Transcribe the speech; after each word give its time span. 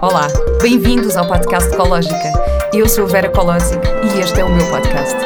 Olá, 0.00 0.28
bem-vindos 0.62 1.16
ao 1.16 1.26
podcast 1.26 1.74
Ecológica. 1.74 2.32
Eu 2.72 2.88
sou 2.88 3.04
Vera 3.08 3.28
Colosic 3.30 3.80
e 4.04 4.20
este 4.20 4.38
é 4.38 4.44
o 4.44 4.48
meu 4.48 4.64
podcast. 4.70 5.16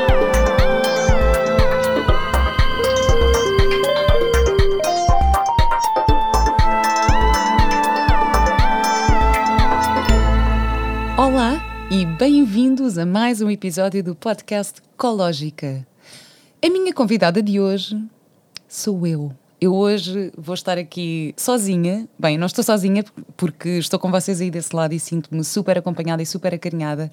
Olá 11.18 11.61
e 11.91 12.07
bem-vindos 12.07 12.96
a 12.96 13.04
mais 13.04 13.43
um 13.43 13.50
episódio 13.50 14.02
do 14.02 14.14
podcast 14.14 14.80
Ecológica. 14.95 15.86
A 16.64 16.70
minha 16.70 16.95
convidada 16.95 17.43
de 17.43 17.61
hoje 17.61 18.02
sou 18.66 19.07
eu. 19.07 19.42
Eu 19.63 19.77
hoje 19.77 20.33
vou 20.37 20.55
estar 20.55 20.77
aqui 20.77 21.33
sozinha. 21.37 22.09
Bem, 22.19 22.37
não 22.37 22.49
estou 22.49 22.65
sozinha 22.65 23.05
porque 23.37 23.69
estou 23.69 23.96
com 23.96 24.11
vocês 24.11 24.41
aí 24.41 24.51
desse 24.51 24.75
lado 24.75 24.93
e 24.93 24.99
sinto-me 24.99 25.45
super 25.45 25.79
acompanhada 25.79 26.21
e 26.21 26.27
super 26.27 26.53
acarinhada. 26.53 27.13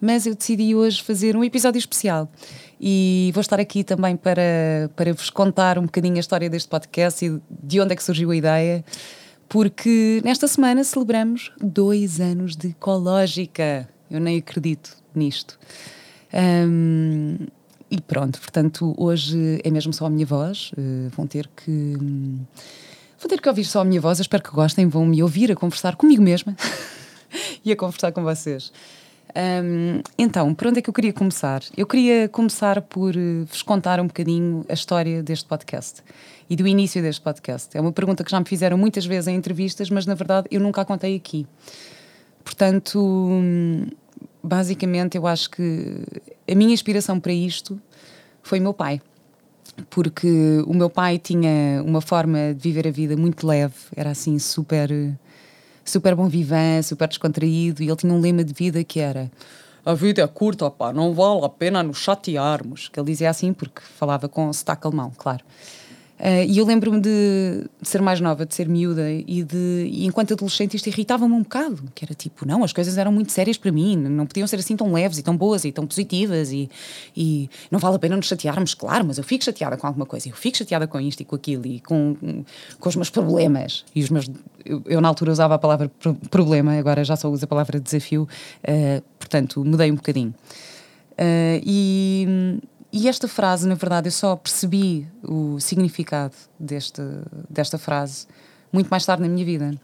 Mas 0.00 0.26
eu 0.26 0.34
decidi 0.34 0.74
hoje 0.74 1.00
fazer 1.00 1.36
um 1.36 1.44
episódio 1.44 1.78
especial 1.78 2.28
e 2.80 3.30
vou 3.32 3.40
estar 3.40 3.60
aqui 3.60 3.84
também 3.84 4.16
para, 4.16 4.90
para 4.96 5.14
vos 5.14 5.30
contar 5.30 5.78
um 5.78 5.82
bocadinho 5.82 6.16
a 6.16 6.18
história 6.18 6.50
deste 6.50 6.68
podcast 6.68 7.24
e 7.24 7.40
de 7.48 7.80
onde 7.80 7.92
é 7.92 7.96
que 7.96 8.02
surgiu 8.02 8.32
a 8.32 8.36
ideia, 8.36 8.84
porque 9.48 10.20
nesta 10.24 10.48
semana 10.48 10.82
celebramos 10.82 11.52
dois 11.60 12.20
anos 12.20 12.56
de 12.56 12.70
Ecológica. 12.70 13.88
Eu 14.10 14.18
nem 14.18 14.38
acredito 14.38 14.90
nisto. 15.14 15.56
Um, 16.34 17.46
e 17.90 18.00
pronto, 18.00 18.40
portanto, 18.40 18.94
hoje 18.98 19.60
é 19.62 19.70
mesmo 19.70 19.92
só 19.92 20.06
a 20.06 20.10
minha 20.10 20.26
voz. 20.26 20.72
Uh, 20.76 21.08
vão 21.10 21.26
ter 21.26 21.48
que. 21.48 21.70
Um, 21.70 22.40
vão 23.18 23.28
ter 23.28 23.40
que 23.40 23.48
ouvir 23.48 23.64
só 23.64 23.80
a 23.80 23.84
minha 23.84 24.00
voz. 24.00 24.18
Eu 24.18 24.22
espero 24.22 24.42
que 24.42 24.50
gostem. 24.50 24.88
Vão 24.88 25.06
me 25.06 25.22
ouvir 25.22 25.52
a 25.52 25.54
conversar 25.54 25.94
comigo 25.94 26.22
mesma 26.22 26.56
e 27.64 27.70
a 27.70 27.76
conversar 27.76 28.10
com 28.10 28.24
vocês. 28.24 28.72
Um, 29.36 30.00
então, 30.18 30.54
por 30.54 30.68
onde 30.68 30.78
é 30.80 30.82
que 30.82 30.90
eu 30.90 30.94
queria 30.94 31.12
começar? 31.12 31.62
Eu 31.76 31.86
queria 31.86 32.28
começar 32.28 32.80
por 32.82 33.14
uh, 33.14 33.44
vos 33.44 33.62
contar 33.62 34.00
um 34.00 34.06
bocadinho 34.08 34.64
a 34.68 34.72
história 34.72 35.22
deste 35.22 35.46
podcast 35.46 36.02
e 36.50 36.56
do 36.56 36.66
início 36.66 37.00
deste 37.00 37.20
podcast. 37.20 37.76
É 37.76 37.80
uma 37.80 37.92
pergunta 37.92 38.24
que 38.24 38.30
já 38.30 38.40
me 38.40 38.46
fizeram 38.46 38.76
muitas 38.76 39.06
vezes 39.06 39.28
em 39.28 39.36
entrevistas, 39.36 39.90
mas 39.90 40.06
na 40.06 40.14
verdade 40.14 40.48
eu 40.50 40.60
nunca 40.60 40.80
a 40.80 40.84
contei 40.84 41.14
aqui. 41.14 41.46
Portanto. 42.42 42.98
Um, 42.98 43.86
basicamente, 44.42 45.16
eu 45.16 45.26
acho 45.26 45.50
que 45.50 45.96
a 46.50 46.54
minha 46.54 46.72
inspiração 46.72 47.18
para 47.18 47.32
isto 47.32 47.80
foi 48.42 48.58
o 48.58 48.62
meu 48.62 48.74
pai. 48.74 49.00
Porque 49.90 50.62
o 50.66 50.72
meu 50.72 50.88
pai 50.88 51.18
tinha 51.18 51.82
uma 51.84 52.00
forma 52.00 52.54
de 52.54 52.62
viver 52.62 52.88
a 52.88 52.90
vida 52.90 53.16
muito 53.16 53.46
leve, 53.46 53.74
era 53.94 54.10
assim 54.10 54.38
super, 54.38 54.88
super 55.84 56.14
bom 56.14 56.28
vivant, 56.28 56.82
super 56.82 57.06
descontraído, 57.06 57.82
e 57.82 57.88
ele 57.88 57.96
tinha 57.96 58.12
um 58.12 58.20
lema 58.20 58.42
de 58.42 58.54
vida 58.54 58.82
que 58.82 59.00
era 59.00 59.30
a 59.86 59.94
vida 59.94 60.20
é 60.20 60.26
curta, 60.26 60.68
pá, 60.68 60.92
não 60.92 61.14
vale 61.14 61.44
a 61.44 61.48
pena 61.48 61.80
nos 61.80 61.98
chatearmos. 61.98 62.88
Que 62.88 62.98
ele 62.98 63.06
dizia 63.06 63.30
assim 63.30 63.52
porque 63.52 63.80
falava 63.80 64.28
com 64.28 64.52
sotaque 64.52 64.84
alemão, 64.84 65.12
claro. 65.16 65.44
Uh, 66.18 66.48
e 66.48 66.56
eu 66.56 66.64
lembro-me 66.64 66.98
de, 66.98 67.68
de, 67.80 67.88
ser 67.88 68.00
mais 68.00 68.20
nova, 68.22 68.46
de 68.46 68.54
ser 68.54 68.66
miúda, 68.68 69.10
e, 69.10 69.42
de, 69.42 69.86
e 69.90 70.06
enquanto 70.06 70.32
adolescente 70.32 70.74
isto 70.74 70.86
irritava-me 70.86 71.34
um 71.34 71.42
bocado, 71.42 71.82
que 71.94 72.06
era 72.06 72.14
tipo, 72.14 72.46
não, 72.46 72.64
as 72.64 72.72
coisas 72.72 72.96
eram 72.96 73.12
muito 73.12 73.32
sérias 73.32 73.58
para 73.58 73.70
mim, 73.70 73.96
não 73.96 74.24
podiam 74.24 74.46
ser 74.46 74.56
assim 74.56 74.74
tão 74.76 74.90
leves 74.92 75.18
e 75.18 75.22
tão 75.22 75.36
boas 75.36 75.66
e 75.66 75.72
tão 75.72 75.86
positivas, 75.86 76.50
e, 76.52 76.70
e 77.14 77.50
não 77.70 77.78
vale 77.78 77.96
a 77.96 77.98
pena 77.98 78.16
nos 78.16 78.26
chatearmos, 78.26 78.72
claro, 78.72 79.04
mas 79.04 79.18
eu 79.18 79.24
fico 79.24 79.44
chateada 79.44 79.76
com 79.76 79.86
alguma 79.86 80.06
coisa, 80.06 80.28
eu 80.30 80.34
fico 80.34 80.56
chateada 80.56 80.86
com 80.86 80.98
isto 80.98 81.20
e 81.20 81.24
com 81.26 81.36
aquilo, 81.36 81.66
e 81.66 81.80
com, 81.80 82.16
com 82.80 82.88
os 82.88 82.96
meus 82.96 83.10
problemas, 83.10 83.84
e 83.94 84.02
os 84.02 84.08
meus, 84.08 84.30
eu, 84.64 84.82
eu 84.86 85.02
na 85.02 85.08
altura 85.08 85.32
usava 85.32 85.54
a 85.54 85.58
palavra 85.58 85.90
problema, 86.30 86.78
agora 86.78 87.04
já 87.04 87.14
só 87.14 87.30
uso 87.30 87.44
a 87.44 87.48
palavra 87.48 87.78
desafio, 87.78 88.26
uh, 88.62 89.02
portanto, 89.18 89.62
mudei 89.62 89.92
um 89.92 89.96
bocadinho. 89.96 90.34
Uh, 91.12 91.60
e 91.62 92.58
e 92.96 93.08
esta 93.08 93.28
frase, 93.28 93.68
na 93.68 93.74
verdade, 93.74 94.08
eu 94.08 94.12
só 94.12 94.34
percebi 94.34 95.06
o 95.22 95.60
significado 95.60 96.34
deste, 96.58 97.02
desta 97.50 97.76
frase 97.76 98.26
muito 98.72 98.88
mais 98.88 99.04
tarde 99.04 99.22
na 99.22 99.28
minha 99.28 99.44
vida. 99.44 99.78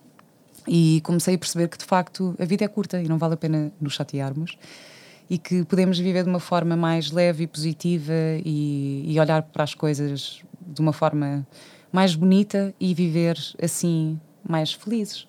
E 0.66 1.02
comecei 1.04 1.34
a 1.34 1.38
perceber 1.38 1.68
que, 1.68 1.76
de 1.76 1.84
facto, 1.84 2.34
a 2.38 2.44
vida 2.46 2.64
é 2.64 2.68
curta 2.68 3.02
e 3.02 3.08
não 3.08 3.18
vale 3.18 3.34
a 3.34 3.36
pena 3.36 3.70
nos 3.78 3.92
chatearmos 3.92 4.56
e 5.28 5.36
que 5.36 5.62
podemos 5.64 5.98
viver 5.98 6.24
de 6.24 6.30
uma 6.30 6.40
forma 6.40 6.74
mais 6.74 7.10
leve 7.10 7.44
e 7.44 7.46
positiva 7.46 8.14
e, 8.44 9.04
e 9.06 9.20
olhar 9.20 9.42
para 9.42 9.64
as 9.64 9.74
coisas 9.74 10.40
de 10.66 10.80
uma 10.80 10.94
forma 10.94 11.46
mais 11.92 12.14
bonita 12.14 12.74
e 12.80 12.94
viver 12.94 13.36
assim 13.62 14.18
mais 14.48 14.72
felizes. 14.72 15.26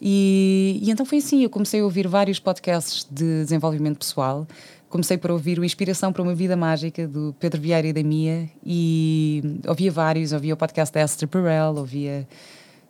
E, 0.00 0.80
e, 0.82 0.90
então 0.90 1.06
foi 1.06 1.18
assim, 1.18 1.44
eu 1.44 1.50
comecei 1.50 1.80
a 1.80 1.84
ouvir 1.84 2.08
vários 2.08 2.38
podcasts 2.40 3.06
de 3.08 3.44
desenvolvimento 3.44 3.98
pessoal 3.98 4.46
comecei 4.94 5.18
por 5.18 5.32
ouvir 5.32 5.58
o 5.58 5.64
Inspiração 5.64 6.12
para 6.12 6.22
uma 6.22 6.36
Vida 6.36 6.56
Mágica 6.56 7.08
do 7.08 7.34
Pedro 7.40 7.60
Vieira 7.60 7.88
e 7.88 7.92
da 7.92 8.00
Mia 8.04 8.48
e 8.64 9.58
ouvia 9.66 9.90
vários, 9.90 10.32
ouvia 10.32 10.54
o 10.54 10.56
podcast 10.56 10.94
da 10.94 11.02
Esther 11.02 11.26
Perel, 11.26 11.74
ouvia 11.74 12.28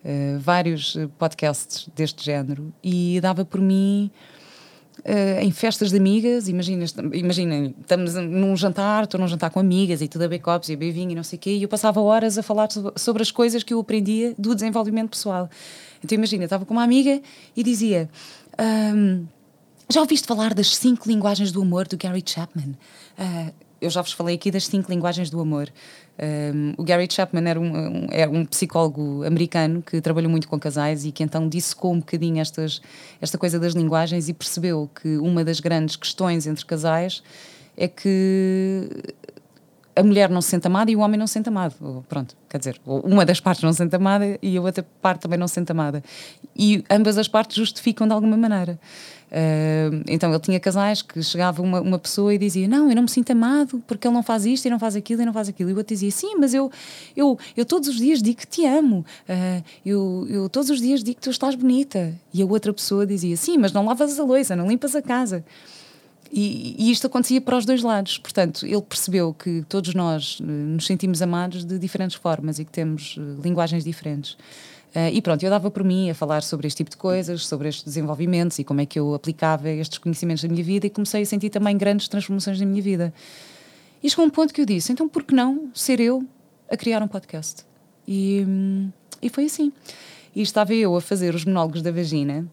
uh, 0.03 0.39
vários 0.39 0.95
eh, 0.95 1.07
podcasts 1.17 1.89
deste 1.95 2.23
género 2.23 2.71
e 2.83 3.19
dava 3.19 3.43
por 3.43 3.59
mim 3.59 4.11
uh, 4.99 5.41
em 5.41 5.49
festas 5.49 5.89
de 5.89 5.97
amigas, 5.97 6.47
imaginem, 6.47 6.83
estamos 7.81 8.13
num 8.13 8.55
jantar, 8.55 9.05
estou 9.05 9.19
num 9.19 9.27
jantar 9.27 9.49
com 9.49 9.59
amigas 9.59 9.99
e 9.99 10.07
tudo 10.07 10.25
a 10.25 10.27
backups 10.27 10.69
e 10.69 10.73
a 10.73 10.77
beber 10.77 10.91
vinho 10.91 11.09
e 11.09 11.15
não 11.15 11.23
sei 11.23 11.37
o 11.37 11.39
quê, 11.39 11.55
e 11.55 11.63
eu 11.63 11.67
passava 11.67 11.99
horas 11.99 12.37
a 12.37 12.43
falar 12.43 12.69
sobre 12.95 13.23
as 13.23 13.31
coisas 13.31 13.63
que 13.63 13.73
eu 13.73 13.79
aprendia 13.79 14.35
do 14.37 14.53
desenvolvimento 14.53 15.09
pessoal. 15.09 15.49
Então 16.03 16.15
imagina, 16.15 16.43
estava 16.43 16.67
com 16.67 16.73
uma 16.75 16.83
amiga 16.83 17.19
e 17.57 17.63
dizia... 17.63 18.07
Um, 18.59 19.25
já 19.89 20.01
ouviste 20.01 20.27
falar 20.27 20.53
das 20.53 20.75
cinco 20.75 21.07
linguagens 21.07 21.51
do 21.51 21.61
amor 21.61 21.87
do 21.87 21.97
Gary 21.97 22.23
Chapman? 22.25 22.75
Uh, 23.17 23.53
eu 23.81 23.89
já 23.89 24.01
vos 24.01 24.11
falei 24.11 24.35
aqui 24.35 24.49
das 24.49 24.65
cinco 24.65 24.89
linguagens 24.91 25.29
do 25.29 25.39
amor. 25.39 25.71
Um, 26.17 26.73
o 26.77 26.83
Gary 26.83 27.07
Chapman 27.11 27.47
era 27.47 27.59
um, 27.59 27.65
um, 27.65 28.07
é 28.09 28.27
um 28.27 28.45
psicólogo 28.45 29.23
americano 29.23 29.81
que 29.81 29.99
trabalhou 30.01 30.31
muito 30.31 30.47
com 30.47 30.59
casais 30.59 31.05
e 31.05 31.11
que 31.11 31.21
então 31.21 31.47
dissecou 31.47 31.93
um 31.93 31.99
bocadinho 31.99 32.39
estas, 32.39 32.81
esta 33.21 33.37
coisa 33.37 33.59
das 33.59 33.73
linguagens 33.73 34.29
e 34.29 34.33
percebeu 34.33 34.89
que 35.01 35.17
uma 35.17 35.43
das 35.43 35.59
grandes 35.59 35.95
questões 35.95 36.47
entre 36.47 36.65
casais 36.65 37.21
é 37.77 37.87
que 37.87 38.89
a 39.95 40.03
mulher 40.03 40.29
não 40.29 40.41
se 40.41 40.49
sente 40.49 40.67
amada 40.67 40.91
e 40.91 40.95
o 40.95 40.99
homem 40.99 41.17
não 41.17 41.27
se 41.27 41.33
sente 41.33 41.49
amado. 41.49 42.03
Pronto, 42.09 42.35
quer 42.49 42.57
dizer, 42.57 42.81
uma 42.85 43.25
das 43.25 43.39
partes 43.39 43.63
não 43.63 43.71
se 43.71 43.77
sente 43.77 43.95
amada 43.95 44.37
e 44.41 44.57
a 44.57 44.61
outra 44.61 44.85
parte 45.01 45.21
também 45.21 45.39
não 45.39 45.47
se 45.47 45.53
sente 45.53 45.71
amada. 45.71 46.03
E 46.55 46.83
ambas 46.89 47.17
as 47.17 47.27
partes 47.27 47.55
justificam 47.55 48.07
de 48.07 48.13
alguma 48.13 48.35
maneira. 48.35 48.79
Uh, 49.31 50.03
então 50.07 50.29
ele 50.29 50.39
tinha 50.39 50.59
casais 50.59 51.01
que 51.01 51.21
chegava 51.23 51.61
uma, 51.61 51.81
uma 51.81 51.99
pessoa 51.99 52.33
e 52.33 52.37
dizia: 52.37 52.67
Não, 52.67 52.89
eu 52.89 52.95
não 52.95 53.03
me 53.03 53.09
sinto 53.09 53.31
amado 53.31 53.83
porque 53.87 54.07
ele 54.07 54.13
não 54.13 54.23
faz 54.23 54.45
isto 54.45 54.65
e 54.65 54.69
não 54.69 54.79
faz 54.79 54.95
aquilo 54.95 55.21
e 55.21 55.25
não 55.25 55.33
faz 55.33 55.49
aquilo. 55.49 55.69
E 55.69 55.73
o 55.73 55.77
outro 55.77 55.93
dizia: 55.93 56.11
Sim, 56.11 56.35
mas 56.37 56.53
eu, 56.53 56.71
eu, 57.15 57.37
eu 57.57 57.65
todos 57.65 57.89
os 57.89 57.97
dias 57.97 58.21
digo 58.21 58.37
que 58.37 58.47
te 58.47 58.65
amo, 58.65 59.05
uh, 59.27 59.63
eu, 59.85 60.27
eu 60.29 60.49
todos 60.49 60.69
os 60.69 60.79
dias 60.79 61.03
digo 61.03 61.17
que 61.17 61.23
tu 61.23 61.31
estás 61.31 61.55
bonita. 61.55 62.13
E 62.33 62.41
a 62.41 62.45
outra 62.45 62.71
pessoa 62.71 63.05
dizia: 63.05 63.35
Sim, 63.35 63.57
mas 63.57 63.71
não 63.71 63.85
lavas 63.85 64.19
a 64.19 64.23
louça, 64.23 64.55
não 64.55 64.67
limpas 64.67 64.95
a 64.95 65.01
casa. 65.01 65.43
E, 66.31 66.75
e, 66.77 66.91
isto 66.91 67.07
acontecia 67.07 67.39
para 67.39 67.57
os 67.57 67.65
dois 67.65 67.81
lados. 67.81 68.17
Portanto, 68.17 68.65
ele 68.65 68.81
percebeu 68.81 69.33
que 69.33 69.63
todos 69.69 69.93
nós 69.93 70.39
uh, 70.39 70.43
nos 70.43 70.85
sentimos 70.85 71.21
amados 71.21 71.63
de 71.63 71.79
diferentes 71.79 72.15
formas 72.15 72.59
e 72.59 72.65
que 72.65 72.71
temos 72.71 73.17
linguagens 73.41 73.83
diferentes. 73.83 74.37
Uh, 74.95 75.11
e 75.11 75.21
pronto, 75.21 75.43
eu 75.43 75.49
dava 75.49 75.69
por 75.69 75.83
mim 75.83 76.09
a 76.09 76.15
falar 76.15 76.41
sobre 76.41 76.67
este 76.67 76.77
tipo 76.77 76.89
de 76.89 76.95
coisas, 76.95 77.45
sobre 77.45 77.67
estes 77.67 77.83
desenvolvimentos 77.83 78.59
e 78.59 78.63
como 78.63 78.79
é 78.79 78.85
que 78.85 78.97
eu 78.97 79.13
aplicava 79.13 79.69
estes 79.69 79.97
conhecimentos 79.97 80.41
na 80.43 80.49
minha 80.49 80.63
vida 80.63 80.87
e 80.87 80.89
comecei 80.89 81.21
a 81.21 81.25
sentir 81.25 81.49
também 81.49 81.77
grandes 81.77 82.07
transformações 82.07 82.57
na 82.61 82.65
minha 82.65 82.81
vida. 82.81 83.13
E 84.01 84.09
chegou 84.09 84.23
um 84.23 84.29
ponto 84.29 84.53
que 84.53 84.61
eu 84.61 84.65
disse: 84.65 84.93
então 84.93 85.09
por 85.09 85.23
que 85.23 85.35
não 85.35 85.69
ser 85.73 85.99
eu 85.99 86.25
a 86.71 86.77
criar 86.77 87.03
um 87.03 87.09
podcast? 87.09 87.65
E, 88.07 88.45
e 89.21 89.27
foi 89.27 89.45
assim. 89.45 89.73
E 90.33 90.41
estava 90.41 90.73
eu 90.73 90.95
a 90.95 91.01
fazer 91.01 91.35
os 91.35 91.43
monólogos 91.43 91.81
da 91.81 91.91
vagina 91.91 92.47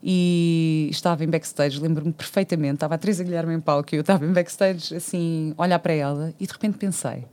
e 0.00 0.86
estava 0.92 1.24
em 1.24 1.28
backstage, 1.28 1.80
lembro-me 1.80 2.12
perfeitamente, 2.12 2.74
estava 2.74 2.94
a 2.94 2.98
Teresa 2.98 3.24
Guilherme 3.24 3.54
em 3.54 3.60
palco 3.60 3.92
e 3.92 3.96
eu 3.96 4.02
estava 4.02 4.24
em 4.24 4.32
backstage, 4.32 4.94
assim, 4.94 5.52
olhar 5.58 5.80
para 5.80 5.94
ela 5.94 6.32
e 6.38 6.46
de 6.46 6.52
repente 6.52 6.78
pensei 6.78 7.24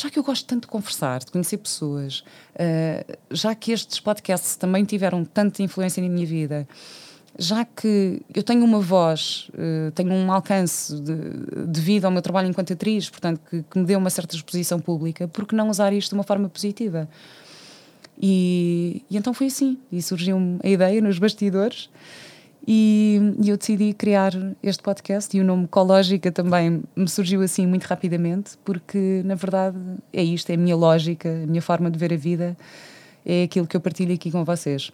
já 0.00 0.10
que 0.10 0.18
eu 0.18 0.22
gosto 0.22 0.46
tanto 0.46 0.62
de 0.62 0.68
conversar, 0.68 1.20
de 1.20 1.30
conhecer 1.30 1.58
pessoas, 1.58 2.20
uh, 2.54 3.18
já 3.30 3.54
que 3.54 3.72
estes 3.72 4.00
podcasts 4.00 4.56
também 4.56 4.84
tiveram 4.84 5.24
tanta 5.24 5.62
influência 5.62 6.02
na 6.02 6.08
minha 6.08 6.26
vida, 6.26 6.66
já 7.38 7.64
que 7.64 8.22
eu 8.34 8.42
tenho 8.42 8.64
uma 8.64 8.80
voz, 8.80 9.50
uh, 9.54 9.90
tenho 9.92 10.12
um 10.12 10.32
alcance 10.32 10.94
de, 11.00 11.14
devido 11.66 12.06
ao 12.06 12.10
meu 12.10 12.22
trabalho 12.22 12.48
enquanto 12.48 12.72
atriz, 12.72 13.08
portanto, 13.10 13.40
que, 13.48 13.62
que, 13.62 13.78
me 13.78 13.84
deu 13.84 13.98
uma 13.98 14.10
certa 14.10 14.34
exposição 14.34 14.80
pública, 14.80 15.28
por 15.28 15.46
que 15.46 15.54
não 15.54 15.68
usar 15.68 15.92
isto 15.92 16.10
de 16.10 16.14
uma 16.14 16.24
forma 16.24 16.48
positiva? 16.48 17.08
E, 18.20 19.02
e 19.10 19.16
então 19.16 19.32
foi 19.32 19.46
assim, 19.46 19.78
e 19.90 20.02
surgiu 20.02 20.38
a 20.62 20.68
ideia 20.68 21.00
nos 21.00 21.18
bastidores. 21.18 21.88
E, 22.72 23.18
e, 23.42 23.50
eu 23.50 23.56
decidi 23.56 23.92
criar 23.92 24.32
este 24.62 24.80
podcast 24.80 25.36
e 25.36 25.40
o 25.40 25.44
nome 25.44 25.66
Cológica 25.66 26.30
também 26.30 26.84
me 26.94 27.08
surgiu 27.08 27.42
assim 27.42 27.66
muito 27.66 27.82
rapidamente, 27.82 28.52
porque 28.64 29.22
na 29.24 29.34
verdade 29.34 29.76
é 30.12 30.22
isto, 30.22 30.50
é 30.50 30.54
a 30.54 30.56
minha 30.56 30.76
lógica, 30.76 31.28
a 31.28 31.46
minha 31.48 31.60
forma 31.60 31.90
de 31.90 31.98
ver 31.98 32.12
a 32.12 32.16
vida, 32.16 32.56
é 33.26 33.42
aquilo 33.42 33.66
que 33.66 33.76
eu 33.76 33.80
partilho 33.80 34.14
aqui 34.14 34.30
com 34.30 34.44
vocês. 34.44 34.92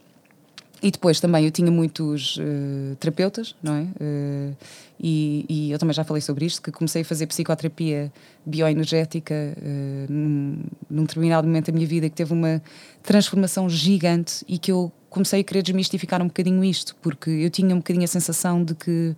E 0.82 0.90
depois 0.90 1.20
também 1.20 1.44
eu 1.44 1.50
tinha 1.50 1.70
muitos 1.70 2.37
uh, 2.37 2.96
terapeutas, 2.96 3.55
não 3.62 3.75
é? 3.75 3.82
Uh, 3.82 4.56
e, 5.00 5.46
e, 5.49 5.70
eu 5.70 5.78
também 5.78 5.94
já 5.94 6.05
falei 6.05 6.20
sobre 6.20 6.46
isto, 6.46 6.61
que 6.62 6.70
comecei 6.70 7.02
a 7.02 7.05
fazer 7.05 7.26
psicoterapia 7.26 8.12
bioenergética 8.44 9.34
uh, 9.34 10.12
num, 10.12 10.58
num 10.88 11.02
determinado 11.05 11.46
momento 11.46 11.67
da 11.67 11.73
minha 11.73 11.87
vida 11.87 12.08
que 12.08 12.14
teve 12.14 12.32
uma 12.32 12.62
transformação 13.02 13.69
gigante 13.69 14.44
e 14.49 14.58
que 14.58 14.70
eu 14.70 14.93
comecei 15.08 15.40
a 15.40 15.44
querer 15.44 15.62
desmistificar 15.62 16.20
um 16.23 16.26
bocadinho 16.26 16.62
isto, 16.62 16.94
porque 17.00 17.31
eu 17.31 17.50
tinha 17.50 17.75
um 17.75 17.78
bocadinho 17.78 18.05
a 18.05 18.08
sensação 18.08 18.62
de 18.62 18.75
que 18.75 19.17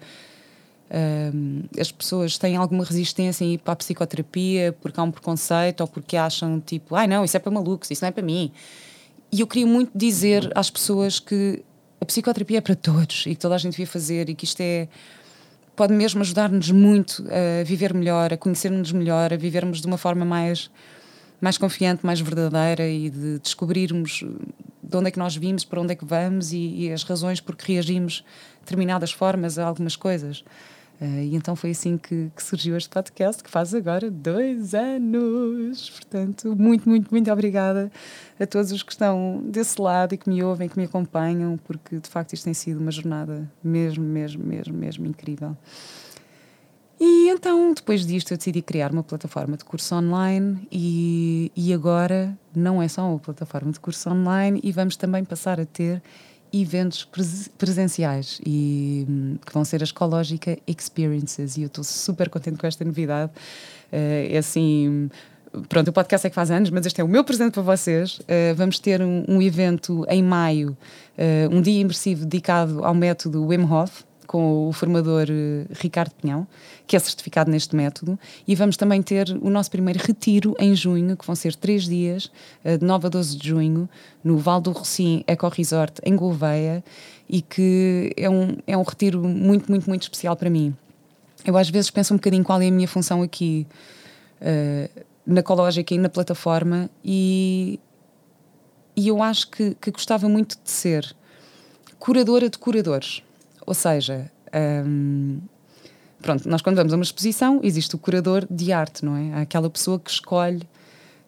as 1.79 1.93
pessoas 1.93 2.39
têm 2.39 2.57
alguma 2.57 2.83
resistência 2.83 3.45
em 3.45 3.53
ir 3.55 3.59
para 3.59 3.75
a 3.75 3.77
psicoterapia 3.77 4.75
porque 4.81 4.99
há 4.99 5.03
um 5.03 5.11
preconceito 5.11 5.83
ou 5.83 5.87
porque 5.87 6.17
acham 6.17 6.59
tipo, 6.61 6.95
ai 6.95 7.05
ah, 7.05 7.09
não, 7.09 7.25
isso 7.25 7.37
é 7.37 7.41
para 7.41 7.53
malucos, 7.53 7.91
isso 7.91 8.03
não 8.03 8.09
é 8.09 8.11
para 8.11 8.23
mim. 8.23 8.51
E 9.31 9.41
eu 9.41 9.47
queria 9.47 9.67
muito 9.67 9.91
dizer 9.95 10.51
às 10.55 10.71
pessoas 10.71 11.19
que 11.19 11.63
a 12.01 12.05
psicoterapia 12.05 12.59
é 12.59 12.61
para 12.61 12.75
todos 12.75 13.25
e 13.27 13.31
que 13.31 13.41
toda 13.41 13.55
a 13.55 13.59
gente 13.59 13.73
devia 13.73 13.87
fazer 13.87 14.29
e 14.29 14.35
que 14.35 14.45
isto 14.45 14.61
é 14.61 14.89
pode 15.77 15.93
mesmo 15.93 16.21
ajudar-nos 16.23 16.73
muito 16.73 17.25
a 17.31 17.63
viver 17.63 17.95
melhor, 17.95 18.33
a 18.33 18.37
conhecer-nos 18.37 18.91
melhor, 18.91 19.33
a 19.33 19.37
vivermos 19.37 19.81
de 19.81 19.87
uma 19.87 19.97
forma 19.97 20.25
mais 20.25 20.71
mais 21.41 21.57
confiante, 21.57 22.05
mais 22.05 22.21
verdadeira 22.21 22.89
e 22.89 23.09
de 23.11 23.39
descobrirmos 23.39 24.25
de 24.83 24.97
onde 24.97 25.09
é 25.09 25.11
que 25.11 25.19
nós 25.19 25.37
vimos, 25.37 25.65
para 25.65 25.81
onde 25.81 25.93
é 25.93 25.95
que 25.95 26.05
vamos 26.05 26.53
e, 26.53 26.59
e 26.59 26.93
as 26.93 27.05
razões 27.05 27.41
por 27.41 27.55
que 27.55 27.73
reagimos 27.73 28.15
de 28.15 28.61
determinadas 28.61 29.13
formas 29.13 29.57
a 29.59 29.67
algumas 29.67 29.95
coisas. 29.95 30.43
Uh, 31.01 31.21
e 31.21 31.37
então 31.37 31.55
foi 31.55 31.71
assim 31.71 31.97
que, 31.97 32.29
que, 32.35 32.43
surgiu 32.43 32.77
este 32.77 32.91
podcast, 32.91 33.43
que 33.43 33.49
faz 33.49 33.73
agora 33.73 34.11
dois 34.11 34.75
anos. 34.75 35.91
Portanto, 35.91 36.57
muito, 36.59 36.89
muito, 36.89 37.11
muito 37.11 37.31
obrigada 37.31 37.91
a 38.39 38.47
todos 38.47 38.73
os 38.73 38.83
que 38.83 38.91
estão 38.91 39.41
desse 39.45 39.81
lado 39.81 40.15
e 40.15 40.19
que 40.19 40.29
me 40.29 40.43
ouvem, 40.43 40.69
que 40.69 40.77
me 40.77 40.85
acompanham, 40.85 41.57
porque 41.57 42.01
de 42.01 42.09
facto 42.09 42.33
isto 42.33 42.45
tem 42.45 42.55
sido 42.55 42.81
uma 42.81 42.91
jornada 42.91 43.49
mesmo, 43.63 44.05
mesmo, 44.05 44.45
mesmo, 44.45 44.77
mesmo 44.77 45.07
incrível. 45.07 45.57
E 47.01 47.29
então, 47.29 47.73
depois 47.73 48.05
disto, 48.05 48.33
eu 48.33 48.37
decidi 48.37 48.61
criar 48.61 48.91
uma 48.91 49.05
plataforma 49.05 49.57
de 49.57 49.65
curso 49.65 49.95
online 49.95 50.67
e, 50.71 51.53
e 51.55 51.73
agora 51.73 52.37
não 52.53 52.83
é 52.83 52.89
só 52.89 53.09
uma 53.09 53.21
plataforma 53.21 53.71
de 53.71 53.79
curso 53.79 54.11
online 54.11 54.61
e 54.65 54.73
vamos 54.73 54.97
também 54.97 55.25
passar 55.25 55.61
a 55.61 55.65
ter 55.65 56.03
eventos 56.53 57.09
presenciais 57.57 58.41
e 58.45 59.07
que 59.45 59.53
vão 59.53 59.65
ser 59.65 59.81
a 59.81 59.85
Escológica 59.85 60.59
Experiences 60.67 61.57
e 61.57 61.63
eu 61.63 61.67
estou 61.67 61.85
super 61.85 62.29
contente 62.29 62.59
com 62.59 62.67
esta 62.67 62.85
novidade. 62.85 63.31
Uh, 63.93 64.33
é 64.33 64.39
assim, 64.39 65.11
pronto, 65.69 65.89
o 65.89 65.93
podcast 65.93 66.27
é 66.27 66.31
que 66.31 66.35
faz 66.35 66.51
anos, 66.51 66.71
mas 66.71 66.87
este 66.87 67.01
é 67.01 67.05
o 67.05 67.09
meu 67.09 67.25
presente 67.25 67.53
para 67.53 67.63
vocês. 67.63 68.19
Uh, 68.21 68.55
vamos 68.57 68.79
ter 68.79 69.03
um, 69.03 69.25
um, 69.29 69.43
evento 69.43 70.05
em 70.09 70.23
maio, 70.23 70.77
uh, 71.17 71.55
um 71.55 71.61
dia 71.61 71.81
imersivo 71.81 72.25
dedicado 72.25 72.85
ao 72.85 72.95
método 72.95 73.47
Wim 73.47 73.65
Hof, 73.65 74.05
com 74.29 74.69
o 74.69 74.73
formador 74.73 75.27
uh, 75.31 75.67
Ricardo 75.81 76.13
Pinhão, 76.13 76.47
que 76.87 76.95
é 76.95 76.99
certificado 76.99 77.51
neste 77.51 77.75
método, 77.75 78.19
e 78.47 78.55
vamos 78.55 78.77
também 78.77 79.03
ter 79.03 79.27
o 79.41 79.49
nosso 79.49 79.71
primeiro 79.71 79.99
retiro 79.99 80.55
em 80.61 80.77
junho, 80.77 81.17
que 81.17 81.27
vão 81.27 81.35
ser 81.35 81.57
três 81.57 81.85
dias, 81.85 82.31
uh, 82.63 82.77
de 82.77 82.85
9 82.85 83.07
a 83.07 83.09
12 83.09 83.37
de 83.39 83.49
junho, 83.49 83.89
no 84.23 84.37
Val 84.37 84.61
do 84.61 84.71
Rocim 84.71 85.25
Eco 85.27 85.49
Resort, 85.49 86.01
em 86.05 86.15
Gouveia, 86.15 86.85
e 87.27 87.41
que 87.41 88.13
é 88.17 88.29
um, 88.29 88.59
é 88.67 88.77
um 88.77 88.83
retiro 88.83 89.25
muito, 89.25 89.71
muito, 89.71 89.89
muito 89.89 90.03
especial 90.03 90.37
para 90.37 90.51
mim. 90.51 90.77
Eu 91.45 91.57
às 91.57 91.71
vezes 91.71 91.91
penso 91.91 92.13
um 92.13 92.19
bocadinho 92.19 92.45
qual 92.45 92.61
é 92.61 92.69
a 92.69 92.71
minha 92.71 92.87
função 92.87 93.23
aqui, 93.23 93.67
uh, 94.43 95.03
na 95.27 95.41
Ecológica 95.41 95.95
e 95.95 95.99
na 95.99 96.11
plataforma, 96.11 96.91
e, 97.03 97.81
e 98.95 99.09
eu 99.09 99.23
acho 99.23 99.51
que, 99.51 99.75
que 99.81 99.91
gostava 99.91 100.29
muito 100.29 100.59
de 100.63 100.71
ser 100.71 101.17
curadora 101.99 102.51
de 102.51 102.59
curadores 102.59 103.23
ou 103.69 103.75
seja, 103.75 104.31
um, 104.87 105.41
pronto, 106.23 106.49
nós 106.49 106.63
quando 106.63 106.77
vamos 106.77 106.91
a 106.91 106.97
uma 106.97 107.03
exposição, 107.03 107.61
existe 107.63 107.95
o 107.95 107.99
curador 107.99 108.47
de 108.51 108.73
arte, 108.73 109.05
não 109.05 109.15
é? 109.15 109.35
Há 109.35 109.41
aquela 109.43 109.69
pessoa 109.69 110.01
que 110.01 110.11
escolhe 110.11 110.63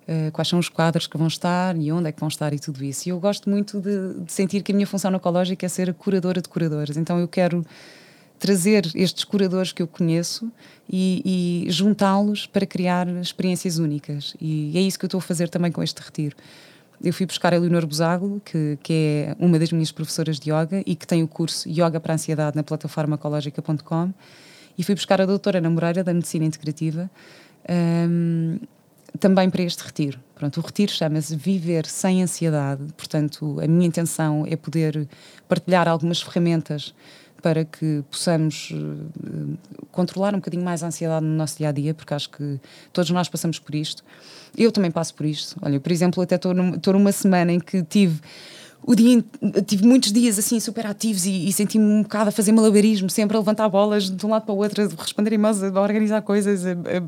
uh, 0.08 0.32
quais 0.32 0.48
são 0.48 0.58
os 0.58 0.70
quadros 0.70 1.06
que 1.06 1.18
vão 1.18 1.26
estar 1.26 1.76
e 1.76 1.92
onde 1.92 2.08
é 2.08 2.12
que 2.12 2.18
vão 2.18 2.30
estar 2.30 2.54
e 2.54 2.58
tudo 2.58 2.82
isso. 2.82 3.06
E 3.06 3.10
eu 3.10 3.20
gosto 3.20 3.50
muito 3.50 3.78
de, 3.78 4.24
de 4.24 4.32
sentir 4.32 4.62
que 4.62 4.72
a 4.72 4.74
minha 4.74 4.86
função 4.86 5.14
ecológica 5.14 5.66
é 5.66 5.68
ser 5.68 5.90
a 5.90 5.92
curadora 5.92 6.40
de 6.40 6.48
curadores. 6.48 6.96
Então 6.96 7.18
eu 7.18 7.28
quero 7.28 7.62
trazer 8.38 8.90
estes 8.94 9.22
curadores 9.24 9.70
que 9.70 9.82
eu 9.82 9.86
conheço 9.86 10.50
e, 10.90 11.66
e 11.66 11.70
juntá-los 11.70 12.46
para 12.46 12.64
criar 12.64 13.06
experiências 13.06 13.76
únicas. 13.76 14.34
E 14.40 14.72
é 14.78 14.80
isso 14.80 14.98
que 14.98 15.04
eu 15.04 15.08
estou 15.08 15.18
a 15.18 15.22
fazer 15.22 15.50
também 15.50 15.70
com 15.70 15.82
este 15.82 16.00
retiro 16.00 16.34
eu 17.02 17.12
fui 17.12 17.26
buscar 17.26 17.54
a 17.54 17.58
Leonor 17.58 17.86
Busago, 17.86 18.40
que, 18.44 18.78
que 18.82 18.92
é 18.92 19.36
uma 19.38 19.58
das 19.58 19.72
minhas 19.72 19.90
professoras 19.90 20.38
de 20.38 20.50
yoga 20.50 20.82
e 20.86 20.94
que 20.94 21.06
tem 21.06 21.22
o 21.22 21.28
curso 21.28 21.68
Yoga 21.68 21.98
para 21.98 22.14
Ansiedade 22.14 22.56
na 22.56 22.62
plataforma 22.62 23.14
ecológica.com 23.14 24.12
e 24.76 24.82
fui 24.82 24.94
buscar 24.94 25.20
a 25.20 25.26
doutora 25.26 25.58
Ana 25.58 25.70
Moreira, 25.70 26.04
da 26.04 26.12
Medicina 26.12 26.44
Integrativa, 26.44 27.10
um, 28.08 28.58
também 29.18 29.48
para 29.50 29.62
este 29.62 29.82
retiro. 29.82 30.20
Pronto, 30.34 30.60
o 30.60 30.62
retiro 30.62 30.92
chama-se 30.92 31.36
Viver 31.36 31.86
Sem 31.86 32.22
Ansiedade, 32.22 32.84
portanto, 32.96 33.58
a 33.62 33.66
minha 33.66 33.86
intenção 33.86 34.44
é 34.46 34.56
poder 34.56 35.08
partilhar 35.48 35.88
algumas 35.88 36.22
ferramentas 36.22 36.94
para 37.42 37.64
que 37.64 38.02
possamos 38.10 38.70
uh, 38.70 39.58
controlar 39.90 40.34
um 40.34 40.38
bocadinho 40.38 40.64
mais 40.64 40.82
a 40.82 40.86
ansiedade 40.86 41.24
no 41.24 41.34
nosso 41.34 41.58
dia 41.58 41.68
a 41.68 41.72
dia, 41.72 41.94
porque 41.94 42.14
acho 42.14 42.30
que 42.30 42.60
todos 42.92 43.10
nós 43.10 43.28
passamos 43.28 43.58
por 43.58 43.74
isto. 43.74 44.04
Eu 44.56 44.70
também 44.72 44.90
passo 44.90 45.14
por 45.14 45.26
isto. 45.26 45.56
Olha, 45.62 45.80
por 45.80 45.92
exemplo, 45.92 46.22
até 46.22 46.36
estou 46.36 46.54
numa 46.54 47.12
semana 47.12 47.52
em 47.52 47.60
que 47.60 47.82
tive 47.82 48.20
o 48.82 48.94
dia 48.94 49.22
tive 49.66 49.86
muitos 49.86 50.10
dias 50.10 50.38
assim 50.38 50.58
super 50.58 50.86
ativos 50.86 51.26
e, 51.26 51.48
e 51.48 51.52
senti-me 51.52 51.84
um 51.84 52.02
bocado 52.02 52.30
a 52.30 52.32
fazer 52.32 52.50
malabarismo, 52.52 53.10
sempre 53.10 53.36
a 53.36 53.40
levantar 53.40 53.68
bolas 53.68 54.10
de 54.10 54.24
um 54.24 54.30
lado 54.30 54.44
para 54.46 54.54
o 54.54 54.58
outro, 54.58 54.82
a 54.82 55.02
responder 55.02 55.34
e-mails, 55.34 55.62
a 55.62 55.80
organizar 55.80 56.22
coisas. 56.22 56.64
A, 56.64 56.72
a, 56.72 57.02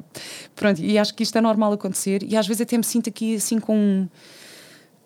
pronto, 0.55 0.83
e 0.83 0.99
acho 0.99 1.15
que 1.15 1.23
isto 1.23 1.37
é 1.37 1.41
normal 1.41 1.73
acontecer. 1.73 2.23
E 2.25 2.37
às 2.37 2.47
vezes 2.47 2.61
até 2.61 2.77
me 2.77 2.85
sinto 2.85 3.09
aqui 3.09 3.37
assim 3.37 3.59
com 3.59 4.07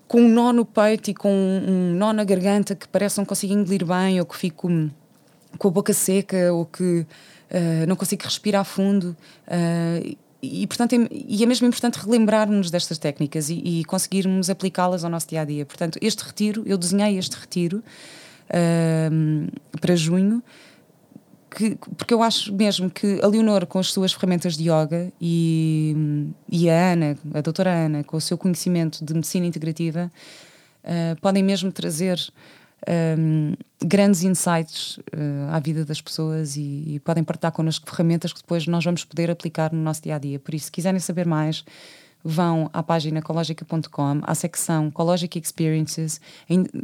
com 0.09 0.21
um 0.21 0.29
nó 0.29 0.53
no 0.53 0.65
peito 0.65 1.11
e 1.11 1.15
com 1.15 1.33
um 1.33 1.93
nó 1.95 2.13
na 2.13 2.23
garganta 2.23 2.75
que 2.75 2.87
parece 2.87 3.17
que 3.17 3.21
não 3.21 3.27
consigo 3.27 3.53
engolir 3.53 3.85
bem 3.85 4.21
ou 4.21 4.27
que 4.27 4.37
fico 4.37 4.69
com 5.59 5.69
a 5.69 5.71
boca 5.71 5.93
seca 5.93 6.53
ou 6.53 6.67
que 6.67 7.01
uh, 7.51 7.87
não 7.87 7.97
consigo 7.97 8.23
respirar 8.25 8.65
fundo. 8.65 9.17
Uh, 9.47 10.17
e, 10.43 10.67
portanto, 10.67 10.95
é, 10.95 11.09
e 11.11 11.43
é 11.43 11.47
mesmo 11.47 11.67
importante 11.67 11.99
relembrarmos 11.99 12.71
destas 12.71 12.99
técnicas 12.99 13.49
e, 13.49 13.55
e 13.55 13.85
conseguirmos 13.85 14.51
aplicá-las 14.51 15.05
ao 15.05 15.11
nosso 15.11 15.29
dia 15.29 15.41
a 15.41 15.45
dia. 15.45 15.65
Portanto, 15.65 15.99
este 16.01 16.23
retiro, 16.25 16.63
eu 16.67 16.77
desenhei 16.77 17.19
este 17.19 17.37
retiro 17.37 17.83
uh, 18.51 19.79
para 19.81 19.97
junho, 19.97 20.43
que, 21.51 21.77
porque 21.97 22.13
eu 22.13 22.23
acho 22.23 22.53
mesmo 22.53 22.91
que 22.91 23.19
a 23.23 23.27
Leonor, 23.27 23.67
com 23.67 23.79
as 23.79 23.91
suas 23.91 24.13
ferramentas 24.13 24.57
de 24.57 24.65
yoga, 24.65 25.11
e, 25.21 25.97
e 26.51 26.69
a 26.69 26.93
Ana, 26.93 27.19
a 27.33 27.41
doutora 27.41 27.71
Ana, 27.73 28.05
com 28.05 28.19
o 28.19 28.21
seu 28.21 28.37
conhecimento 28.37 29.03
de 29.03 29.15
medicina 29.15 29.47
integrativa, 29.47 30.13
podem 31.21 31.43
mesmo 31.43 31.73
trazer 31.73 32.21
um, 33.19 33.55
grandes 33.85 34.23
insights 34.23 34.99
uh, 34.99 35.51
à 35.51 35.59
vida 35.59 35.85
das 35.85 36.01
pessoas 36.01 36.57
e, 36.57 36.95
e, 36.95 37.01
podem 37.01 37.25
partilhar 37.25 37.53
connosco 37.53 37.89
ferramentas 37.89 38.33
que 38.33 38.41
depois 38.41 38.67
nós 38.67 38.85
vamos 38.85 39.05
poder 39.05 39.31
aplicar 39.31 39.73
no 39.73 39.83
nosso 39.83 40.03
dia 40.03 40.17
a 40.17 40.19
dia. 40.19 40.39
Por 40.39 40.55
isso, 40.55 40.67
se 40.67 40.73
quiserem 40.73 41.01
saber 41.01 41.27
mais, 41.27 41.65
vão 42.23 42.69
à 42.73 42.83
página 42.83 43.21
ecologica.com, 43.21 44.21
à 44.23 44.35
secção 44.35 44.89
Ecologic 44.89 45.39
Experiences 45.39 46.21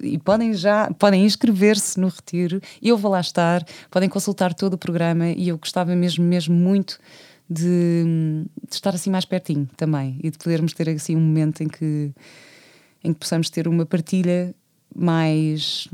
e 0.02 0.18
podem 0.18 0.54
já 0.54 0.90
podem 0.99 1.25
inscrever-se 1.25 1.99
no 1.99 2.08
retiro. 2.08 2.61
Eu 2.80 2.96
vou 2.96 3.11
lá 3.11 3.20
estar, 3.20 3.64
podem 3.90 4.08
consultar 4.08 4.54
todo 4.54 4.75
o 4.75 4.78
programa 4.78 5.30
e 5.30 5.49
eu 5.49 5.58
gostava 5.58 5.94
mesmo, 5.96 6.25
mesmo 6.25 6.54
muito. 6.54 6.99
De, 7.50 8.46
de 8.66 8.75
estar 8.75 8.94
assim 8.94 9.11
mais 9.11 9.26
pertinho 9.26 9.68
também 9.76 10.18
e 10.22 10.30
de 10.30 10.38
podermos 10.38 10.72
ter 10.72 10.88
assim 10.88 11.16
um 11.16 11.20
momento 11.20 11.62
em 11.62 11.68
que 11.68 12.11
em 13.04 13.12
que 13.12 13.18
possamos 13.18 13.50
ter 13.50 13.68
uma 13.68 13.84
partilha 13.84 14.54
mais. 14.94 15.88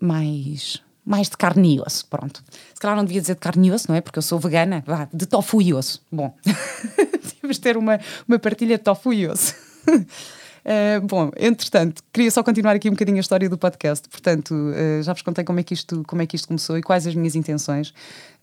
mais 0.00 0.82
mais 1.06 1.28
de 1.28 1.36
carne 1.36 1.76
e 1.76 1.80
osso, 1.80 2.04
pronto. 2.08 2.42
Se 2.74 2.80
calhar 2.80 2.96
não 2.96 3.04
devia 3.04 3.20
dizer 3.20 3.34
de 3.34 3.40
carne 3.40 3.68
e 3.68 3.70
osso, 3.70 3.86
não 3.88 3.94
é? 3.94 4.00
Porque 4.00 4.18
eu 4.18 4.22
sou 4.22 4.40
vegana, 4.40 4.82
Vá, 4.84 5.08
de 5.14 5.24
tofu 5.24 5.62
e 5.62 5.72
osso. 5.72 6.02
Bom, 6.10 6.34
temos 7.40 7.56
de 7.56 7.62
ter 7.62 7.76
uma, 7.76 8.00
uma 8.26 8.40
partilha 8.40 8.76
de 8.76 8.82
tofu 8.82 9.12
e 9.12 9.28
osso. 9.28 9.54
Uh, 9.88 11.00
bom, 11.06 11.30
entretanto, 11.38 12.02
queria 12.12 12.28
só 12.28 12.42
continuar 12.42 12.74
aqui 12.74 12.88
um 12.88 12.92
bocadinho 12.92 13.18
a 13.18 13.20
história 13.20 13.48
do 13.48 13.56
podcast. 13.56 14.08
Portanto, 14.08 14.52
uh, 14.52 15.00
já 15.00 15.12
vos 15.12 15.22
contei 15.22 15.44
como 15.44 15.60
é, 15.60 15.62
que 15.62 15.74
isto, 15.74 16.02
como 16.08 16.22
é 16.22 16.26
que 16.26 16.34
isto 16.34 16.48
começou 16.48 16.76
e 16.76 16.82
quais 16.82 17.06
as 17.06 17.14
minhas 17.14 17.36
intenções. 17.36 17.94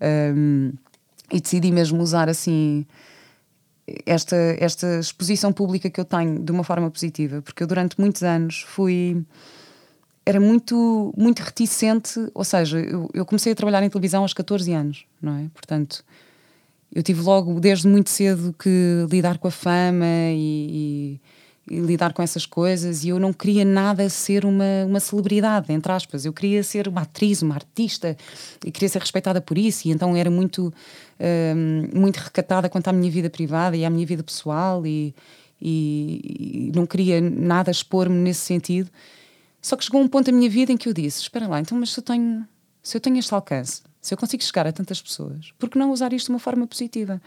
Um, 0.01 0.71
e 1.31 1.41
decidi 1.41 1.69
mesmo 1.69 2.01
usar 2.01 2.29
assim 2.29 2.85
esta, 4.05 4.37
esta 4.57 4.99
exposição 4.99 5.51
pública 5.51 5.89
que 5.89 5.99
eu 5.99 6.05
tenho 6.05 6.39
de 6.39 6.51
uma 6.51 6.63
forma 6.63 6.89
positiva, 6.89 7.41
porque 7.41 7.63
eu 7.63 7.67
durante 7.67 7.99
muitos 7.99 8.23
anos 8.23 8.63
fui 8.67 9.25
era 10.25 10.39
muito, 10.39 11.13
muito 11.17 11.41
reticente, 11.41 12.19
ou 12.33 12.43
seja, 12.43 12.79
eu, 12.79 13.09
eu, 13.13 13.25
comecei 13.25 13.51
a 13.51 13.55
trabalhar 13.55 13.83
em 13.83 13.89
televisão 13.89 14.21
aos 14.21 14.33
14 14.33 14.71
anos, 14.71 15.05
não 15.21 15.37
é? 15.37 15.49
Portanto, 15.53 16.03
eu 16.93 17.03
tive 17.03 17.21
logo, 17.21 17.59
desde 17.59 17.87
muito 17.87 18.09
cedo, 18.09 18.55
que 18.57 19.05
lidar 19.09 19.37
com 19.37 19.47
a 19.47 19.51
fama 19.51 20.05
e, 20.05 21.19
lidar 21.65 22.11
com 22.11 22.21
essas 22.21 22.45
coisas 22.45 23.05
e 23.05 23.09
eu 23.09 23.19
não 23.19 23.31
queria 23.31 23.63
nada 23.63 24.09
ser 24.09 24.43
uma, 24.43 24.85
uma 24.85 24.99
celebridade, 24.99 25.71
entre 25.71 25.91
aspas. 25.93 26.25
Eu 26.25 26.33
queria 26.33 26.61
ser 26.61 26.89
uma 26.89 27.01
atriz, 27.01 27.41
uma 27.41 27.55
artista 27.55 28.17
e 28.65 28.69
queria 28.69 28.89
ser 28.89 28.99
respeitada 28.99 29.39
por 29.39 29.57
isso. 29.57 29.87
E 29.87 29.91
então 29.91 30.15
era 30.15 30.29
muito, 30.29 30.73
um, 31.55 31.97
muito 31.97 32.17
recatada 32.17 32.67
quanto 32.67 32.89
à 32.89 32.93
minha 32.93 33.09
vida 33.09 33.29
privada 33.29 33.77
e 33.77 33.85
à 33.85 33.89
minha 33.89 34.05
vida 34.05 34.21
pessoal 34.21 34.85
e, 34.85 35.15
e, 35.61 36.67
e 36.67 36.71
não 36.75 36.85
queria 36.85 37.21
nada 37.21 37.71
expor-me 37.71 38.19
nesse 38.19 38.41
sentido. 38.41 38.89
Só 39.63 39.77
que 39.77 39.85
chegou 39.85 40.01
um 40.01 40.09
ponto 40.09 40.25
da 40.25 40.37
minha 40.37 40.49
vida 40.49 40.73
em 40.73 40.77
que 40.77 40.89
eu 40.89 40.93
disse: 40.93 41.21
Espera 41.21 41.47
lá, 41.47 41.59
então, 41.59 41.79
mas 41.79 41.93
se 41.93 41.99
eu 41.99 42.03
tenho, 42.03 42.45
se 42.83 42.97
eu 42.97 43.01
tenho 43.01 43.17
este 43.17 43.33
alcance, 43.33 43.81
se 44.01 44.13
eu 44.13 44.17
consigo 44.17 44.43
chegar 44.43 44.67
a 44.67 44.73
tantas 44.73 45.01
pessoas, 45.01 45.53
por 45.57 45.69
que 45.69 45.79
não 45.79 45.89
usar 45.89 46.11
isto 46.11 46.27
de 46.27 46.33
uma 46.33 46.39
forma 46.39 46.67
positiva? 46.67 47.21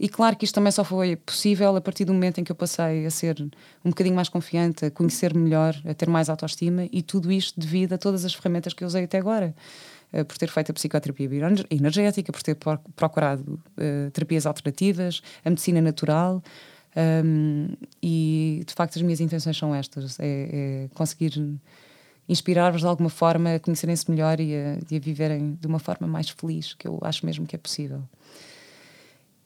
E 0.00 0.08
claro 0.08 0.36
que 0.36 0.44
isto 0.44 0.54
também 0.54 0.70
só 0.70 0.84
foi 0.84 1.16
possível 1.16 1.74
a 1.74 1.80
partir 1.80 2.04
do 2.04 2.12
momento 2.12 2.38
em 2.40 2.44
que 2.44 2.52
eu 2.52 2.56
passei 2.56 3.06
a 3.06 3.10
ser 3.10 3.40
um 3.84 3.90
bocadinho 3.90 4.14
mais 4.14 4.28
confiante, 4.28 4.84
a 4.84 4.90
conhecer-me 4.90 5.40
melhor, 5.40 5.74
a 5.88 5.94
ter 5.94 6.08
mais 6.08 6.28
autoestima 6.28 6.88
e 6.92 7.02
tudo 7.02 7.32
isto 7.32 7.58
devido 7.58 7.94
a 7.94 7.98
todas 7.98 8.24
as 8.24 8.34
ferramentas 8.34 8.72
que 8.72 8.84
eu 8.84 8.86
usei 8.86 9.04
até 9.04 9.18
agora. 9.18 9.54
Uh, 10.12 10.24
por 10.24 10.38
ter 10.38 10.48
feito 10.48 10.70
a 10.70 10.74
psicoterapia 10.74 11.28
energética, 11.70 12.32
por 12.32 12.42
ter 12.42 12.56
procurado 12.96 13.60
uh, 13.76 14.10
terapias 14.10 14.46
alternativas, 14.46 15.20
a 15.44 15.50
medicina 15.50 15.82
natural. 15.82 16.42
Um, 16.98 17.68
e 18.02 18.64
de 18.66 18.74
facto, 18.74 18.96
as 18.96 19.02
minhas 19.02 19.20
intenções 19.20 19.56
são 19.56 19.74
estas: 19.74 20.18
é, 20.18 20.86
é 20.86 20.88
conseguir 20.94 21.32
inspirar-vos 22.28 22.80
de 22.80 22.86
alguma 22.86 23.08
forma 23.08 23.54
a 23.54 23.60
conhecerem-se 23.60 24.10
melhor 24.10 24.40
e 24.40 24.54
a, 24.54 24.78
e 24.90 24.96
a 24.96 24.98
viverem 24.98 25.54
de 25.54 25.66
uma 25.66 25.78
forma 25.78 26.06
mais 26.06 26.28
feliz, 26.28 26.74
que 26.74 26.88
eu 26.88 26.98
acho 27.02 27.24
mesmo 27.24 27.46
que 27.46 27.54
é 27.54 27.58
possível. 27.58 28.02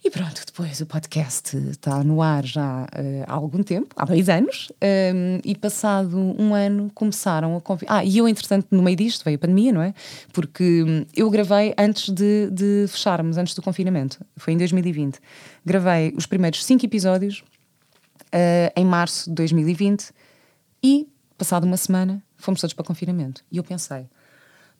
E 0.04 0.10
pronto, 0.10 0.42
depois 0.44 0.80
o 0.80 0.86
podcast 0.86 1.56
está 1.56 2.02
no 2.02 2.20
ar 2.20 2.44
já 2.44 2.82
uh, 2.82 3.24
há 3.24 3.32
algum 3.32 3.62
tempo, 3.62 3.94
há 3.96 4.04
dois 4.04 4.28
anos, 4.28 4.68
um, 4.72 4.74
ehm, 4.80 5.40
e 5.44 5.54
passado 5.54 6.18
um 6.18 6.52
ano 6.56 6.90
começaram 6.92 7.56
a 7.56 7.60
convidar. 7.60 7.98
Ah, 7.98 8.04
e 8.04 8.18
eu, 8.18 8.26
entretanto, 8.26 8.66
no 8.72 8.82
meio 8.82 8.96
disto 8.96 9.24
veio 9.24 9.36
a 9.36 9.38
pandemia, 9.38 9.72
não 9.72 9.80
é? 9.80 9.94
Porque 10.32 10.82
hum, 10.82 11.06
eu 11.14 11.30
gravei 11.30 11.72
antes 11.78 12.08
de, 12.12 12.50
de 12.50 12.86
fecharmos, 12.88 13.38
antes 13.38 13.54
do 13.54 13.62
confinamento, 13.62 14.18
foi 14.36 14.54
em 14.54 14.58
2020. 14.58 15.20
Gravei 15.64 16.12
os 16.16 16.26
primeiros 16.26 16.64
cinco 16.64 16.84
episódios 16.84 17.44
uh, 18.34 18.72
em 18.74 18.84
março 18.84 19.30
de 19.30 19.36
2020 19.36 20.10
e, 20.82 21.08
passado 21.38 21.62
uma 21.62 21.76
semana, 21.76 22.20
fomos 22.36 22.60
todos 22.60 22.74
para 22.74 22.84
confinamento. 22.84 23.44
E 23.52 23.58
eu 23.58 23.62
pensei 23.62 24.08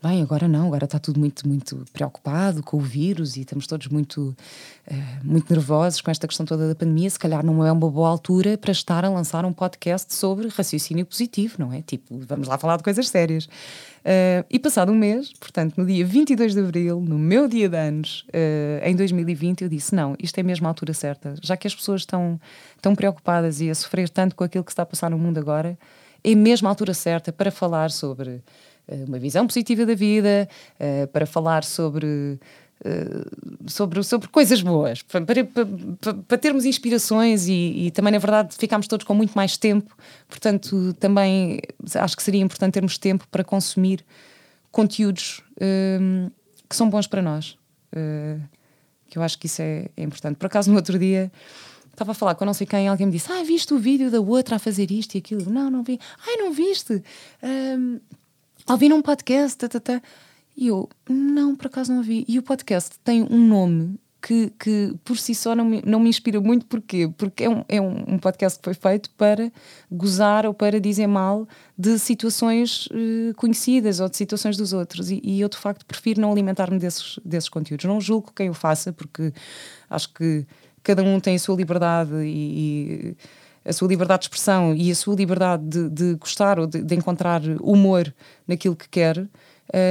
bem, 0.03 0.21
agora 0.21 0.49
não, 0.49 0.67
agora 0.67 0.85
está 0.85 0.99
tudo 0.99 1.21
muito, 1.21 1.47
muito 1.47 1.85
preocupado 1.93 2.63
com 2.63 2.77
o 2.77 2.81
vírus 2.81 3.37
e 3.37 3.43
estamos 3.43 3.67
todos 3.67 3.87
muito, 3.87 4.37
uh, 4.91 4.95
muito 5.25 5.53
nervosos 5.53 6.01
com 6.01 6.11
esta 6.11 6.27
questão 6.27 6.45
toda 6.45 6.69
da 6.69 6.75
pandemia. 6.75 7.09
Se 7.09 7.19
calhar 7.19 7.45
não 7.45 7.65
é 7.65 7.71
uma 7.71 7.89
boa 7.89 8.09
altura 8.09 8.59
para 8.59 8.73
estar 8.73 9.05
a 9.05 9.09
lançar 9.09 9.45
um 9.45 9.53
podcast 9.53 10.13
sobre 10.13 10.49
raciocínio 10.49 11.07
positivo, 11.07 11.55
não 11.59 11.73
é? 11.73 11.83
Tipo, 11.83 12.19
vamos 12.27 12.49
lá 12.49 12.59
falar 12.59 12.79
de 12.79 12.83
coisas 12.83 13.09
sérias. 13.09 13.45
Uh, 13.45 14.45
e 14.51 14.59
passado 14.59 14.91
um 14.91 14.97
mês, 14.97 15.33
portanto, 15.35 15.75
no 15.77 15.87
dia 15.87 16.05
22 16.05 16.55
de 16.55 16.61
abril, 16.61 17.01
no 17.01 17.17
meu 17.17 17.47
dia 17.47 17.69
de 17.69 17.77
anos, 17.77 18.27
uh, 18.29 18.85
em 18.85 18.97
2020, 18.97 19.63
eu 19.63 19.69
disse: 19.69 19.95
não, 19.95 20.17
isto 20.19 20.37
é 20.39 20.43
mesmo 20.43 20.67
a 20.67 20.71
altura 20.71 20.93
certa. 20.93 21.37
Já 21.41 21.57
que 21.57 21.69
as 21.69 21.75
pessoas 21.75 22.01
estão 22.01 22.41
tão 22.81 22.97
preocupadas 22.97 23.61
e 23.61 23.71
a 23.71 23.75
sofrer 23.75 24.09
tanto 24.09 24.35
com 24.35 24.43
aquilo 24.43 24.65
que 24.65 24.73
está 24.73 24.83
a 24.83 24.87
passar 24.87 25.11
no 25.11 25.19
mundo 25.19 25.39
agora, 25.39 25.79
é 26.25 26.35
mesmo 26.35 26.67
a 26.67 26.71
altura 26.71 26.93
certa 26.93 27.33
para 27.33 27.51
falar 27.51 27.91
sobre 27.91 28.43
uma 28.89 29.19
visão 29.19 29.47
positiva 29.47 29.87
da 29.87 29.95
vida, 29.95 30.49
uh, 30.81 31.07
para 31.09 31.27
falar 31.27 31.65
sobre, 31.65 32.39
uh, 32.85 33.71
sobre, 33.71 34.03
sobre 34.03 34.29
coisas 34.29 34.61
boas, 34.61 35.03
para, 35.03 35.25
para, 35.25 35.45
para, 36.27 36.39
termos 36.39 36.65
inspirações 36.65 37.49
e, 37.49 37.87
e, 37.87 37.91
também, 37.91 38.13
na 38.13 38.19
verdade, 38.19 38.55
ficámos 38.57 38.87
todos 38.87 39.07
com 39.07 39.15
muito 39.15 39.33
mais 39.35 39.57
tempo. 39.57 39.95
Portanto, 40.29 40.95
também 40.95 41.61
acho 41.95 42.17
que 42.17 42.23
seria 42.23 42.41
importante 42.41 42.75
termos 42.75 42.99
tempo 42.99 43.27
para 43.31 43.45
consumir 43.45 44.05
conteúdos 44.71 45.43
uh, 45.57 46.31
que 46.69 46.77
são 46.77 46.89
bons 46.89 47.07
para 47.07 47.23
nós. 47.23 47.57
que 49.09 49.19
eu 49.19 49.23
acho 49.23 49.39
que 49.39 49.47
isso 49.47 49.61
é, 49.61 49.87
é 49.97 50.03
importante. 50.03 50.37
Por 50.37 50.47
acaso, 50.47 50.71
no 50.71 50.77
outro 50.77 50.99
dia 50.99 51.31
estava 51.91 52.13
a 52.13 52.15
falar 52.15 52.35
com 52.35 52.47
não 52.47 52.55
sei 52.55 52.67
quem, 52.67 52.89
alguém 52.89 53.07
me 53.07 53.13
disse: 53.13 53.31
Ah, 53.31 53.43
viste 53.45 53.73
o 53.75 53.79
vídeo 53.79 54.11
da 54.11 54.21
outra 54.21 54.57
a 54.57 54.59
fazer 54.59 54.91
isto 54.91 55.15
e 55.15 55.19
aquilo? 55.19 55.51
Não, 55.51 55.71
não 55.71 55.83
vi. 55.83 56.01
Ai, 56.27 56.37
não 56.37 56.51
viste? 56.53 57.03
Um, 57.43 58.01
ouvi 58.69 58.89
num 58.89 59.03
podcast. 59.03 59.59
E 60.57 60.67
eu, 60.67 60.89
não, 61.09 61.57
por 61.57 61.67
acaso 61.67 61.91
não 61.91 61.99
ouvi. 61.99 62.25
E 62.29 62.39
o 62.39 62.43
podcast 62.43 62.99
tem 63.03 63.23
um 63.23 63.47
nome 63.47 63.99
que, 64.23 64.53
que 64.59 64.95
por 65.05 65.19
si 65.19 65.35
só 65.35 65.55
não 65.55 65.65
me, 65.65 65.83
não 65.85 65.99
me 65.99 66.09
inspira 66.09 66.41
muito. 66.41 66.65
Porquê? 66.67 67.11
Porque 67.17 67.45
é, 67.45 67.51
um, 67.51 67.65
é 67.69 67.81
um, 67.81 68.15
um 68.15 68.19
podcast 68.19 68.59
que 68.59 68.65
foi 68.65 68.75
feito 68.75 69.11
para 69.11 69.51
gozar 69.91 70.47
ou 70.47 70.55
para 70.55 70.81
dizer 70.81 71.09
mal 71.09 71.49
de 71.77 71.99
situações 71.99 72.87
uh, 72.87 73.35
conhecidas 73.37 73.99
ou 73.99 74.09
de 74.09 74.17
situações 74.17 74.57
dos 74.57 74.73
outros. 74.73 75.11
E, 75.11 75.21
e 75.25 75.41
eu, 75.41 75.49
de 75.49 75.57
facto, 75.57 75.85
prefiro 75.85 76.21
não 76.21 76.31
alimentar-me 76.31 76.79
desses, 76.79 77.19
desses 77.25 77.49
conteúdos. 77.49 77.85
Não 77.85 78.01
julgo 78.01 78.33
quem 78.35 78.49
o 78.49 78.55
faça, 78.55 78.93
porque 78.93 79.33
acho 79.91 80.13
que 80.15 80.47
cada 80.83 81.03
um 81.03 81.19
tem 81.19 81.35
a 81.35 81.39
sua 81.39 81.57
liberdade 81.57 82.13
e, 82.25 82.27
e 82.27 83.17
a 83.65 83.73
sua 83.73 83.89
liberdade 83.89 84.21
de 84.21 84.25
expressão 84.27 84.75
e 84.75 84.91
a 84.91 84.95
sua 84.95 85.15
liberdade 85.15 85.63
de, 85.65 85.89
de 85.89 86.15
gostar 86.15 86.59
ou 86.59 86.67
de, 86.67 86.83
de, 86.83 86.95
encontrar 86.95 87.41
humor 87.61 88.13
naquilo 88.47 88.75
que 88.75 88.89
quer, 88.89 89.19
uh, 89.19 89.29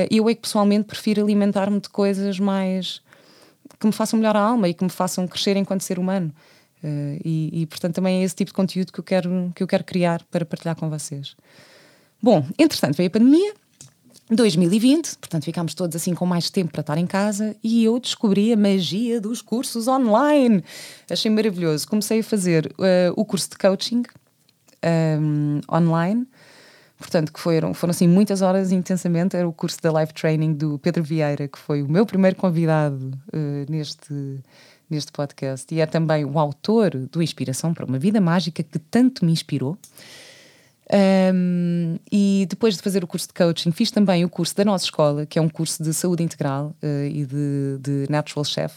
eu 0.10 0.30
é 0.30 0.36
que 0.36 0.42
pessoalmente 0.42 0.86
prefiro 0.86 1.22
alimentar-me 1.22 1.80
de 1.80 1.90
coisas 1.90 2.40
mais 2.40 3.02
que 3.80 3.88
me 3.88 3.94
façam 3.94 4.20
melhor 4.20 4.36
a 4.36 4.42
alma 4.42 4.68
e 4.68 4.74
que 4.74 4.84
me 4.84 4.90
façam 4.90 5.28
crescer 5.28 5.56
enquanto 5.58 5.82
ser 5.82 5.98
humano. 5.98 6.34
Uh, 6.84 7.20
e, 7.24 7.62
e, 7.62 7.66
portanto 7.68 7.96
também 7.96 8.22
é 8.22 8.24
esse 8.24 8.36
tipo 8.36 8.50
de 8.50 8.56
conteúdo 8.56 8.92
que 8.92 9.00
eu 9.00 9.04
quero 9.04 9.52
que 9.56 9.62
eu 9.62 9.68
quero 9.68 9.84
criar 9.84 10.24
para 10.32 10.44
partilhar 10.44 10.76
com 10.76 10.90
vocês. 10.90 11.36
Bom, 12.22 12.46
entretanto 12.58 12.96
veio 12.96 13.08
a 13.08 13.12
pandemia, 13.12 13.54
2020, 14.36 15.18
portanto 15.18 15.44
ficámos 15.44 15.74
todos 15.74 15.96
assim 15.96 16.14
com 16.14 16.26
mais 16.26 16.50
tempo 16.50 16.72
para 16.72 16.82
estar 16.82 16.98
em 16.98 17.06
casa 17.06 17.56
e 17.64 17.84
eu 17.84 18.00
descobri 18.00 18.54
a 18.54 18.58
magia 18.58 19.20
dos 19.20 19.42
cursos 19.42 19.88
online. 19.88 20.64
Achei 21.10 21.30
maravilhoso. 21.30 21.88
Comecei 21.88 22.22
a 22.22 22.24
fazer 22.24 22.68
uh, 22.78 23.14
o 23.16 23.26
curso 23.26 23.50
de 23.50 23.58
coaching 23.58 24.04
um, 25.20 25.60
online, 25.72 26.26
portanto, 26.98 27.34
que 27.34 27.40
foram, 27.40 27.74
foram 27.74 27.92
assim 27.92 28.08
muitas 28.08 28.42
horas 28.42 28.72
intensamente. 28.72 29.36
Era 29.36 29.48
o 29.48 29.54
curso 29.54 29.82
da 29.82 30.00
Life 30.00 30.14
Training 30.14 30.54
do 30.54 30.80
Pedro 30.80 31.04
Vieira, 31.04 31.48
que 31.48 31.60
foi 31.60 31.82
o 31.82 31.90
meu 31.90 32.06
primeiro 32.06 32.38
convidado 32.38 33.12
uh, 33.34 33.70
neste, 33.70 34.40
neste 34.90 35.12
podcast 35.12 35.74
e 35.74 35.82
é 35.82 35.86
também 35.86 36.26
o 36.26 36.40
autor 36.40 36.92
do 36.92 37.22
Inspiração 37.22 37.74
para 37.74 37.86
uma 37.86 38.00
Vida 38.00 38.22
Mágica, 38.22 38.64
que 38.64 38.80
tanto 38.80 39.26
me 39.26 39.32
inspirou. 39.32 39.78
Um, 40.94 41.98
e 42.12 42.46
depois 42.50 42.76
de 42.76 42.82
fazer 42.82 43.02
o 43.02 43.08
curso 43.08 43.28
de 43.28 43.34
coaching, 43.34 43.72
fiz 43.72 43.92
também 43.92 44.26
o 44.26 44.30
curso 44.30 44.56
da 44.56 44.66
nossa 44.66 44.84
escola, 44.84 45.26
que 45.26 45.40
é 45.40 45.42
um 45.42 45.48
curso 45.48 45.82
de 45.82 45.94
saúde 45.94 46.22
integral 46.22 46.76
uh, 46.84 47.06
e 47.06 47.26
de, 47.26 47.78
de 47.80 48.12
Natural 48.12 48.44
Chef, 48.44 48.74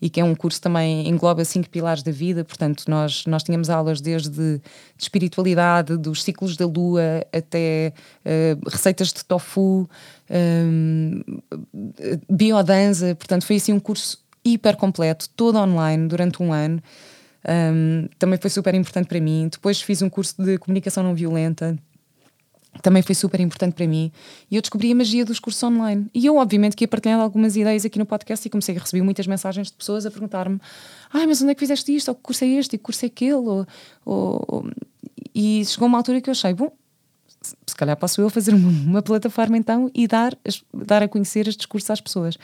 e 0.00 0.10
que 0.10 0.20
é 0.20 0.24
um 0.24 0.34
curso 0.34 0.60
também 0.60 1.08
engloba 1.08 1.42
cinco 1.46 1.70
pilares 1.70 2.02
da 2.02 2.12
vida. 2.12 2.44
Portanto, 2.44 2.84
nós, 2.88 3.24
nós 3.24 3.42
tínhamos 3.42 3.70
aulas 3.70 4.02
desde 4.02 4.28
de 4.28 4.60
espiritualidade, 4.98 5.96
dos 5.96 6.22
ciclos 6.22 6.58
da 6.58 6.66
lua, 6.66 7.24
até 7.32 7.94
uh, 8.24 8.68
receitas 8.68 9.08
de 9.08 9.24
tofu, 9.24 9.88
um, 10.30 11.22
biodança. 12.30 13.14
Portanto, 13.14 13.46
foi 13.46 13.56
assim 13.56 13.72
um 13.72 13.80
curso 13.80 14.18
hiper 14.44 14.76
completo, 14.76 15.26
todo 15.30 15.56
online, 15.58 16.06
durante 16.06 16.42
um 16.42 16.52
ano. 16.52 16.82
Um, 17.48 18.08
também 18.18 18.38
foi 18.38 18.50
super 18.50 18.74
importante 18.74 19.06
para 19.06 19.20
mim. 19.20 19.48
Depois 19.50 19.80
fiz 19.80 20.02
um 20.02 20.10
curso 20.10 20.42
de 20.42 20.58
comunicação 20.58 21.04
não 21.04 21.14
violenta, 21.14 21.78
também 22.82 23.02
foi 23.02 23.14
super 23.14 23.40
importante 23.40 23.74
para 23.74 23.86
mim. 23.86 24.12
E 24.50 24.56
eu 24.56 24.62
descobri 24.62 24.92
a 24.92 24.94
magia 24.94 25.24
dos 25.24 25.38
cursos 25.38 25.62
online. 25.62 26.06
E 26.14 26.26
eu, 26.26 26.36
obviamente, 26.36 26.76
que 26.76 26.84
ia 26.84 26.88
partilhando 26.88 27.22
algumas 27.22 27.56
ideias 27.56 27.84
aqui 27.84 27.98
no 27.98 28.06
podcast 28.06 28.46
e 28.46 28.50
comecei 28.50 28.76
a 28.76 28.80
receber 28.80 29.02
muitas 29.02 29.26
mensagens 29.26 29.68
de 29.68 29.74
pessoas 29.74 30.06
a 30.06 30.10
perguntar-me: 30.10 30.60
ai, 31.12 31.26
mas 31.26 31.40
onde 31.40 31.52
é 31.52 31.54
que 31.54 31.60
fizeste 31.60 31.94
isto? 31.94 32.08
Ou 32.08 32.14
que 32.14 32.22
curso 32.22 32.44
é 32.44 32.48
este? 32.48 32.74
E 32.74 32.78
que 32.78 32.84
curso 32.84 33.04
é 33.04 33.08
aquele? 33.08 33.34
Ou, 33.34 33.66
ou... 34.04 34.70
E 35.34 35.64
chegou 35.64 35.88
uma 35.88 35.98
altura 35.98 36.20
que 36.20 36.28
eu 36.28 36.32
achei: 36.32 36.52
bom, 36.52 36.72
se 37.66 37.76
calhar 37.76 37.96
posso 37.96 38.20
eu 38.20 38.30
fazer 38.30 38.52
uma, 38.54 38.68
uma, 38.68 39.02
plataforma 39.02 39.56
então 39.56 39.90
e 39.94 40.06
dar, 40.06 40.36
dar 40.72 41.02
a 41.02 41.08
conhecer 41.08 41.46
estes 41.48 41.66
cursos 41.66 41.90
às 41.90 42.00
pessoas. 42.00 42.36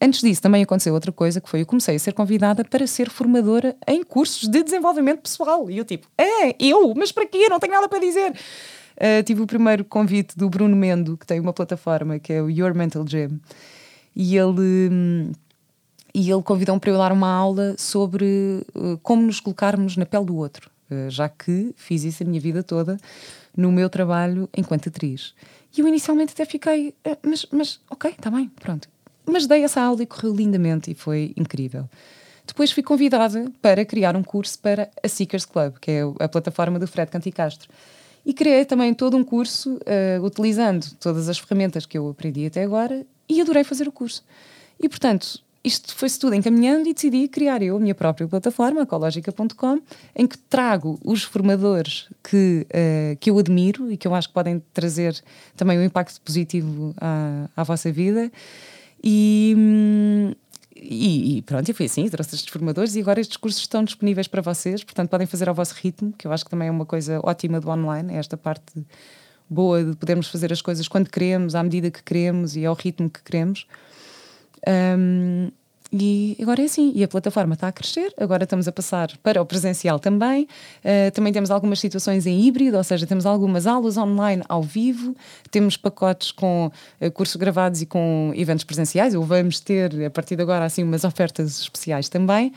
Antes 0.00 0.20
disso, 0.20 0.42
também 0.42 0.62
aconteceu 0.62 0.94
outra 0.94 1.12
coisa 1.12 1.40
que 1.40 1.48
foi: 1.48 1.62
eu 1.62 1.66
comecei 1.66 1.96
a 1.96 1.98
ser 1.98 2.12
convidada 2.12 2.64
para 2.64 2.86
ser 2.86 3.10
formadora 3.10 3.76
em 3.86 4.02
cursos 4.02 4.48
de 4.48 4.62
desenvolvimento 4.62 5.20
pessoal. 5.20 5.70
E 5.70 5.78
eu, 5.78 5.84
tipo, 5.84 6.06
é, 6.16 6.54
eu? 6.58 6.94
Mas 6.96 7.12
para 7.12 7.26
quê? 7.26 7.48
Não 7.48 7.58
tenho 7.58 7.72
nada 7.72 7.88
para 7.88 7.98
dizer. 7.98 8.32
Uh, 8.96 9.22
tive 9.24 9.42
o 9.42 9.46
primeiro 9.46 9.84
convite 9.84 10.36
do 10.36 10.50
Bruno 10.50 10.74
Mendo, 10.74 11.16
que 11.16 11.24
tem 11.24 11.38
uma 11.38 11.52
plataforma 11.52 12.18
que 12.18 12.32
é 12.32 12.42
o 12.42 12.50
Your 12.50 12.74
Mental 12.74 13.04
Gym, 13.06 13.40
e 14.14 14.36
ele. 14.36 15.32
E 16.14 16.32
ele 16.32 16.42
convidou-me 16.42 16.80
para 16.80 16.90
eu 16.90 16.96
dar 16.96 17.12
uma 17.12 17.30
aula 17.30 17.76
sobre 17.78 18.64
uh, 18.74 18.98
como 19.02 19.22
nos 19.22 19.38
colocarmos 19.38 19.96
na 19.96 20.04
pele 20.04 20.24
do 20.24 20.36
outro, 20.36 20.68
uh, 20.90 21.08
já 21.10 21.28
que 21.28 21.72
fiz 21.76 22.02
isso 22.02 22.24
a 22.24 22.26
minha 22.26 22.40
vida 22.40 22.62
toda 22.62 22.98
no 23.58 23.72
meu 23.72 23.90
trabalho 23.90 24.48
enquanto 24.56 24.88
atriz. 24.88 25.34
E 25.76 25.80
eu 25.80 25.88
inicialmente 25.88 26.32
até 26.32 26.44
fiquei, 26.44 26.94
eh, 27.04 27.18
mas, 27.22 27.44
mas 27.50 27.80
ok, 27.90 28.12
está 28.12 28.30
bem, 28.30 28.48
pronto. 28.62 28.88
Mas 29.26 29.48
dei 29.48 29.64
essa 29.64 29.82
aula 29.82 30.04
e 30.04 30.06
correu 30.06 30.32
lindamente 30.32 30.92
e 30.92 30.94
foi 30.94 31.34
incrível. 31.36 31.90
depois 32.46 32.70
fui 32.70 32.82
convidada 32.82 33.52
para 33.60 33.84
criar 33.84 34.16
um 34.16 34.22
curso 34.22 34.58
para 34.60 34.88
a 35.02 35.08
Seekers 35.08 35.44
Club, 35.44 35.74
que 35.80 35.90
é 35.90 36.02
a 36.20 36.28
plataforma 36.28 36.78
do 36.78 36.86
Fred 36.86 37.10
Canticastro. 37.10 37.68
E 38.24 38.32
criei 38.32 38.64
também 38.64 38.94
todo 38.94 39.16
um 39.16 39.24
curso 39.24 39.74
uh, 39.74 40.24
utilizando 40.24 40.86
todas 41.00 41.28
as 41.28 41.38
ferramentas 41.38 41.84
que 41.84 41.98
eu 41.98 42.08
aprendi 42.08 42.46
até 42.46 42.62
agora 42.62 43.04
e 43.28 43.40
adorei 43.40 43.64
fazer 43.64 43.88
o 43.88 43.92
curso. 43.92 44.24
E 44.80 44.88
portanto, 44.88 45.42
isto 45.62 45.94
foi-se 45.94 46.18
tudo 46.18 46.34
encaminhando 46.34 46.88
e 46.88 46.94
decidi 46.94 47.26
criar 47.28 47.62
eu 47.62 47.76
a 47.76 47.80
minha 47.80 47.94
própria 47.94 48.26
plataforma, 48.26 48.82
ecologica.com, 48.82 49.80
em 50.14 50.26
que 50.26 50.38
trago 50.38 50.98
os 51.04 51.22
formadores 51.22 52.08
que, 52.22 52.66
uh, 52.70 53.16
que 53.18 53.30
eu 53.30 53.38
admiro 53.38 53.90
e 53.90 53.96
que 53.96 54.06
eu 54.06 54.14
acho 54.14 54.28
que 54.28 54.34
podem 54.34 54.62
trazer 54.72 55.20
também 55.56 55.78
um 55.78 55.82
impacto 55.82 56.20
positivo 56.20 56.94
à, 57.00 57.48
à 57.56 57.64
vossa 57.64 57.90
vida. 57.90 58.30
E, 59.02 59.54
hum, 59.56 60.32
e, 60.80 61.38
e, 61.38 61.42
pronto, 61.42 61.68
e 61.68 61.74
foi 61.74 61.86
assim, 61.86 62.08
trouxe 62.08 62.36
estes 62.36 62.52
formadores 62.52 62.94
e 62.94 63.00
agora 63.00 63.20
estes 63.20 63.36
cursos 63.36 63.60
estão 63.60 63.82
disponíveis 63.82 64.28
para 64.28 64.40
vocês, 64.40 64.84
portanto 64.84 65.10
podem 65.10 65.26
fazer 65.26 65.48
ao 65.48 65.54
vosso 65.54 65.74
ritmo, 65.74 66.12
que 66.16 66.26
eu 66.26 66.32
acho 66.32 66.44
que 66.44 66.50
também 66.50 66.68
é 66.68 66.70
uma 66.70 66.86
coisa 66.86 67.20
ótima 67.24 67.60
do 67.60 67.68
online, 67.68 68.14
é 68.14 68.16
esta 68.16 68.36
parte 68.36 68.72
boa 69.50 69.82
de 69.82 69.96
podermos 69.96 70.28
fazer 70.28 70.52
as 70.52 70.62
coisas 70.62 70.86
quando 70.86 71.10
queremos, 71.10 71.54
à 71.54 71.62
medida 71.62 71.90
que 71.90 72.02
queremos 72.02 72.54
e 72.54 72.64
ao 72.64 72.74
ritmo 72.74 73.10
que 73.10 73.22
queremos. 73.22 73.66
Um, 74.66 75.50
e 75.90 76.36
agora 76.42 76.60
é 76.60 76.66
assim, 76.66 76.92
e 76.94 77.02
a 77.02 77.08
plataforma 77.08 77.54
está 77.54 77.68
a 77.68 77.72
crescer, 77.72 78.12
agora 78.18 78.44
estamos 78.44 78.68
a 78.68 78.72
passar 78.72 79.10
para 79.22 79.40
o 79.40 79.46
presencial 79.46 79.98
também. 79.98 80.46
Uh, 80.84 81.10
também 81.12 81.32
temos 81.32 81.50
algumas 81.50 81.80
situações 81.80 82.26
em 82.26 82.46
híbrido, 82.46 82.76
ou 82.76 82.84
seja, 82.84 83.06
temos 83.06 83.24
algumas 83.24 83.66
aulas 83.66 83.96
online 83.96 84.42
ao 84.48 84.62
vivo, 84.62 85.16
temos 85.50 85.78
pacotes 85.78 86.30
com 86.30 86.70
uh, 87.00 87.10
cursos 87.10 87.36
gravados 87.36 87.80
e 87.80 87.86
com 87.86 88.32
eventos 88.36 88.64
presenciais, 88.64 89.14
ou 89.14 89.24
vamos 89.24 89.60
ter 89.60 90.04
a 90.04 90.10
partir 90.10 90.36
de 90.36 90.42
agora 90.42 90.66
assim 90.66 90.82
umas 90.82 91.04
ofertas 91.04 91.58
especiais 91.58 92.10
também. 92.10 92.52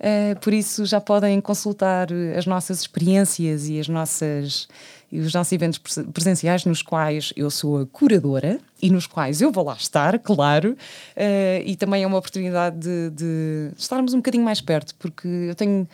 Uh, 0.00 0.40
por 0.40 0.54
isso 0.54 0.86
já 0.86 0.98
podem 0.98 1.38
consultar 1.42 2.08
as 2.34 2.46
nossas 2.46 2.80
experiências 2.80 3.68
e 3.68 3.78
as 3.78 3.86
nossas 3.86 4.66
e 5.12 5.18
os 5.18 5.34
nossos 5.34 5.52
eventos 5.52 5.80
presenciais 6.12 6.64
nos 6.64 6.82
quais 6.82 7.32
eu 7.36 7.50
sou 7.50 7.78
a 7.78 7.86
curadora 7.86 8.60
e 8.80 8.90
nos 8.90 9.06
quais 9.06 9.40
eu 9.40 9.50
vou 9.50 9.64
lá 9.64 9.74
estar, 9.74 10.18
claro, 10.20 10.72
uh, 10.72 11.62
e 11.64 11.74
também 11.76 12.04
é 12.04 12.06
uma 12.06 12.18
oportunidade 12.18 12.78
de, 12.78 13.10
de, 13.10 13.72
estarmos 13.76 14.14
um 14.14 14.18
bocadinho 14.18 14.44
mais 14.44 14.60
perto, 14.60 14.94
porque 14.94 15.26
eu 15.26 15.54
tenho. 15.54 15.88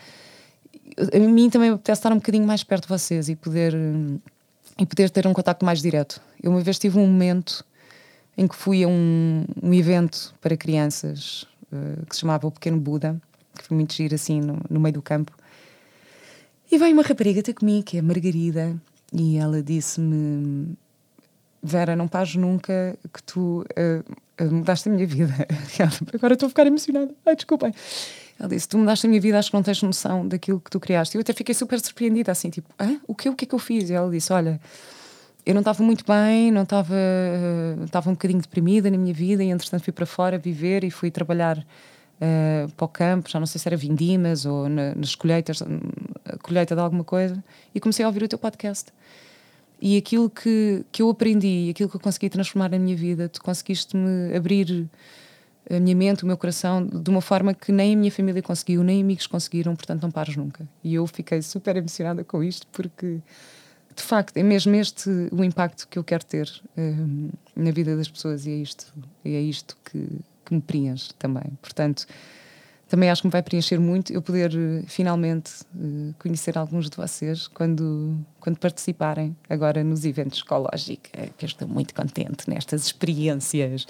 A 1.13 1.19
mim 1.19 1.51
também 1.51 1.71
apetece 1.71 1.99
estar 1.99 2.13
um 2.13 2.17
bocadinho 2.17 2.47
mais 2.47 2.63
perto 2.63 2.83
de 2.83 2.89
vocês 2.89 3.29
e 3.29 3.37
poder, 3.37 3.75
e 4.79 4.87
poder 4.87 5.11
ter 5.11 5.27
um 5.27 5.33
contato 5.33 5.65
mais 5.65 5.83
direto. 5.83 6.21
Eu 6.43 6.51
uma 6.51 6.61
vez 6.61 6.79
tive 6.79 6.99
um 6.99 7.07
momento 7.07 7.65
em 8.37 8.47
que 8.47 8.55
fui 8.55 8.85
a 8.85 8.89
um, 8.89 9.45
um 9.63 9.75
evento 9.75 10.35
para 10.41 10.57
crianças 10.57 11.47
uh, 11.73 12.07
que 12.07 12.15
se 12.15 12.21
chamava 12.21 12.47
O 12.47 12.51
Pequeno 12.51 12.79
Buda, 12.79 13.21
que 13.59 13.65
foi 13.65 13.77
muito 13.77 13.95
giro 13.95 14.15
assim 14.15 14.41
no, 14.41 14.61
no 14.71 14.79
meio 14.79 14.95
do 14.95 15.03
campo. 15.03 15.33
E 16.71 16.79
veio 16.79 16.93
uma 16.93 17.03
rapariga 17.03 17.43
ter 17.43 17.55
comigo, 17.55 17.85
que 17.85 17.97
é 17.97 18.01
a 18.01 18.03
Margarida, 18.03 18.77
e 19.13 19.37
ela 19.37 19.63
disse-me: 19.63 20.77
Vera, 21.63 21.97
não 21.97 22.09
pares 22.09 22.35
nunca 22.37 22.97
que 23.13 23.23
tu 23.23 23.65
uh, 24.41 24.55
mudaste 24.55 24.89
a 24.89 24.93
minha 24.93 25.07
vida. 25.07 25.35
Agora 26.15 26.35
estou 26.35 26.47
a 26.47 26.51
ficar 26.51 26.67
emocionada. 26.67 27.13
Ai, 27.25 27.37
desculpem. 27.37 27.73
Ela 28.39 28.49
disse: 28.49 28.69
Tu 28.69 28.79
mudaste 28.79 29.07
a 29.07 29.09
minha 29.09 29.21
vida, 29.21 29.39
acho 29.39 29.51
que 29.51 29.57
não 29.57 29.63
tens 29.63 29.83
noção 29.83 30.27
daquilo 30.27 30.61
que 30.61 30.71
tu 30.71 30.79
criaste. 30.79 31.17
Eu 31.17 31.21
até 31.21 31.33
fiquei 31.33 31.55
super 31.55 31.81
surpreendida, 31.81 32.33
assim, 32.33 32.51
tipo: 32.51 32.69
Hã? 32.79 33.01
O 33.07 33.15
que, 33.15 33.29
o 33.29 33.35
que 33.35 33.45
é 33.45 33.49
que 33.49 33.55
eu 33.55 33.59
fiz? 33.59 33.91
E 33.91 33.95
ela 33.95 34.11
disse: 34.11 34.33
Olha, 34.33 34.61
eu 35.45 35.55
não 35.55 35.61
estava 35.61 35.83
muito 35.83 36.05
bem, 36.05 36.51
não 36.51 36.63
estava. 36.63 36.95
Estava 37.85 38.11
um 38.11 38.15
bocadinho 38.15 38.41
deprimida 38.41 38.91
na 38.91 38.99
minha 38.99 39.15
vida 39.15 39.43
e, 39.43 39.49
entretanto, 39.49 39.85
fui 39.85 39.93
para 39.93 40.07
fora 40.07 40.39
viver 40.39 40.85
e 40.85 40.91
fui 40.91 41.11
trabalhar 41.11 41.65
uh, 42.21 42.71
para 42.73 42.85
o 42.85 42.89
campo, 42.89 43.31
já 43.31 43.39
não 43.39 43.47
sei 43.47 43.61
se 43.61 43.69
era 43.69 43.77
vindimas 43.77 44.47
ou 44.47 44.69
na, 44.69 44.95
nas 44.95 45.15
colheitas, 45.15 45.63
colheita 46.43 46.75
de 46.75 46.81
alguma 46.81 47.05
coisa, 47.05 47.43
e 47.75 47.81
comecei 47.81 48.05
a 48.05 48.09
ouvir 48.09 48.23
o 48.23 48.29
teu 48.29 48.39
podcast. 48.39 48.93
E 49.81 49.97
aquilo 49.97 50.31
que, 50.31 50.85
que 50.91 51.03
eu 51.03 51.11
aprendi, 51.11 51.69
aquilo 51.71 51.89
que 51.89 51.97
eu 51.97 52.01
consegui 52.01 52.31
transformar 52.31 52.71
na 52.71 52.79
minha 52.79 52.97
vida, 52.97 53.29
tu 53.29 53.43
conseguiste-me 53.43 54.35
abrir 54.35 54.89
a 55.69 55.81
minha 55.81 55.95
mente, 55.95 56.23
o 56.23 56.27
meu 56.27 56.37
coração, 56.37 56.87
de 56.87 57.11
uma 57.11 57.21
forma 57.21 57.53
que 57.53 57.73
nem 57.73 57.95
a 57.95 57.97
minha 57.97 58.11
família 58.11 58.41
conseguiu, 58.41 58.83
nem 58.83 59.03
amigos 59.03 59.27
conseguiram, 59.27 59.75
portanto 59.75 60.03
não 60.03 60.11
pares 60.11 60.37
nunca. 60.37 60.67
E 60.83 60.95
eu 60.95 61.07
fiquei 61.07 61.43
super 61.43 61.77
emocionada 61.77 62.25
com 62.25 62.43
isto, 62.43 62.67
porque 62.69 63.21
de 63.95 64.03
facto 64.03 64.37
é 64.37 64.43
mesmo 64.43 64.75
este 64.77 65.11
o 65.33 65.43
impacto 65.43 65.89
que 65.89 65.99
eu 65.99 66.05
quero 66.05 66.25
ter 66.25 66.51
um, 66.77 67.29
eh, 67.29 67.33
na 67.57 67.71
vida 67.71 67.97
das 67.97 68.09
pessoas 68.09 68.47
e 68.47 68.51
é 68.51 68.57
isto, 68.57 68.93
e 69.25 69.35
é 69.35 69.41
isto 69.41 69.77
que, 69.85 70.07
que 70.47 70.55
me 70.55 70.61
preenche 70.61 71.13
também. 71.19 71.45
Portanto, 71.61 72.07
também 72.89 73.11
acho 73.11 73.23
que 73.23 73.29
me 73.29 73.33
vai 73.33 73.43
preencher 73.43 73.79
muito 73.79 74.13
eu 74.13 74.23
poder 74.23 74.53
uh, 74.55 74.85
finalmente 74.87 75.51
uh, 75.75 76.15
conhecer 76.19 76.57
alguns 76.57 76.89
de 76.89 76.97
vocês 76.97 77.49
quando, 77.49 78.17
quando 78.41 78.59
participarem 78.59 79.37
agora 79.51 79.83
nos 79.83 80.05
eventos 80.05 80.41
ecológicos, 80.41 81.11
que 81.37 81.45
eu 81.45 81.47
estou 81.47 81.69
muito 81.69 81.95
contente 81.95 82.49
nestas 82.49 82.87
experiências 82.87 83.87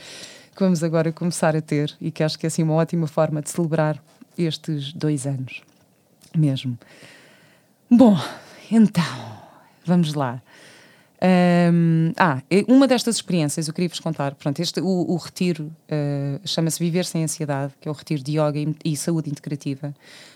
que 0.56 0.62
vamos 0.62 0.82
agora 0.82 1.12
começar 1.12 1.54
a 1.54 1.60
ter 1.60 1.94
e 2.00 2.10
que 2.10 2.22
acho 2.22 2.38
que 2.38 2.46
é 2.46 2.48
assim 2.48 2.62
uma 2.62 2.72
ótima 2.72 3.06
forma 3.06 3.42
de 3.42 3.50
celebrar 3.50 4.02
estes 4.38 4.90
dois 4.94 5.26
anos 5.26 5.60
mesmo. 6.34 6.78
Bom, 7.90 8.18
então, 8.70 9.04
vamos 9.84 10.14
lá. 10.14 10.42
Um, 11.22 12.12
ah, 12.18 12.42
uma 12.68 12.86
destas 12.86 13.16
experiências 13.16 13.68
eu 13.68 13.74
queria 13.74 13.88
vos 13.88 14.00
contar. 14.00 14.34
Pronto, 14.34 14.60
este, 14.60 14.80
o, 14.80 14.86
o 14.86 15.16
retiro 15.16 15.64
uh, 15.64 16.40
chama-se 16.46 16.78
Viver 16.78 17.04
Sem 17.04 17.24
Ansiedade, 17.24 17.72
que 17.80 17.88
é 17.88 17.90
o 17.90 17.94
retiro 17.94 18.22
de 18.22 18.32
yoga 18.32 18.58
e, 18.58 18.76
e, 18.84 18.96
saúde 18.96 19.30
integrativa, 19.30 19.94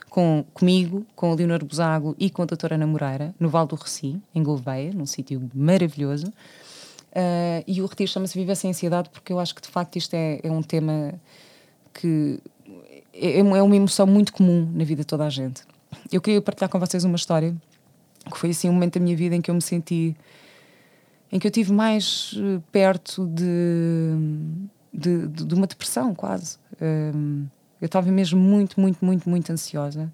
com, 0.08 0.44
comigo, 0.54 1.06
com 1.14 1.32
o 1.32 1.34
Leonor 1.34 1.64
Busago 1.64 2.16
e 2.18 2.30
com 2.30 2.42
a 2.42 2.46
doutora 2.46 2.76
Ana 2.76 2.86
Moreira, 2.86 3.34
no 3.38 3.48
Val 3.48 3.66
do 3.66 3.76
Reci, 3.76 4.20
em 4.34 4.42
Gouveia, 4.42 4.92
num 4.92 5.06
sítio 5.06 5.50
maravilhoso. 5.54 6.26
Uh, 6.26 7.62
e 7.66 7.82
o 7.82 7.86
retiro 7.86 8.10
chama-se 8.10 8.38
Viver 8.38 8.54
Sem 8.54 8.70
Ansiedade 8.70 9.10
porque 9.10 9.32
eu 9.32 9.38
acho 9.38 9.54
que 9.54 9.60
de 9.60 9.68
facto 9.68 9.96
isto 9.96 10.14
é, 10.14 10.40
é 10.42 10.50
um 10.50 10.62
tema 10.62 11.12
que 11.92 12.38
é, 13.12 13.40
é 13.40 13.42
uma 13.42 13.76
emoção 13.76 14.06
muito 14.06 14.32
comum 14.32 14.70
na 14.72 14.84
vida 14.84 15.02
de 15.02 15.06
toda 15.06 15.24
a 15.26 15.30
gente. 15.30 15.62
Eu 16.10 16.20
queria 16.20 16.40
partilhar 16.40 16.70
com 16.70 16.78
vocês 16.78 17.04
uma 17.04 17.16
história 17.16 17.54
que 18.30 18.38
foi 18.38 18.50
assim 18.50 18.68
um 18.68 18.72
momento 18.72 18.98
da 18.98 19.04
minha 19.04 19.16
vida 19.16 19.34
em 19.34 19.40
que 19.40 19.50
eu 19.50 19.54
me 19.54 19.62
senti 19.62 20.16
em 21.32 21.38
que 21.38 21.46
eu 21.46 21.50
tive 21.50 21.72
mais 21.72 22.34
eh, 22.36 22.60
perto 22.72 23.26
de, 23.26 24.14
de, 24.92 25.26
de 25.28 25.54
uma 25.54 25.66
depressão, 25.66 26.14
quase. 26.14 26.58
Um, 26.80 27.46
eu 27.80 27.86
estava 27.86 28.10
mesmo 28.10 28.38
muito, 28.38 28.80
muito, 28.80 29.04
muito, 29.04 29.28
muito 29.28 29.52
ansiosa. 29.52 30.12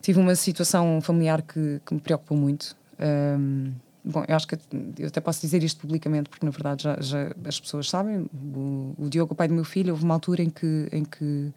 Tive 0.00 0.18
uma 0.18 0.34
situação 0.34 1.00
familiar 1.00 1.42
que, 1.42 1.80
que 1.84 1.94
me 1.94 2.00
preocupou 2.00 2.36
muito. 2.36 2.76
Um, 2.98 3.72
bom, 4.04 4.24
eu 4.26 4.36
acho 4.36 4.46
que 4.46 4.56
eu 4.98 5.08
até 5.08 5.20
posso 5.20 5.40
dizer 5.40 5.62
isto 5.62 5.80
publicamente, 5.80 6.28
porque 6.28 6.44
na 6.46 6.50
verdade 6.50 6.84
já, 6.84 6.96
já 7.00 7.32
as 7.44 7.60
pessoas 7.60 7.90
sabem. 7.90 8.26
O, 8.32 8.94
o, 8.98 9.08
Diogo, 9.08 9.32
o 9.32 9.36
pai 9.36 9.48
do 9.48 9.54
meu 9.54 9.64
filho, 9.64 9.92
houve 9.92 10.04
uma 10.04 10.14
altura 10.14 10.42
em 10.42 10.50
que, 10.50 10.88
em 10.92 11.04
que, 11.04 11.52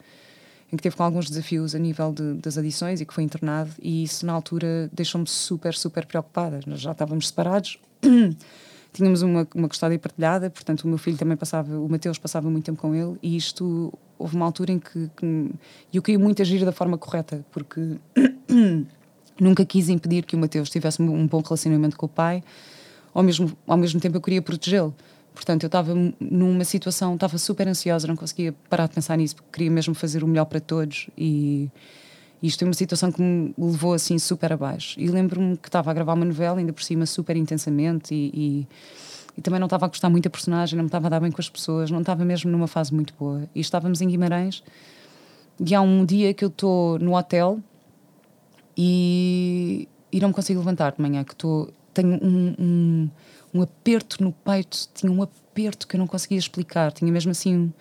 em 0.72 0.78
que 0.78 0.84
teve 0.84 0.96
com 0.96 1.04
alguns 1.04 1.30
desafios 1.30 1.76
a 1.76 1.80
nível 1.80 2.12
de, 2.12 2.34
das 2.36 2.58
adições 2.58 3.00
e 3.02 3.06
que 3.06 3.14
foi 3.14 3.24
internado, 3.24 3.72
e 3.82 4.04
isso 4.04 4.26
na 4.26 4.34
altura 4.34 4.90
deixou-me 4.92 5.28
super, 5.28 5.74
super 5.74 6.06
preocupada. 6.06 6.60
Nós 6.66 6.82
já 6.82 6.92
estávamos 6.92 7.28
separados, 7.28 7.80
tínhamos 8.92 9.22
uma, 9.22 9.48
uma 9.54 9.68
custódia 9.68 10.00
partilhada, 10.00 10.50
portanto 10.50 10.84
o 10.84 10.88
meu 10.88 10.98
filho 10.98 11.18
também 11.18 11.38
passava, 11.38 11.78
o 11.78 11.88
Mateus 11.88 12.18
passava 12.18 12.50
muito 12.50 12.66
tempo 12.66 12.82
com 12.82 12.96
ele 12.96 13.18
e 13.22 13.36
isto, 13.36 13.94
houve 14.18 14.36
uma 14.36 14.46
altura 14.46 14.72
em 14.72 14.80
que, 14.80 15.10
que 15.16 15.52
eu 15.94 16.02
queria 16.02 16.20
muito 16.20 16.42
agir 16.42 16.64
da 16.66 16.72
forma 16.72 16.98
correta, 16.98 17.46
porque 17.52 17.98
nunca 19.40 19.66
quis 19.66 19.90
impedir 19.90 20.26
que 20.26 20.36
o 20.36 20.40
Mateus 20.40 20.70
tivesse 20.70 21.02
um 21.02 21.28
bom 21.28 21.42
relacionamento 21.42 21.98
com 21.98 22.06
o 22.06 22.10
pai, 22.10 22.44
ao 23.14 23.24
mesmo, 23.24 23.56
ao 23.68 23.78
mesmo 23.78 24.00
tempo 24.00 24.18
eu 24.18 24.22
queria 24.22 24.42
protegê-lo. 24.42 24.94
Portanto, 25.36 25.64
eu 25.64 25.68
estava 25.68 25.94
numa 26.20 26.64
situação, 26.64 27.14
estava 27.14 27.38
super 27.38 27.68
ansiosa, 27.68 28.08
não 28.08 28.16
conseguia 28.16 28.56
parar 28.70 28.88
de 28.88 28.96
pensar 28.96 29.18
nisso, 29.18 29.36
porque 29.36 29.50
queria 29.52 29.70
mesmo 29.70 29.94
fazer 29.94 30.24
o 30.24 30.28
melhor 30.28 30.46
para 30.46 30.60
todos 30.60 31.08
e 31.18 31.70
isto 32.42 32.64
é 32.64 32.68
uma 32.68 32.74
situação 32.74 33.12
que 33.12 33.22
me 33.22 33.54
levou 33.58 33.94
assim 33.94 34.18
super 34.20 34.54
abaixo. 34.54 35.00
E 35.00 35.08
lembro-me 35.08 35.58
que 35.58 35.68
estava 35.68 35.92
a 35.92 35.94
gravar 35.94 36.14
uma 36.14 36.26
novela, 36.26 36.60
ainda 36.60 36.74
por 36.74 36.84
cima 36.84 37.06
super 37.06 37.36
intensamente, 37.36 38.14
e, 38.14 38.32
e, 38.34 38.68
e, 39.38 39.42
também 39.42 39.60
não 39.60 39.66
estava 39.66 39.86
a 39.86 39.88
gostar 39.88 40.10
muito 40.10 40.26
da 40.26 40.30
personagem, 40.30 40.78
não 40.78 40.84
me 40.84 40.88
estava 40.88 41.08
a 41.08 41.10
dar 41.10 41.20
bem 41.20 41.32
com 41.32 41.42
as 41.42 41.50
pessoas, 41.50 41.90
não 41.90 42.02
estava 42.02 42.24
mesmo 42.24 42.52
numa 42.52 42.68
fase 42.68 42.94
muito 42.94 43.14
boa. 43.20 43.50
E 43.54 43.60
estávamos 43.60 44.02
em 44.02 44.08
Guimarães, 44.08 44.64
e 45.60 45.74
há 45.74 45.82
um 45.82 46.06
dia 46.06 46.34
que 46.34 46.44
eu 46.44 46.50
estou 46.50 47.00
no 47.00 47.16
hotel 47.16 47.60
e, 48.78 49.88
e 50.12 50.20
não 50.20 50.30
me 50.30 50.34
consigo 50.34 50.60
levantar 50.60 50.92
de 50.92 51.02
manhã, 51.02 51.24
que 51.24 51.34
estou. 51.34 51.74
Tenho 51.94 52.20
um, 52.22 52.56
um, 52.60 53.10
um 53.56 53.62
aperto 53.62 54.22
no 54.22 54.34
peito, 54.34 54.90
tinha 54.94 55.12
um 55.12 55.24
aperto 55.24 55.88
que 55.88 55.96
eu 55.96 56.00
não 56.00 56.08
conseguia 56.08 56.38
explicar, 56.38 56.92
tinha 56.92 57.12
mesmo 57.12 57.32
assim. 57.32 57.56
Um, 57.56 57.72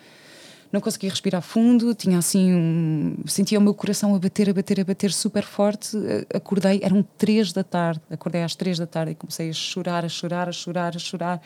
não 0.73 0.81
conseguia 0.81 1.09
respirar 1.09 1.41
fundo, 1.41 1.95
tinha 1.95 2.19
assim 2.19 2.53
um, 2.53 3.17
sentia 3.27 3.61
o 3.61 3.63
meu 3.63 3.73
coração 3.73 4.13
a 4.13 4.19
bater, 4.19 4.51
a 4.51 4.53
bater, 4.53 4.81
a 4.81 4.85
bater 4.85 5.13
super 5.13 5.45
forte. 5.45 5.97
Acordei, 6.35 6.81
eram 6.83 7.01
três 7.17 7.53
da 7.53 7.63
tarde, 7.63 8.01
acordei 8.11 8.43
às 8.43 8.57
três 8.57 8.77
da 8.77 8.87
tarde 8.87 9.13
e 9.13 9.15
comecei 9.15 9.51
a 9.51 9.53
chorar, 9.53 10.05
a 10.05 10.09
chorar, 10.09 10.49
a 10.49 10.53
chorar, 10.53 10.97
a 10.97 10.99
chorar. 10.99 11.41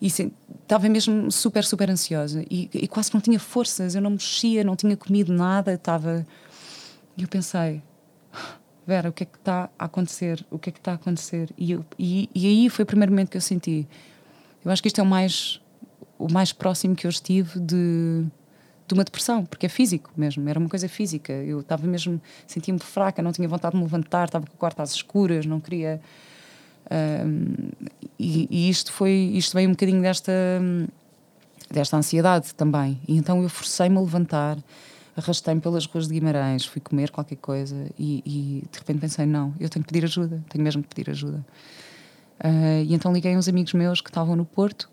e 0.00 0.08
estava 0.08 0.88
mesmo 0.88 1.30
super, 1.30 1.64
super 1.64 1.88
ansiosa 1.88 2.44
e, 2.50 2.68
e, 2.74 2.88
quase 2.88 3.14
não 3.14 3.20
tinha 3.20 3.38
forças, 3.38 3.94
eu 3.94 4.02
não 4.02 4.10
mexia, 4.10 4.64
não 4.64 4.74
tinha 4.74 4.96
comido 4.96 5.32
nada, 5.32 5.74
estava. 5.74 6.26
E 7.16 7.22
eu 7.22 7.28
pensei, 7.28 7.80
Vera, 8.88 9.10
o 9.10 9.12
que 9.12 9.24
é 9.24 9.26
que 9.26 9.36
está 9.36 9.68
a 9.78 9.84
acontecer? 9.84 10.42
O 10.50 10.58
que 10.58 10.70
é 10.70 10.72
que 10.72 10.78
está 10.78 10.92
a 10.92 10.94
acontecer? 10.94 11.50
E, 11.58 11.72
eu, 11.72 11.84
e, 11.98 12.30
e 12.34 12.46
aí 12.46 12.70
foi 12.70 12.84
o 12.84 12.86
primeiro 12.86 13.12
momento 13.12 13.28
que 13.28 13.36
eu 13.36 13.40
senti. 13.42 13.86
Eu 14.64 14.70
acho 14.70 14.80
que 14.80 14.88
isto 14.88 14.98
é 14.98 15.04
o 15.04 15.06
mais, 15.06 15.60
o 16.18 16.32
mais 16.32 16.54
próximo 16.54 16.96
que 16.96 17.06
eu 17.06 17.10
estive 17.10 17.60
de, 17.60 18.24
de 18.86 18.94
uma 18.94 19.04
depressão, 19.04 19.44
porque 19.44 19.66
é 19.66 19.68
físico 19.68 20.10
mesmo, 20.16 20.48
era 20.48 20.58
uma 20.58 20.70
coisa 20.70 20.88
física. 20.88 21.34
Eu 21.34 21.60
estava 21.60 21.86
mesmo, 21.86 22.18
sentia-me 22.46 22.80
fraca, 22.80 23.20
não 23.20 23.30
tinha 23.30 23.46
vontade 23.46 23.72
de 23.72 23.76
me 23.76 23.84
levantar, 23.84 24.24
estava 24.24 24.46
com 24.46 24.54
o 24.54 24.56
quarto 24.56 24.80
às 24.80 24.92
escuras, 24.92 25.44
não 25.44 25.60
queria. 25.60 26.00
Um, 26.90 27.68
e, 28.18 28.48
e, 28.50 28.70
isto 28.70 28.90
foi, 28.90 29.12
isto 29.34 29.52
veio 29.52 29.68
um 29.68 29.72
bocadinho 29.72 30.00
desta, 30.00 30.32
desta 31.70 31.94
ansiedade 31.94 32.54
também. 32.54 32.98
E 33.06 33.18
então 33.18 33.42
eu 33.42 33.50
forcei-me 33.50 33.98
a 33.98 34.00
levantar, 34.00 34.56
arrastei-me 35.18 35.60
pelas 35.60 35.86
ruas 35.86 36.06
de 36.06 36.14
Guimarães, 36.14 36.64
fui 36.64 36.80
comer 36.80 37.10
qualquer 37.10 37.36
coisa 37.36 37.90
e, 37.98 38.22
e, 38.24 38.68
de 38.70 38.78
repente 38.78 39.00
pensei: 39.00 39.26
não, 39.26 39.54
eu 39.58 39.68
tenho 39.68 39.84
que 39.84 39.92
pedir 39.92 40.04
ajuda, 40.04 40.42
tenho 40.48 40.64
mesmo 40.64 40.82
que 40.82 40.88
pedir 40.94 41.10
ajuda. 41.10 41.44
Uh, 42.38 42.84
e 42.86 42.94
então 42.94 43.12
liguei 43.12 43.36
uns 43.36 43.48
amigos 43.48 43.72
meus 43.72 44.00
que 44.00 44.10
estavam 44.10 44.36
no 44.36 44.44
Porto, 44.44 44.88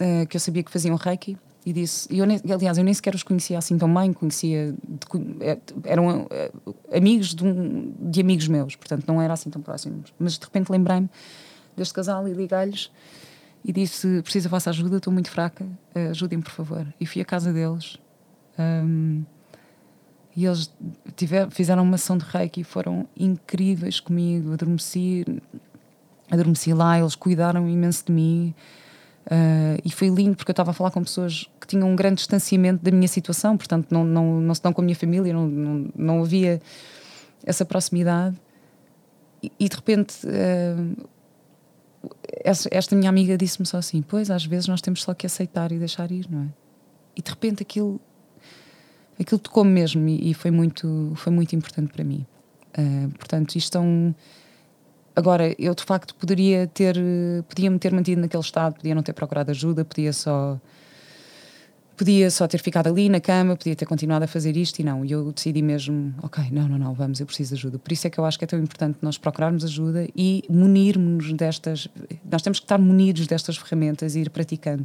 uh, 0.00 0.26
que 0.26 0.36
eu 0.36 0.40
sabia 0.40 0.62
que 0.62 0.70
faziam 0.70 0.96
reiki, 0.96 1.38
e 1.64 1.72
disse, 1.72 2.14
eu 2.14 2.26
nem, 2.26 2.40
aliás, 2.50 2.76
eu 2.76 2.84
nem 2.84 2.92
sequer 2.92 3.14
os 3.14 3.22
conhecia 3.22 3.56
assim 3.56 3.78
tão 3.78 3.92
bem, 3.94 4.12
conhecia, 4.12 4.74
de, 4.86 5.06
é, 5.40 5.58
eram 5.84 6.26
eh, 6.30 6.52
amigos 6.94 7.34
de, 7.34 7.42
um, 7.42 7.90
de, 7.98 8.20
amigos 8.20 8.48
meus, 8.48 8.76
portanto 8.76 9.06
não 9.06 9.22
era 9.22 9.32
assim 9.32 9.48
tão 9.48 9.62
próximos. 9.62 10.12
Mas 10.18 10.36
de 10.36 10.44
repente 10.44 10.70
lembrei-me 10.70 11.08
deste 11.74 11.94
casal 11.94 12.28
e 12.28 12.34
liguei-lhes 12.34 12.90
e 13.64 13.72
disse: 13.72 14.20
Preciso 14.20 14.44
da 14.44 14.50
vossa 14.50 14.68
ajuda, 14.68 14.98
estou 14.98 15.10
muito 15.10 15.30
fraca, 15.30 15.66
ajudem-me 16.10 16.44
por 16.44 16.52
favor. 16.52 16.86
E 17.00 17.06
fui 17.06 17.22
à 17.22 17.24
casa 17.24 17.50
deles 17.50 17.98
um, 18.58 19.24
e 20.36 20.44
eles 20.46 20.70
fizeram 21.50 21.82
uma 21.82 21.94
ação 21.94 22.18
de 22.18 22.24
reiki 22.24 22.62
e 22.62 22.64
foram 22.64 23.06
incríveis 23.16 24.00
comigo. 24.00 24.52
Adormeci, 24.52 25.24
adormeci 26.30 26.72
lá, 26.72 26.98
eles 26.98 27.14
cuidaram 27.14 27.68
imenso 27.68 28.06
de 28.06 28.12
mim. 28.12 28.54
Uh, 29.26 29.80
e 29.84 29.90
foi 29.90 30.08
lindo 30.08 30.36
porque 30.36 30.50
eu 30.50 30.52
estava 30.52 30.72
a 30.72 30.74
falar 30.74 30.90
com 30.90 31.02
pessoas 31.02 31.48
que 31.58 31.66
tinham 31.66 31.88
um 31.88 31.96
grande 31.96 32.16
distanciamento 32.16 32.84
da 32.84 32.90
minha 32.90 33.08
situação, 33.08 33.56
portanto, 33.56 33.86
não, 33.90 34.04
não, 34.04 34.40
não 34.40 34.54
se 34.54 34.62
dão 34.62 34.70
com 34.70 34.82
a 34.82 34.84
minha 34.84 34.96
família, 34.96 35.32
não, 35.32 35.46
não, 35.46 35.88
não 35.96 36.22
havia 36.22 36.60
essa 37.44 37.64
proximidade. 37.64 38.36
E, 39.42 39.50
e 39.58 39.68
de 39.68 39.76
repente, 39.76 40.14
uh, 40.26 41.08
esta, 42.44 42.68
esta 42.70 42.96
minha 42.96 43.08
amiga 43.08 43.36
disse-me 43.36 43.66
só 43.66 43.78
assim: 43.78 44.02
Pois, 44.02 44.30
às 44.30 44.44
vezes 44.44 44.68
nós 44.68 44.80
temos 44.80 45.02
só 45.02 45.14
que 45.14 45.26
aceitar 45.26 45.72
e 45.72 45.78
deixar 45.78 46.10
ir, 46.10 46.26
não 46.30 46.42
é? 46.42 46.46
E 47.16 47.22
de 47.22 47.30
repente 47.30 47.62
aquilo, 47.62 48.00
aquilo 49.18 49.38
tocou-me 49.38 49.70
mesmo 49.70 50.08
e, 50.08 50.34
foi, 50.34 50.50
muito, 50.50 51.12
foi 51.16 51.32
muito 51.32 51.54
importante 51.54 51.92
para 51.92 52.04
mim. 52.04 52.26
Uh, 52.76 53.08
portanto, 53.18 53.56
isto 53.56 53.78
um 53.78 54.14
Agora, 55.16 55.54
eu 55.58 55.74
de 55.74 55.84
facto 55.84 56.12
poderia 56.16 56.66
ter, 56.66 56.96
podia-me 57.48 57.78
ter 57.78 57.92
mantido 57.92 58.20
naquele 58.20 58.42
estado, 58.42 58.74
podia 58.74 58.94
não 58.94 59.02
ter 59.02 59.12
procurado 59.12 59.50
ajuda, 59.50 59.84
podia 59.84 60.12
só 60.12 60.60
podia 61.96 62.28
só 62.28 62.48
ter 62.48 62.58
ficado 62.58 62.88
ali 62.88 63.08
na 63.08 63.20
cama, 63.20 63.54
podia 63.54 63.76
ter 63.76 63.86
continuado 63.86 64.24
a 64.24 64.26
fazer 64.26 64.56
isto 64.56 64.80
e 64.80 64.82
não. 64.82 65.04
E 65.04 65.12
eu 65.12 65.30
decidi 65.30 65.62
mesmo, 65.62 66.12
ok, 66.20 66.44
não, 66.50 66.66
não, 66.66 66.76
não, 66.76 66.92
vamos, 66.92 67.20
eu 67.20 67.26
preciso 67.26 67.54
de 67.54 67.60
ajuda. 67.60 67.78
Por 67.78 67.92
isso 67.92 68.08
é 68.08 68.10
que 68.10 68.18
eu 68.18 68.24
acho 68.24 68.36
que 68.36 68.44
é 68.44 68.48
tão 68.48 68.58
importante 68.58 68.98
nós 69.00 69.16
procurarmos 69.16 69.64
ajuda 69.64 70.08
e 70.16 70.42
munirmos 70.50 71.32
destas. 71.32 71.86
Nós 72.28 72.42
temos 72.42 72.58
que 72.58 72.64
estar 72.64 72.78
munidos 72.78 73.28
destas 73.28 73.56
ferramentas 73.56 74.16
e 74.16 74.20
ir 74.22 74.30
praticando. 74.30 74.84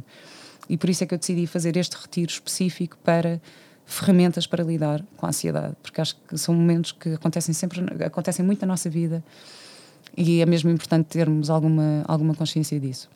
E 0.68 0.76
por 0.76 0.88
isso 0.88 1.02
é 1.02 1.06
que 1.08 1.12
eu 1.12 1.18
decidi 1.18 1.48
fazer 1.48 1.76
este 1.76 1.96
retiro 2.00 2.30
específico 2.30 2.96
para 3.02 3.42
ferramentas 3.90 4.46
para 4.46 4.62
lidar 4.62 5.02
com 5.16 5.26
a 5.26 5.30
ansiedade, 5.30 5.74
porque 5.82 6.00
acho 6.00 6.16
que 6.28 6.38
são 6.38 6.54
momentos 6.54 6.92
que 6.92 7.14
acontecem 7.14 7.52
sempre, 7.52 7.84
acontecem 8.04 8.44
muito 8.44 8.60
na 8.62 8.68
nossa 8.68 8.88
vida 8.88 9.22
e 10.16 10.40
é 10.40 10.46
mesmo 10.46 10.70
importante 10.70 11.06
termos 11.06 11.50
alguma, 11.50 12.04
alguma 12.06 12.34
consciência 12.34 12.78
disso. 12.78 13.10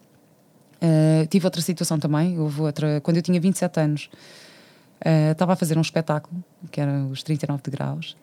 Uh, 0.76 1.26
tive 1.28 1.46
outra 1.46 1.62
situação 1.62 1.98
também, 1.98 2.38
houve 2.38 2.60
outra, 2.60 3.00
quando 3.00 3.18
eu 3.18 3.22
tinha 3.22 3.40
27 3.40 3.80
anos, 3.80 4.10
uh, 5.00 5.32
estava 5.32 5.52
a 5.52 5.56
fazer 5.56 5.78
um 5.78 5.80
espetáculo, 5.80 6.42
que 6.70 6.80
era 6.80 7.04
os 7.04 7.22
39 7.22 7.62
de 7.62 7.70
graus, 7.70 8.16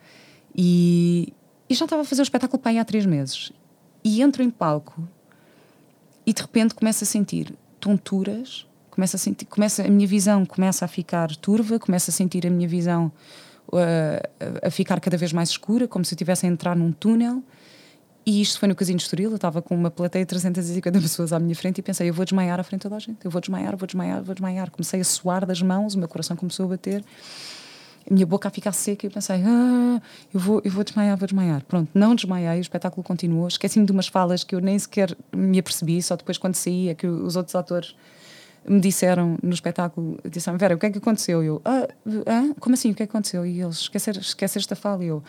e, 0.56 1.34
e 1.70 1.74
já 1.74 1.86
estava 1.86 2.02
a 2.02 2.06
fazer 2.06 2.22
o 2.22 2.24
espetáculo 2.24 2.62
para 2.62 2.72
aí 2.72 2.80
há 2.80 2.86
três 2.86 3.06
meses. 3.06 3.52
E 4.04 4.22
entro 4.22 4.44
em 4.44 4.50
palco 4.50 5.08
e 6.26 6.34
de 6.34 6.42
repente 6.42 6.76
começo 6.76 7.04
a 7.04 7.08
sentir 7.08 7.54
tonturas, 7.80 8.68
começo 8.92 9.16
a 9.16 9.20
sentir, 9.20 9.46
começa, 9.46 9.84
a 9.84 9.90
minha 9.90 10.08
visão 10.08 10.46
começa 10.46 10.86
a 10.86 10.88
ficar 10.88 11.34
turva, 11.38 11.80
começo 11.80 12.12
a 12.12 12.14
sentir 12.14 12.46
a 12.46 12.50
minha 12.50 12.68
visão 12.68 13.12
uh, 13.70 14.60
a 14.62 14.70
ficar 14.70 15.00
cada 15.00 15.18
vez 15.18 15.34
mais 15.34 15.50
escura, 15.50 15.88
como 15.88 16.06
se 16.06 16.14
eu 16.14 16.16
estivesse 16.16 16.46
a 16.46 16.50
entrar 16.50 16.76
num 16.76 16.92
túnel. 16.92 17.42
E 18.24 18.40
isto 18.40 18.60
foi 18.60 18.68
no 18.68 18.76
Casino 18.76 18.98
de 18.98 19.04
Estoril, 19.04 19.32
eu 19.32 19.36
estava 19.36 19.64
com 19.64 19.74
uma 19.74 19.90
plateia 19.90 20.24
de 20.24 20.30
350 20.30 21.02
pessoas 21.02 21.34
à 21.34 21.40
minha 21.40 21.56
frente 21.56 21.80
e 21.80 21.82
pensei, 21.82 22.08
eu 22.08 22.14
vou 22.14 22.24
desmaiar 22.24 22.60
à 22.60 22.64
frente 22.64 22.82
de 22.82 22.84
toda 22.84 22.98
a 22.98 23.00
gente, 23.00 23.26
eu 23.26 23.32
vou 23.32 23.42
desmaiar, 23.42 23.76
vou 23.76 23.88
desmaiar, 23.88 24.22
vou 24.22 24.36
desmaiar. 24.36 24.70
Comecei 24.70 25.02
a 25.02 25.04
suar 25.04 25.44
das 25.44 25.62
mãos, 25.62 25.96
o 25.96 26.00
meu 26.00 26.08
coração 26.08 26.38
começou 26.38 26.66
a 26.66 26.70
bater, 26.70 27.04
a 28.08 28.14
minha 28.14 28.26
boca 28.26 28.48
a 28.48 28.52
ficar 28.52 28.74
seca 28.74 29.08
e 29.08 29.08
eu 29.08 29.12
pensei, 29.12 29.42
ah, 29.44 30.00
eu 30.32 30.40
vou, 30.40 30.62
eu 30.64 30.70
vou 30.70 30.84
desmaiar, 30.84 31.18
vou 31.18 31.26
desmaiar. 31.26 31.64
Pronto, 31.64 31.90
não 31.96 32.14
desmaiei, 32.14 32.60
o 32.60 32.62
espetáculo 32.62 33.04
continuou, 33.04 33.48
esqueci-me 33.48 33.88
de 33.88 33.92
umas 33.92 34.08
falas 34.08 34.44
que 34.44 34.54
eu 34.54 34.62
nem 34.62 34.78
sequer 34.78 35.18
me 35.36 35.58
apercebi, 35.58 36.00
só 36.04 36.16
depois 36.16 36.38
quando 36.38 36.54
saía 36.54 36.94
que 36.94 37.08
os 37.08 37.36
outros 37.36 37.56
atores 37.56 37.96
me 38.68 38.80
disseram 38.80 39.38
no 39.42 39.54
espetáculo, 39.54 40.20
disseram, 40.30 40.58
Vera, 40.58 40.76
o 40.76 40.78
que 40.78 40.86
é 40.86 40.90
que 40.92 40.98
aconteceu? 40.98 41.44
E 41.44 41.48
eu, 41.48 41.62
ah, 41.66 42.54
como 42.60 42.74
assim, 42.74 42.92
o 42.92 42.96
que 42.96 43.04
é 43.04 43.08
que 43.08 43.12
aconteceu? 43.12 43.46
E 43.46 43.62
eles, 43.62 43.78
esqueceram, 43.78 44.22
esqueceram 44.22 44.62
esta 44.62 44.76
fala 44.76 45.04
e 45.04 45.08
eu... 45.08 45.24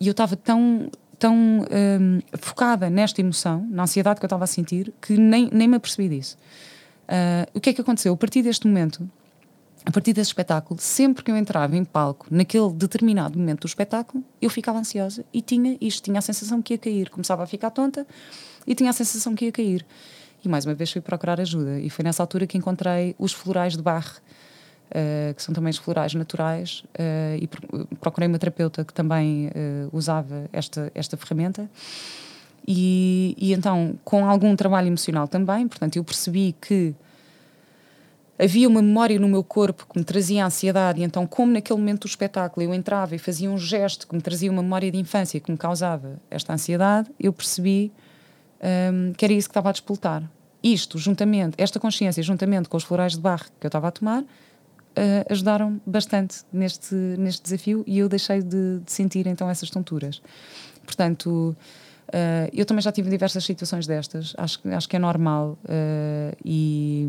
E 0.00 0.06
eu 0.06 0.12
estava 0.12 0.36
tão 0.36 0.88
tão 1.18 1.34
um, 1.34 2.20
focada 2.38 2.88
nesta 2.88 3.20
emoção, 3.20 3.66
na 3.68 3.82
ansiedade 3.82 4.20
que 4.20 4.24
eu 4.24 4.28
estava 4.28 4.44
a 4.44 4.46
sentir, 4.46 4.94
que 5.02 5.16
nem, 5.16 5.50
nem 5.52 5.66
me 5.66 5.76
apercebi 5.76 6.08
disso. 6.08 6.38
Uh, 7.08 7.58
o 7.58 7.60
que 7.60 7.70
é 7.70 7.72
que 7.72 7.80
aconteceu? 7.80 8.12
A 8.12 8.16
partir 8.16 8.42
deste 8.42 8.66
momento, 8.66 9.10
a 9.84 9.90
partir 9.90 10.12
desse 10.12 10.30
espetáculo, 10.30 10.78
sempre 10.80 11.24
que 11.24 11.30
eu 11.30 11.36
entrava 11.36 11.76
em 11.76 11.84
palco, 11.84 12.26
naquele 12.30 12.70
determinado 12.72 13.38
momento 13.38 13.60
do 13.62 13.66
espetáculo, 13.66 14.22
eu 14.40 14.50
ficava 14.50 14.78
ansiosa 14.78 15.24
e 15.32 15.40
tinha 15.40 15.76
isto, 15.80 16.04
tinha 16.04 16.18
a 16.18 16.22
sensação 16.22 16.60
que 16.60 16.74
ia 16.74 16.78
cair. 16.78 17.10
Começava 17.10 17.42
a 17.42 17.46
ficar 17.46 17.70
tonta 17.70 18.06
e 18.66 18.74
tinha 18.74 18.90
a 18.90 18.92
sensação 18.92 19.34
que 19.34 19.46
ia 19.46 19.52
cair. 19.52 19.86
Mais 20.48 20.64
uma 20.64 20.74
vez 20.74 20.90
fui 20.90 21.00
procurar 21.00 21.40
ajuda. 21.40 21.78
E 21.78 21.90
foi 21.90 22.02
nessa 22.04 22.22
altura 22.22 22.46
que 22.46 22.56
encontrei 22.56 23.14
os 23.18 23.32
florais 23.32 23.76
de 23.76 23.82
Barre, 23.82 24.16
uh, 24.90 25.34
que 25.34 25.42
são 25.42 25.54
também 25.54 25.70
os 25.70 25.76
florais 25.76 26.14
naturais, 26.14 26.82
uh, 26.98 27.36
e 27.40 27.46
procurei 28.00 28.28
uma 28.28 28.38
terapeuta 28.38 28.84
que 28.84 28.92
também 28.92 29.48
uh, 29.48 29.88
usava 29.92 30.48
esta, 30.52 30.90
esta 30.94 31.16
ferramenta. 31.16 31.68
E, 32.66 33.34
e 33.38 33.52
então, 33.52 33.98
com 34.04 34.28
algum 34.28 34.54
trabalho 34.56 34.88
emocional 34.88 35.28
também, 35.28 35.68
portanto, 35.68 35.96
eu 35.96 36.04
percebi 36.04 36.54
que 36.60 36.94
havia 38.38 38.68
uma 38.68 38.80
memória 38.80 39.18
no 39.18 39.28
meu 39.28 39.42
corpo 39.42 39.86
que 39.90 39.98
me 39.98 40.04
trazia 40.04 40.46
ansiedade, 40.46 41.00
e 41.00 41.04
então, 41.04 41.26
como 41.26 41.52
naquele 41.52 41.78
momento 41.78 42.02
do 42.02 42.06
espetáculo 42.06 42.64
eu 42.64 42.72
entrava 42.72 43.14
e 43.14 43.18
fazia 43.18 43.50
um 43.50 43.58
gesto 43.58 44.06
que 44.06 44.14
me 44.14 44.20
trazia 44.20 44.50
uma 44.50 44.62
memória 44.62 44.90
de 44.90 44.98
infância 44.98 45.40
que 45.40 45.50
me 45.50 45.58
causava 45.58 46.20
esta 46.30 46.52
ansiedade, 46.52 47.10
eu 47.18 47.32
percebi 47.32 47.90
um, 48.92 49.12
que 49.12 49.24
era 49.24 49.34
isso 49.34 49.48
que 49.48 49.52
estava 49.52 49.70
a 49.70 49.72
despoltar. 49.72 50.22
Isto, 50.62 50.98
juntamente, 50.98 51.54
esta 51.58 51.78
consciência, 51.78 52.22
juntamente 52.22 52.68
com 52.68 52.76
os 52.76 52.84
florais 52.84 53.12
de 53.12 53.20
barro 53.20 53.46
que 53.60 53.66
eu 53.66 53.68
estava 53.68 53.88
a 53.88 53.90
tomar, 53.90 54.22
uh, 54.22 54.26
ajudaram 55.30 55.80
bastante 55.86 56.38
neste, 56.52 56.94
neste 56.94 57.42
desafio 57.42 57.84
e 57.86 57.98
eu 57.98 58.08
deixei 58.08 58.42
de, 58.42 58.80
de 58.80 58.92
sentir 58.92 59.26
então 59.26 59.48
essas 59.48 59.70
tonturas. 59.70 60.20
Portanto, 60.84 61.56
uh, 62.08 62.50
eu 62.52 62.66
também 62.66 62.82
já 62.82 62.90
tive 62.90 63.08
diversas 63.08 63.44
situações 63.44 63.86
destas, 63.86 64.34
acho, 64.36 64.60
acho 64.68 64.88
que 64.88 64.96
é 64.96 64.98
normal 64.98 65.56
uh, 65.64 66.36
e, 66.44 67.08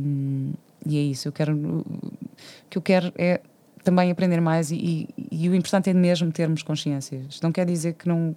e 0.85 0.97
é 0.97 1.01
isso. 1.01 1.27
Eu 1.27 1.31
quero, 1.31 1.55
o 1.55 1.85
que 2.69 2.77
eu 2.77 2.81
quero 2.81 3.12
é 3.17 3.41
também 3.83 4.12
aprender 4.12 4.39
mais 4.41 4.71
e, 4.71 5.07
e, 5.17 5.27
e, 5.31 5.49
o 5.49 5.55
importante 5.55 5.89
é 5.89 5.93
mesmo 5.93 6.31
termos 6.31 6.62
consciência. 6.62 7.23
Isto 7.29 7.41
não 7.41 7.51
quer 7.51 7.65
dizer 7.65 7.93
que 7.93 8.07
não, 8.07 8.35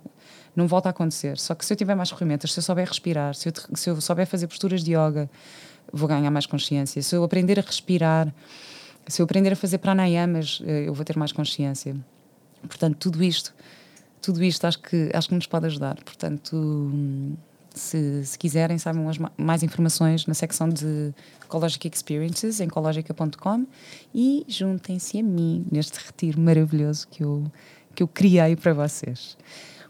não 0.55 0.67
volta 0.67 0.89
a 0.89 0.91
acontecer, 0.91 1.39
só 1.39 1.55
que 1.55 1.65
se 1.65 1.73
eu 1.73 1.77
tiver 1.77 1.95
mais 1.95 2.11
ferramentas, 2.11 2.53
se 2.53 2.59
eu 2.59 2.63
souber 2.63 2.87
respirar, 2.87 3.35
se 3.35 3.49
eu, 3.49 3.53
se 3.75 3.91
eu 3.91 4.01
souber 4.01 4.27
fazer 4.27 4.47
posturas 4.47 4.85
de 4.85 4.93
yoga, 4.93 5.31
vou 5.93 6.09
ganhar 6.09 6.31
mais 6.31 6.47
consciência. 6.47 7.03
Se 7.03 7.15
eu 7.15 7.25
aprender 7.25 7.59
a 7.59 7.63
respirar, 7.63 8.33
se 9.07 9.21
eu 9.21 9.25
aprender 9.25 9.53
a 9.53 9.57
fazer 9.57 9.79
pranayamas, 9.79 10.63
eh, 10.65 10.89
eu 10.89 10.95
vou 10.95 11.05
ter 11.05 11.17
mais 11.17 11.33
consciência. 11.33 11.97
Portanto, 12.63 12.97
tudo 12.99 13.23
isto, 13.23 13.55
tudo 14.21 14.43
isto 14.43 14.65
acho 14.67 14.79
que, 14.81 15.11
acho 15.13 15.29
que 15.29 15.35
nos 15.35 15.47
pode 15.47 15.67
ajudar. 15.67 15.97
Portanto, 16.05 16.93
se, 17.75 18.25
se 18.25 18.39
quiserem, 18.39 18.79
saibam 18.79 19.09
as, 19.09 19.19
mais 19.37 19.63
informações 19.63 20.27
na 20.27 20.35
secção 20.35 20.69
de 20.69 21.13
Ecologic 21.45 21.89
Experiences 21.93 22.61
em 22.61 22.65
ecologica.com 22.65 23.67
e 24.15 24.45
juntem-se 24.49 25.19
a 25.19 25.23
mim 25.23 25.67
neste 25.71 25.99
retiro 25.99 26.41
maravilhoso 26.41 27.09
que 27.09 27.25
eu, 27.25 27.45
que 27.95 28.03
eu 28.03 28.09
criei 28.09 28.57
para 28.57 28.73
vocês. 28.73 29.37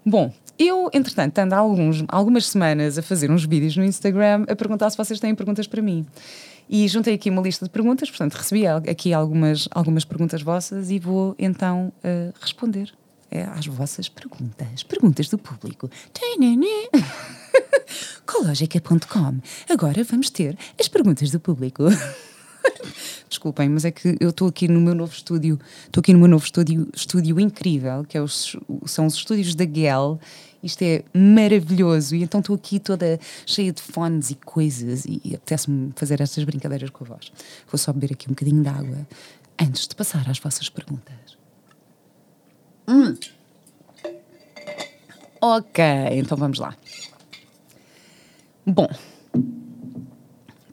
Bom, 0.04 0.32
eu, 0.66 0.90
entretanto, 0.92 1.38
ando 1.38 1.54
há 1.54 1.58
alguns, 1.58 2.04
algumas 2.08 2.46
semanas 2.46 2.98
a 2.98 3.02
fazer 3.02 3.30
uns 3.30 3.44
vídeos 3.44 3.76
no 3.76 3.84
Instagram 3.84 4.44
a 4.48 4.56
perguntar 4.56 4.90
se 4.90 4.96
vocês 4.96 5.20
têm 5.20 5.34
perguntas 5.34 5.66
para 5.66 5.82
mim. 5.82 6.06
E 6.68 6.86
juntei 6.88 7.14
aqui 7.14 7.28
uma 7.28 7.42
lista 7.42 7.64
de 7.64 7.70
perguntas, 7.70 8.08
portanto, 8.08 8.34
recebi 8.34 8.66
aqui 8.66 9.12
algumas, 9.12 9.68
algumas 9.70 10.04
perguntas 10.04 10.42
vossas 10.42 10.90
e 10.90 10.98
vou 10.98 11.34
então 11.38 11.92
uh, 11.98 12.32
responder 12.40 12.92
é, 13.30 13.44
às 13.44 13.66
vossas 13.66 14.08
perguntas. 14.08 14.82
Perguntas 14.82 15.28
do 15.28 15.38
público. 15.38 15.90
Cológica.com. 18.26 19.40
Agora 19.68 20.04
vamos 20.04 20.30
ter 20.30 20.56
as 20.78 20.86
perguntas 20.86 21.30
do 21.30 21.40
público. 21.40 21.84
Desculpem, 23.28 23.70
mas 23.70 23.84
é 23.86 23.90
que 23.90 24.16
eu 24.20 24.28
estou 24.28 24.48
aqui 24.48 24.68
no 24.68 24.80
meu 24.80 24.94
novo 24.94 25.12
estúdio, 25.12 25.58
estou 25.86 26.00
aqui 26.00 26.12
no 26.12 26.18
meu 26.18 26.28
novo 26.28 26.44
estúdio, 26.44 26.88
estúdio 26.94 27.40
incrível, 27.40 28.04
que 28.06 28.16
é 28.18 28.20
os, 28.20 28.56
são 28.84 29.06
os 29.06 29.14
estúdios 29.14 29.54
da 29.54 29.64
Guel. 29.64 30.20
Isto 30.62 30.82
é 30.82 31.04
maravilhoso. 31.12 32.14
E 32.14 32.22
então 32.22 32.40
estou 32.40 32.54
aqui 32.54 32.78
toda 32.78 33.18
cheia 33.44 33.72
de 33.72 33.82
fones 33.82 34.30
e 34.30 34.34
coisas 34.36 35.04
e, 35.04 35.20
e 35.24 35.34
apetece-me 35.34 35.92
fazer 35.96 36.20
estas 36.20 36.44
brincadeiras 36.44 36.90
com 36.90 37.04
a 37.04 37.08
voz. 37.08 37.32
Vou 37.66 37.78
só 37.78 37.92
beber 37.92 38.12
aqui 38.12 38.28
um 38.28 38.32
bocadinho 38.32 38.62
de 38.62 38.68
água 38.68 39.06
antes 39.60 39.88
de 39.88 39.94
passar 39.94 40.28
às 40.30 40.38
vossas 40.38 40.68
perguntas. 40.68 41.36
Hum. 42.88 43.14
Ok, 45.40 45.84
então 46.12 46.36
vamos 46.36 46.58
lá. 46.58 46.76
Bom, 48.64 48.88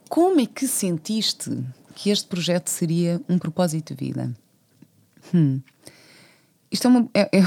como 0.08 0.40
é 0.40 0.46
que 0.46 0.68
sentiste 0.68 1.50
que 1.96 2.12
este 2.12 2.28
projeto 2.28 2.68
seria 2.68 3.20
um 3.28 3.40
propósito 3.40 3.96
de 3.96 4.06
vida? 4.06 4.32
Hum. 5.34 5.62
Isto 6.72 6.88
é 6.88 6.90
uma, 6.90 7.10
é, 7.16 7.38
é, 7.40 7.42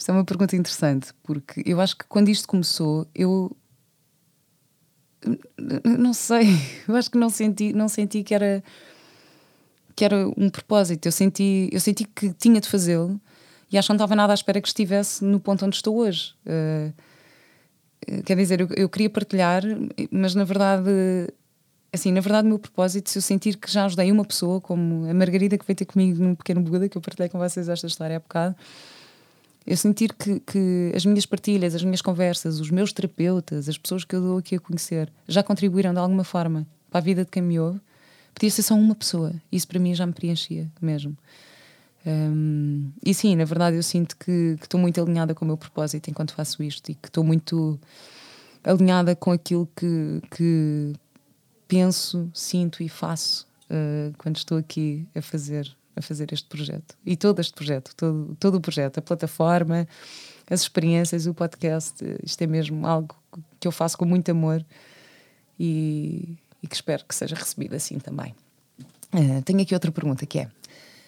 isto 0.00 0.10
é 0.10 0.14
uma 0.14 0.24
pergunta 0.24 0.56
interessante, 0.56 1.12
porque 1.22 1.62
eu 1.66 1.78
acho 1.78 1.94
que 1.94 2.06
quando 2.06 2.30
isto 2.30 2.48
começou, 2.48 3.06
eu 3.14 3.54
não 5.84 6.14
sei, 6.14 6.46
eu 6.88 6.96
acho 6.96 7.10
que 7.10 7.18
não 7.18 7.28
senti, 7.28 7.74
não 7.74 7.86
senti 7.86 8.22
que 8.24 8.34
era 8.34 8.64
que 9.94 10.02
era 10.02 10.26
um 10.38 10.48
propósito. 10.48 11.04
Eu 11.04 11.12
senti, 11.12 11.68
eu 11.70 11.78
senti 11.78 12.04
que 12.04 12.32
tinha 12.32 12.58
de 12.62 12.66
fazê-lo 12.66 13.20
e 13.70 13.76
acho 13.76 13.88
que 13.88 13.92
não 13.92 13.96
estava 13.96 14.16
nada 14.16 14.32
à 14.32 14.34
espera 14.34 14.58
que 14.58 14.68
estivesse 14.68 15.22
no 15.22 15.38
ponto 15.38 15.66
onde 15.66 15.76
estou 15.76 15.94
hoje. 15.98 16.34
Uh, 16.46 18.22
quer 18.22 18.38
dizer, 18.38 18.62
eu, 18.62 18.68
eu, 18.74 18.88
queria 18.88 19.10
partilhar, 19.10 19.62
mas 20.10 20.34
na 20.34 20.44
verdade 20.44 20.88
assim, 21.92 22.10
na 22.10 22.22
verdade, 22.22 22.46
o 22.46 22.48
meu 22.48 22.58
propósito, 22.58 23.10
se 23.10 23.18
eu 23.18 23.22
sentir 23.22 23.58
que 23.58 23.70
já 23.70 23.84
ajudei 23.84 24.10
uma 24.10 24.24
pessoa, 24.24 24.62
como 24.62 25.10
a 25.10 25.12
Margarida 25.12 25.58
que 25.58 25.66
veio 25.66 25.76
ter 25.76 25.84
comigo 25.84 26.22
num 26.22 26.34
pequeno 26.34 26.62
Buda, 26.62 26.88
que 26.88 26.96
eu 26.96 27.02
partilhei 27.02 27.28
com 27.28 27.38
vocês 27.38 27.68
esta 27.68 27.86
história 27.86 28.16
há 28.16 28.20
bocado, 28.20 28.56
eu 29.66 29.76
sentir 29.76 30.12
que, 30.14 30.40
que 30.40 30.92
as 30.94 31.04
minhas 31.04 31.26
partilhas, 31.26 31.74
as 31.74 31.84
minhas 31.84 32.02
conversas, 32.02 32.60
os 32.60 32.70
meus 32.70 32.92
terapeutas, 32.92 33.68
as 33.68 33.78
pessoas 33.78 34.04
que 34.04 34.14
eu 34.14 34.20
dou 34.20 34.38
aqui 34.38 34.56
a 34.56 34.60
conhecer, 34.60 35.12
já 35.28 35.42
contribuíram 35.42 35.92
de 35.92 35.98
alguma 35.98 36.24
forma 36.24 36.66
para 36.90 36.98
a 36.98 37.02
vida 37.02 37.24
de 37.24 37.30
quem 37.30 37.42
me 37.42 37.60
ouve, 37.60 37.80
podia 38.34 38.50
ser 38.50 38.62
só 38.62 38.74
uma 38.74 38.94
pessoa. 38.94 39.32
Isso 39.52 39.68
para 39.68 39.78
mim 39.78 39.94
já 39.94 40.06
me 40.06 40.12
preenchia 40.12 40.70
mesmo. 40.80 41.16
Um, 42.06 42.90
e 43.04 43.12
sim, 43.12 43.36
na 43.36 43.44
verdade, 43.44 43.76
eu 43.76 43.82
sinto 43.82 44.16
que 44.16 44.56
estou 44.60 44.80
muito 44.80 45.00
alinhada 45.00 45.34
com 45.34 45.44
o 45.44 45.48
meu 45.48 45.56
propósito 45.56 46.08
enquanto 46.08 46.32
faço 46.32 46.62
isto 46.62 46.90
e 46.90 46.94
que 46.94 47.08
estou 47.08 47.22
muito 47.22 47.78
alinhada 48.64 49.14
com 49.14 49.30
aquilo 49.30 49.68
que, 49.76 50.22
que, 50.30 50.92
penso, 51.68 52.30
sinto 52.34 52.82
e 52.82 52.88
faço 52.88 53.46
uh, 53.66 54.12
quando 54.18 54.36
estou 54.36 54.58
aqui 54.58 55.06
a 55.14 55.22
fazer, 55.22 55.70
a 55.96 56.02
fazer 56.02 56.32
este 56.32 56.48
projeto. 56.48 56.96
E 57.04 57.16
todo 57.16 57.40
este 57.40 57.52
projeto, 57.52 57.94
todo, 57.96 58.36
todo 58.38 58.54
o 58.56 58.60
projeto, 58.60 58.98
a 58.98 59.02
plataforma, 59.02 59.86
as 60.48 60.62
experiências, 60.62 61.26
o 61.26 61.34
podcast, 61.34 61.96
isto 62.24 62.42
é 62.42 62.46
mesmo 62.46 62.86
algo 62.86 63.14
que 63.58 63.68
eu 63.68 63.72
faço 63.72 63.96
com 63.96 64.04
muito 64.04 64.30
amor 64.30 64.64
e, 65.58 66.36
e 66.62 66.66
que 66.66 66.74
espero 66.74 67.04
que 67.04 67.14
seja 67.14 67.36
recebido 67.36 67.74
assim 67.74 67.98
também. 67.98 68.34
Uh, 69.12 69.42
tenho 69.42 69.60
aqui 69.60 69.74
outra 69.74 69.92
pergunta 69.92 70.24
que 70.26 70.40
é: 70.40 70.48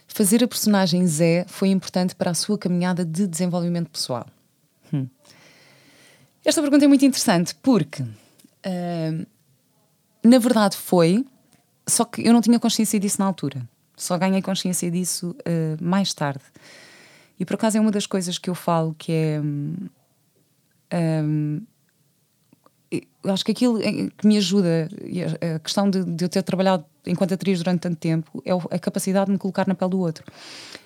fazer 0.06 0.44
a 0.44 0.48
personagem 0.48 1.06
Zé 1.06 1.44
foi 1.48 1.68
importante 1.68 2.14
para 2.14 2.30
a 2.30 2.34
sua 2.34 2.58
caminhada 2.58 3.04
de 3.04 3.26
desenvolvimento 3.26 3.88
pessoal? 3.90 4.26
Hum. 4.92 5.08
Esta 6.44 6.60
pergunta 6.60 6.84
é 6.84 6.88
muito 6.88 7.04
interessante 7.04 7.54
porque 7.56 8.02
uh, 8.02 9.26
na 10.22 10.38
verdade 10.38 10.76
foi, 10.76 11.24
só 11.86 12.04
que 12.04 12.26
eu 12.26 12.32
não 12.32 12.40
tinha 12.40 12.58
consciência 12.58 12.98
disso 12.98 13.20
na 13.20 13.26
altura. 13.26 13.68
Só 14.02 14.18
ganhei 14.18 14.42
consciência 14.42 14.90
disso 14.90 15.30
uh, 15.30 15.84
mais 15.84 16.12
tarde. 16.12 16.42
E 17.38 17.44
por 17.44 17.54
acaso 17.54 17.78
é 17.78 17.80
uma 17.80 17.92
das 17.92 18.04
coisas 18.04 18.36
que 18.36 18.50
eu 18.50 18.54
falo 18.54 18.96
que 18.98 19.12
é. 19.12 19.40
Um, 19.40 19.76
um, 20.92 21.60
eu 22.90 23.32
acho 23.32 23.44
que 23.44 23.52
aquilo 23.52 23.78
que 23.78 24.26
me 24.26 24.36
ajuda, 24.36 24.88
a 25.54 25.58
questão 25.60 25.88
de, 25.88 26.04
de, 26.04 26.24
eu 26.24 26.28
ter 26.28 26.42
trabalhado 26.42 26.84
enquanto 27.06 27.32
atriz 27.32 27.58
durante 27.58 27.80
tanto 27.80 27.96
tempo, 27.96 28.42
é 28.44 28.50
a 28.74 28.78
capacidade 28.78 29.26
de 29.26 29.32
me 29.32 29.38
colocar 29.38 29.68
na 29.68 29.74
pele 29.74 29.92
do 29.92 30.00
outro. 30.00 30.24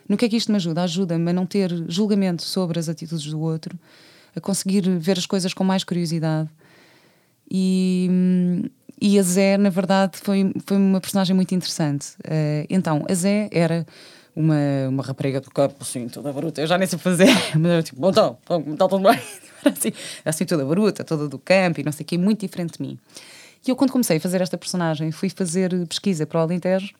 No 0.07 0.17
que 0.17 0.27
é 0.27 0.29
que 0.29 0.37
isto 0.37 0.53
me 0.53 0.57
ajuda? 0.57 0.83
Ajuda-me 0.83 1.31
a 1.31 1.33
não 1.33 1.47
ter 1.47 1.73
julgamento 1.89 2.43
sobre 2.43 2.79
as 2.79 2.89
atitudes 2.89 3.25
do 3.25 3.41
outro, 3.41 3.77
a 4.37 4.41
conseguir 4.41 4.83
ver 4.99 5.17
as 5.17 5.25
coisas 5.25 5.55
com 5.55 5.65
mais 5.65 5.83
curiosidade 5.83 6.51
e, 7.51 8.09
hum, 8.11 8.63
e 9.01 9.19
a 9.19 9.23
Zé, 9.23 9.57
na 9.59 9.69
verdade, 9.69 10.19
foi, 10.19 10.53
foi 10.65 10.77
uma 10.77 11.01
personagem 11.01 11.37
muito 11.37 11.55
interessante. 11.55 12.13
Uh, 12.25 12.67
então, 12.71 13.05
a 13.09 13.15
Zé 13.15 13.49
era 13.53 13.87
uma, 14.35 14.57
uma 14.89 15.03
rapariga 15.03 15.41
do 15.41 15.51
campo, 15.51 15.77
assim, 15.81 16.09
toda 16.09 16.33
bruta. 16.33 16.61
Eu 16.61 16.67
já 16.67 16.79
nem 16.79 16.87
sei 16.87 16.99
fazer, 16.99 17.29
mas 17.59 17.73
era 17.73 17.83
tipo, 17.83 18.01
bom, 18.01 18.11
então, 18.11 18.39
está 18.73 18.89
tudo 18.89 19.03
bem. 19.03 19.21
Assim, 19.67 19.93
assim, 20.25 20.45
toda 20.45 20.65
bruta, 20.65 21.03
toda 21.03 21.29
do 21.29 21.41
campo 21.41 21.81
e 21.81 21.83
não 21.83 21.91
sei 21.91 22.05
o 22.05 22.07
quê, 22.07 22.17
muito 22.17 22.43
diferente 22.43 22.79
de 22.79 22.83
mim. 22.83 22.97
E 23.67 23.71
eu, 23.71 23.75
quando 23.75 23.91
comecei 23.91 24.19
a 24.19 24.21
fazer 24.21 24.41
esta 24.41 24.57
personagem, 24.57 25.11
fui 25.11 25.29
fazer 25.29 25.75
pesquisa 25.89 26.25
para 26.25 26.39
o 26.39 26.43
Alentejo 26.43 26.95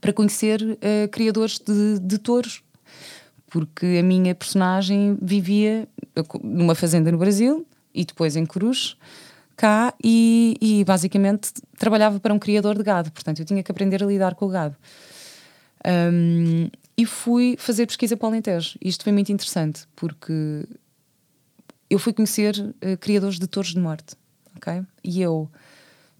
para 0.00 0.12
conhecer 0.12 0.62
uh, 0.62 1.08
criadores 1.10 1.58
de, 1.58 1.98
de 1.98 2.18
touros. 2.18 2.62
Porque 3.50 3.96
a 3.98 4.02
minha 4.02 4.32
personagem 4.32 5.18
vivia 5.20 5.88
numa 6.40 6.76
fazenda 6.76 7.10
no 7.10 7.18
Brasil 7.18 7.66
e 7.92 8.04
depois 8.04 8.36
em 8.36 8.46
Cruz 8.46 8.96
cá 9.58 9.92
e, 10.02 10.56
e, 10.60 10.84
basicamente 10.84 11.52
trabalhava 11.76 12.20
para 12.20 12.32
um 12.32 12.38
criador 12.38 12.78
de 12.78 12.84
gado, 12.84 13.10
portanto 13.10 13.40
eu 13.40 13.44
tinha 13.44 13.60
que 13.60 13.72
aprender 13.72 14.02
a 14.02 14.06
lidar 14.06 14.36
com 14.36 14.46
o 14.46 14.48
gado. 14.48 14.76
Um, 15.84 16.70
e 16.96 17.04
fui 17.04 17.56
fazer 17.58 17.86
pesquisa 17.86 18.16
para 18.16 18.26
o 18.26 18.28
Alentejo. 18.28 18.78
Isto 18.80 19.02
foi 19.02 19.12
muito 19.12 19.32
interessante 19.32 19.86
porque 19.96 20.64
eu 21.90 21.98
fui 21.98 22.12
conhecer 22.12 22.54
uh, 22.56 22.96
criadores 23.00 23.38
de 23.38 23.48
touros 23.48 23.72
de 23.72 23.80
morte, 23.80 24.14
ok? 24.56 24.82
E 25.02 25.20
eu 25.20 25.50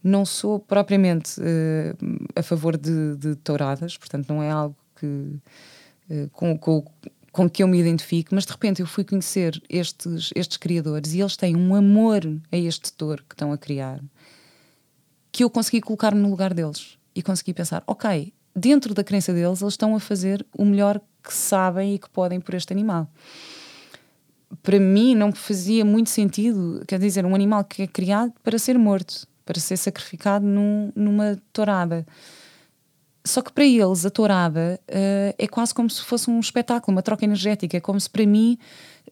não 0.02 0.24
sou 0.26 0.58
propriamente 0.58 1.40
uh, 1.40 2.28
a 2.34 2.42
favor 2.42 2.76
de, 2.76 3.16
de 3.16 3.36
touradas, 3.36 3.96
portanto 3.96 4.28
não 4.28 4.42
é 4.42 4.50
algo 4.50 4.76
que 4.96 5.06
uh, 5.06 6.28
com, 6.32 6.58
com, 6.58 6.84
com 7.32 7.48
que 7.48 7.62
eu 7.62 7.68
me 7.68 7.78
identifico, 7.78 8.34
mas 8.34 8.44
de 8.44 8.52
repente 8.52 8.80
eu 8.80 8.86
fui 8.86 9.04
conhecer 9.04 9.62
estes, 9.68 10.30
estes 10.34 10.56
criadores 10.56 11.12
e 11.14 11.20
eles 11.20 11.36
têm 11.36 11.56
um 11.56 11.74
amor 11.74 12.22
a 12.50 12.56
este 12.56 12.92
touro 12.92 13.22
que 13.28 13.34
estão 13.34 13.52
a 13.52 13.58
criar 13.58 14.00
que 15.38 15.44
eu 15.44 15.50
consegui 15.50 15.80
colocar-me 15.80 16.20
no 16.20 16.30
lugar 16.30 16.52
deles 16.52 16.98
e 17.14 17.22
consegui 17.22 17.54
pensar, 17.54 17.82
ok, 17.86 18.32
dentro 18.54 18.92
da 18.92 19.04
crença 19.04 19.32
deles, 19.32 19.62
eles 19.62 19.74
estão 19.74 19.94
a 19.94 20.00
fazer 20.00 20.44
o 20.52 20.64
melhor 20.64 21.00
que 21.22 21.32
sabem 21.32 21.94
e 21.94 21.98
que 21.98 22.10
podem 22.10 22.40
por 22.40 22.54
este 22.54 22.72
animal. 22.72 23.08
Para 24.62 24.80
mim 24.80 25.14
não 25.14 25.32
fazia 25.32 25.84
muito 25.84 26.10
sentido, 26.10 26.82
quer 26.88 26.98
dizer, 26.98 27.24
um 27.24 27.36
animal 27.36 27.62
que 27.62 27.82
é 27.82 27.86
criado 27.86 28.32
para 28.42 28.58
ser 28.58 28.76
morto, 28.78 29.28
para 29.44 29.60
ser 29.60 29.76
sacrificado 29.76 30.44
num, 30.44 30.90
numa 30.96 31.38
tourada. 31.52 32.04
Só 33.28 33.42
que 33.42 33.52
para 33.52 33.64
eles 33.64 34.06
a 34.06 34.10
tourada 34.10 34.80
uh, 34.88 35.34
é 35.36 35.46
quase 35.46 35.74
como 35.74 35.90
se 35.90 36.02
fosse 36.02 36.30
um 36.30 36.40
espetáculo, 36.40 36.96
uma 36.96 37.02
troca 37.02 37.26
energética. 37.26 37.76
É 37.76 37.80
como 37.80 38.00
se 38.00 38.08
para 38.08 38.24
mim 38.24 38.58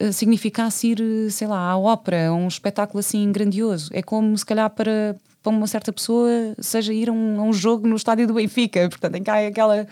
uh, 0.00 0.10
significasse 0.10 0.88
ir, 0.88 1.00
eh, 1.02 1.28
sei 1.28 1.46
lá, 1.46 1.58
à 1.58 1.76
ópera, 1.76 2.28
a 2.28 2.32
um 2.32 2.48
espetáculo 2.48 2.98
assim 2.98 3.30
grandioso. 3.30 3.90
É 3.92 4.02
como 4.02 4.36
se 4.36 4.46
calhar 4.46 4.70
para, 4.70 5.14
para 5.42 5.50
uma 5.50 5.66
certa 5.66 5.92
pessoa 5.92 6.30
seja 6.58 6.94
ir 6.94 7.10
a 7.10 7.12
um, 7.12 7.40
a 7.40 7.42
um 7.42 7.52
jogo 7.52 7.86
no 7.86 7.94
estádio 7.94 8.26
do 8.26 8.32
Benfica. 8.32 8.88
Portanto, 8.88 9.16
em 9.16 9.22
cá 9.22 9.38
é 9.38 9.48
aquela, 9.48 9.86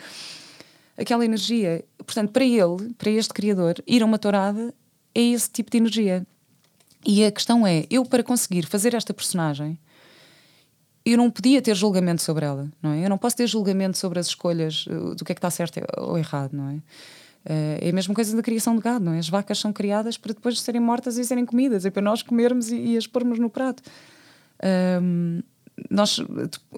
aquela 0.97 1.23
energia. 1.23 1.85
Portanto, 1.99 2.31
para 2.31 2.45
ele, 2.45 2.95
para 2.97 3.11
este 3.11 3.35
criador, 3.35 3.75
ir 3.87 4.03
a 4.03 4.07
uma 4.07 4.19
tourada 4.19 4.75
é 5.15 5.21
esse 5.21 5.51
tipo 5.51 5.71
de 5.71 5.77
energia. 5.77 6.27
E 7.05 7.23
a 7.27 7.31
questão 7.31 7.67
é, 7.67 7.85
eu 7.91 8.07
para 8.07 8.23
conseguir 8.23 8.65
fazer 8.65 8.95
esta 8.95 9.13
personagem 9.13 9.79
eu 11.05 11.19
não 11.19 11.31
podia 11.31 11.61
ter 11.61 11.75
julgamento 11.75 12.23
sobre 12.23 12.47
ela, 12.47 12.71
não 12.83 12.93
é? 12.93 13.05
Eu 13.05 13.11
não 13.11 13.19
posso 13.19 13.37
ter 13.37 13.47
julgamento 13.47 13.99
sobre 13.99 14.19
as 14.19 14.27
escolhas 14.27 14.87
uh, 14.87 15.15
do 15.15 15.25
que 15.25 15.33
é 15.33 15.35
que 15.35 15.39
está 15.39 15.51
certo 15.51 15.81
ou 15.99 16.17
errado, 16.17 16.55
não 16.55 16.71
é? 16.71 16.75
Uh, 16.75 17.79
é 17.83 17.91
a 17.91 17.93
mesma 17.93 18.15
coisa 18.15 18.35
da 18.35 18.43
criação 18.43 18.75
de 18.75 18.81
gado, 18.81 19.05
não 19.05 19.13
é? 19.13 19.19
As 19.19 19.29
vacas 19.29 19.59
são 19.59 19.73
criadas 19.73 20.17
para 20.17 20.33
depois 20.33 20.59
serem 20.61 20.81
mortas 20.81 21.19
e 21.19 21.25
serem 21.25 21.45
comidas, 21.45 21.85
é 21.85 21.91
para 21.91 22.03
nós 22.03 22.23
comermos 22.23 22.71
e, 22.71 22.77
e 22.77 22.97
as 22.97 23.07
pormos 23.07 23.39
no 23.39 23.51
prato. 23.51 23.83
Um, 25.03 25.43
nós, 25.91 26.21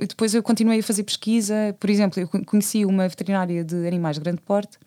depois 0.08 0.34
eu 0.34 0.42
continuei 0.42 0.80
a 0.80 0.82
fazer 0.82 1.04
pesquisa, 1.04 1.76
por 1.78 1.90
exemplo, 1.90 2.20
eu 2.20 2.44
conheci 2.44 2.84
uma 2.84 3.06
veterinária 3.06 3.62
de 3.62 3.86
animais 3.86 4.16
de 4.16 4.22
grande 4.22 4.40
porte 4.40 4.78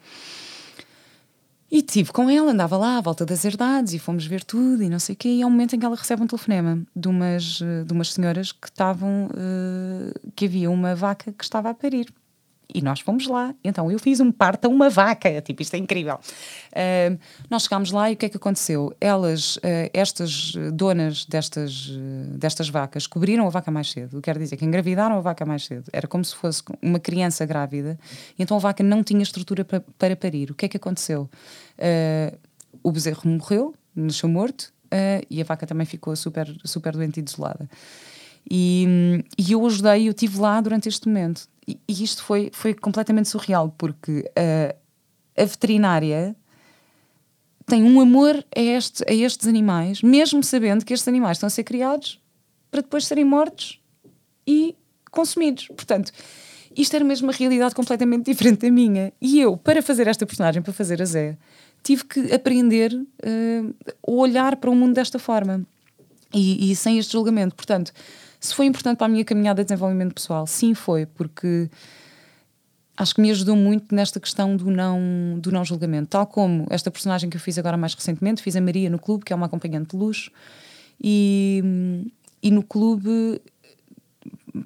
E 1.72 1.84
tive 1.84 2.12
com 2.12 2.30
ela, 2.30 2.52
andava 2.52 2.78
lá 2.78 2.98
à 2.98 3.02
volta 3.02 3.26
das 3.26 3.46
herdades 3.46 3.94
e 3.94 4.00
fomos 4.00 4.26
ver 4.26 4.44
tudo 4.44 4.82
e 4.82 4.90
não 4.90 4.98
sei 4.98 5.14
o 5.14 5.18
quê. 5.18 5.30
E 5.30 5.42
há 5.44 5.48
um 5.48 5.52
momento 5.52 5.76
em 5.76 5.80
que 5.80 5.86
ela 5.86 5.96
recebe 5.96 6.24
um 6.24 6.28
telefonema 6.28 6.82
de 6.96 7.08
umas, 7.08 7.60
de 7.86 7.94
umas 7.94 8.12
senhoras 8.12 8.52
que 8.52 8.68
estavam. 8.68 9.28
Uh, 9.28 10.32
que 10.36 10.46
havia 10.46 10.72
uma 10.72 10.96
vaca 10.96 11.32
que 11.32 11.44
estava 11.44 11.70
a 11.70 11.74
parir. 11.74 12.12
E 12.74 12.84
nós 12.84 13.00
fomos 13.00 13.26
lá. 13.28 13.56
Então 13.64 13.92
eu 13.92 13.98
fiz 13.98 14.20
um 14.20 14.32
parto 14.32 14.66
a 14.66 14.68
uma 14.70 14.90
vaca. 14.90 15.42
Tipo, 15.42 15.62
isto 15.62 15.74
é 15.74 15.78
incrível. 15.78 16.16
Uh, 16.16 17.18
nós 17.50 17.64
chegámos 17.64 17.92
lá 17.92 18.12
e 18.12 18.14
o 18.14 18.18
que 18.18 18.28
é 18.28 18.30
que 18.30 18.38
aconteceu? 18.38 18.96
Elas, 19.02 19.58
uh, 19.58 19.90
estas 19.92 20.54
donas 20.74 21.26
destas, 21.26 21.88
uh, 21.88 22.38
destas 22.38 22.70
vacas, 22.70 23.08
cobriram 23.08 23.48
a 23.48 23.50
vaca 23.50 23.72
mais 23.72 23.90
cedo. 23.90 24.22
Quer 24.22 24.38
dizer 24.38 24.56
que 24.56 24.66
engravidaram 24.66 25.18
a 25.18 25.22
vaca 25.22 25.46
mais 25.46 25.66
cedo. 25.66 25.86
Era 25.92 26.08
como 26.08 26.24
se 26.24 26.36
fosse 26.36 26.62
uma 26.80 27.00
criança 27.00 27.44
grávida. 27.44 27.98
Então 28.38 28.56
a 28.58 28.60
vaca 28.60 28.84
não 28.84 29.04
tinha 29.04 29.24
estrutura 29.24 29.66
para, 29.66 29.84
para 29.98 30.16
parir. 30.16 30.52
O 30.52 30.54
que 30.54 30.66
é 30.66 30.70
que 30.70 30.78
aconteceu? 30.78 31.30
o 32.84 32.92
bezerro 32.92 33.22
morreu, 33.26 33.74
nasceu 33.96 34.28
morto. 34.28 34.72
e 35.30 35.42
a 35.42 35.46
vaca 35.46 35.66
também 35.66 35.86
ficou 35.86 36.14
super, 36.16 36.54
super 36.66 36.92
doente 36.94 37.20
e 37.20 37.24
desolada. 37.24 37.70
E, 38.50 39.24
e 39.38 39.52
eu 39.52 39.66
ajudei, 39.66 40.08
eu 40.08 40.12
estive 40.12 40.40
lá 40.40 40.60
durante 40.60 40.90
este 40.90 41.08
momento. 41.08 41.48
E, 41.68 41.80
e 41.88 42.04
isto 42.04 42.24
foi, 42.24 42.50
foi 42.52 42.74
completamente 42.74 43.30
surreal, 43.30 43.74
porque 43.78 44.22
uh, 44.30 44.76
a 45.38 45.46
veterinária 45.46 46.36
tem 47.68 47.84
um 47.84 48.02
amor 48.02 48.44
a, 48.56 48.60
este, 48.60 49.04
a 49.08 49.14
estes 49.14 49.48
animais, 49.48 50.02
mesmo 50.02 50.44
sabendo 50.44 50.84
que 50.84 50.94
estes 50.94 51.08
animais 51.08 51.38
estão 51.38 51.48
a 51.48 51.52
ser 51.52 51.64
criados 51.64 52.20
para 52.72 52.82
depois 52.82 53.06
serem 53.06 53.24
mortos 53.24 53.80
e 54.46 54.76
consumidos. 55.12 55.68
Portanto, 55.68 56.12
isto 56.76 56.96
era 56.96 57.06
mesmo 57.06 57.28
uma 57.28 57.34
realidade 57.34 57.76
completamente 57.76 58.26
diferente 58.32 58.62
da 58.62 58.72
minha. 58.72 59.14
E 59.22 59.40
eu, 59.40 59.56
para 59.56 59.82
fazer 59.82 60.08
esta 60.08 60.26
personagem, 60.26 60.62
para 60.62 60.74
fazer 60.74 61.02
a 61.02 61.06
Zé, 61.06 61.38
tive 61.84 62.04
que 62.06 62.34
aprender 62.34 62.94
uh, 62.94 63.76
a 63.86 64.12
olhar 64.12 64.56
para 64.56 64.70
o 64.70 64.76
mundo 64.76 64.96
desta 64.96 65.20
forma 65.20 65.64
e, 66.34 66.72
e 66.72 66.76
sem 66.76 66.98
este 66.98 67.14
julgamento. 67.14 67.56
Portanto, 67.56 67.92
se 68.40 68.56
foi 68.56 68.66
importante 68.66 68.98
para 68.98 69.06
a 69.06 69.10
minha 69.10 69.26
caminhada 69.26 69.64
de 69.64 69.68
desenvolvimento 69.68 70.14
pessoal, 70.14 70.48
sim 70.48 70.74
foi, 70.74 71.06
porque 71.06 71.70
acho 72.96 73.16
que 73.16 73.22
me 73.22 73.32
ajudou 73.32 73.56
muito 73.56 73.94
nesta 73.94 74.20
questão 74.20 74.56
do 74.56 74.70
não, 74.70 75.40
do 75.40 75.52
não 75.52 75.64
julgamento. 75.64 76.10
Tal 76.10 76.28
como 76.28 76.68
esta 76.70 76.92
personagem 76.92 77.30
que 77.30 77.38
eu 77.38 77.42
fiz 77.42 77.58
agora 77.58 77.78
mais 77.78 77.94
recentemente, 77.94 78.42
fiz 78.42 78.56
a 78.56 78.62
Maria 78.62 78.90
no 78.90 79.00
clube, 79.00 79.26
que 79.26 79.34
é 79.34 79.36
uma 79.36 79.46
acompanhante 79.46 79.92
de 79.92 79.98
luxo, 79.98 80.32
e, 81.02 81.64
e 82.44 82.52
no 82.52 82.62
clube, 82.62 83.42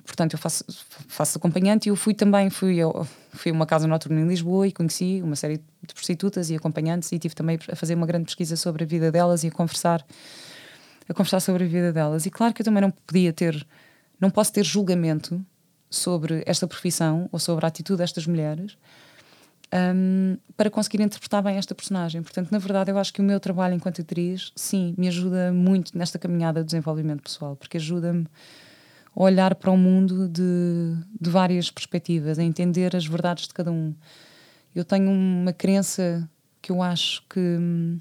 portanto, 0.06 0.34
eu 0.34 0.40
faço, 0.40 0.66
faço 1.08 1.38
acompanhante 1.38 1.88
e 1.88 1.90
eu 1.90 1.96
fui 1.96 2.14
também, 2.16 2.50
fui, 2.50 2.78
eu, 2.78 3.08
fui 3.32 3.52
a 3.52 3.54
uma 3.54 3.66
casa 3.66 3.88
noturna 3.88 4.22
em 4.22 4.28
Lisboa 4.28 4.68
e 4.68 4.72
conheci 4.72 5.22
uma 5.24 5.36
série 5.36 5.58
de 5.58 5.94
prostitutas 5.94 6.50
e 6.50 6.56
acompanhantes 6.56 7.12
e 7.12 7.20
tive 7.20 7.36
também 7.36 7.60
a 7.72 7.76
fazer 7.76 7.94
uma 7.94 8.08
grande 8.08 8.26
pesquisa 8.26 8.56
sobre 8.56 8.84
a 8.84 8.88
vida 8.88 9.12
delas 9.12 9.44
e 9.44 9.48
a 9.48 9.52
conversar 9.52 10.04
a 11.08 11.14
conversar 11.14 11.40
sobre 11.40 11.64
a 11.66 11.68
vida 11.68 11.92
delas. 11.92 12.26
E 12.26 12.32
claro 12.32 12.54
que 12.54 12.62
eu 12.62 12.66
também 12.66 12.82
não 12.82 12.92
podia 12.92 13.34
ter, 13.34 13.66
não 14.20 14.30
posso 14.30 14.54
ter 14.54 14.64
julgamento 14.64 15.44
sobre 15.90 16.44
esta 16.46 16.68
profissão 16.68 17.30
ou 17.32 17.40
sobre 17.40 17.66
a 17.66 17.68
atitude 17.68 18.00
destas 18.00 18.26
mulheres 18.26 18.78
um, 19.74 20.38
para 20.56 20.70
conseguir 20.70 21.02
interpretar 21.02 21.42
bem 21.42 21.58
esta 21.58 21.74
personagem. 21.74 22.22
Portanto, 22.22 22.52
na 22.52 22.60
verdade, 22.60 22.92
eu 22.92 22.98
acho 22.98 23.12
que 23.12 23.22
o 23.22 23.24
meu 23.24 23.40
trabalho 23.40 23.74
enquanto 23.74 24.02
atriz, 24.02 24.52
sim, 24.56 24.94
me 24.98 25.08
ajuda 25.08 25.52
muito 25.52 25.98
nesta 25.98 26.20
caminhada 26.20 26.62
de 26.62 26.68
desenvolvimento 26.68 27.24
pessoal, 27.24 27.56
porque 27.56 27.78
ajuda-me 27.78 28.28
a 29.16 29.24
olhar 29.24 29.56
para 29.56 29.72
o 29.72 29.78
mundo 29.78 30.28
de, 30.28 30.96
de 31.20 31.30
várias 31.30 31.72
perspectivas, 31.72 32.38
a 32.38 32.44
entender 32.44 32.96
as 32.96 33.06
verdades 33.06 33.48
de 33.48 33.54
cada 33.54 33.72
um. 33.72 33.96
Eu 34.76 34.84
tenho 34.84 35.10
uma 35.10 35.54
crença 35.54 36.28
que 36.62 36.72
eu 36.72 36.82
acho 36.82 37.24
que 37.28 37.40
hum, 37.40 38.00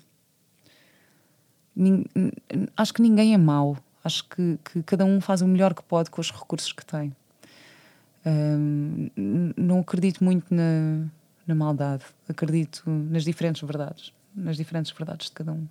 acho 2.77 2.95
que 2.95 3.03
ninguém 3.03 3.35
é 3.35 3.39
mau. 3.39 3.77
Acho 4.05 4.25
que, 4.29 4.59
que, 4.65 4.83
cada 4.83 5.05
um 5.05 5.21
faz 5.21 5.43
o 5.43 5.47
melhor 5.47 5.75
que 5.75 5.83
pode 5.83 6.11
com 6.11 6.21
os 6.21 6.31
recursos 6.31 6.73
que 6.73 6.85
tem. 6.85 7.15
Um, 8.25 9.11
não 9.57 9.81
acredito 9.81 10.23
muito 10.23 10.53
na, 10.53 11.07
na 11.47 11.55
maldade. 11.55 12.05
Acredito 12.29 12.83
nas 12.89 13.25
diferentes 13.25 13.63
verdades. 13.63 14.13
Nas 14.35 14.57
diferentes 14.57 14.93
verdades 14.93 15.27
de 15.27 15.33
cada 15.33 15.53
um. 15.53 15.67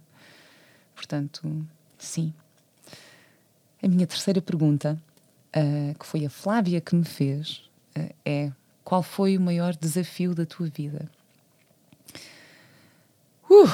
Portanto, 0.95 1.65
sim. 1.97 2.33
A 3.83 3.87
minha 3.87 4.05
terceira 4.05 4.41
pergunta, 4.41 4.97
uh, 5.55 5.97
que 5.97 6.05
foi 6.05 6.25
a 6.25 6.29
Flávia 6.29 6.79
que 6.79 6.95
me 6.95 7.03
fez, 7.05 7.69
uh, 7.97 8.13
é: 8.23 8.51
qual 8.83 9.01
foi 9.01 9.37
o 9.37 9.41
maior 9.41 9.75
desafio 9.75 10.35
da 10.35 10.45
tua 10.45 10.67
vida? 10.67 11.09
Uh, 13.49 13.67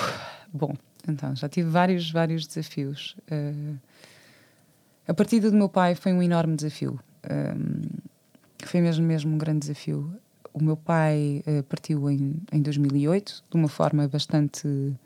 bom, 0.52 0.74
então, 1.08 1.36
já 1.36 1.48
tive 1.48 1.70
vários, 1.70 2.12
vários 2.12 2.46
desafios. 2.46 3.16
Uh, 3.32 3.78
a 5.08 5.14
partida 5.14 5.50
do 5.50 5.56
meu 5.56 5.70
pai 5.70 5.96
foi 5.96 6.14
um 6.14 6.22
enorme 6.22 6.56
desafio. 6.56 7.00
Um, 7.30 7.82
foi 8.66 8.82
mesmo, 8.82 9.06
mesmo 9.06 9.34
um 9.34 9.38
grande 9.38 9.60
desafio. 9.60 10.12
O 10.54 10.62
meu 10.62 10.76
pai 10.76 11.44
uh, 11.48 11.64
partiu 11.64 12.10
em, 12.10 12.36
em 12.52 12.62
2008 12.62 13.44
de 13.50 13.58
uma 13.58 13.70
forma 13.70 14.08
bastante 14.08 14.68
uh, 14.68 14.98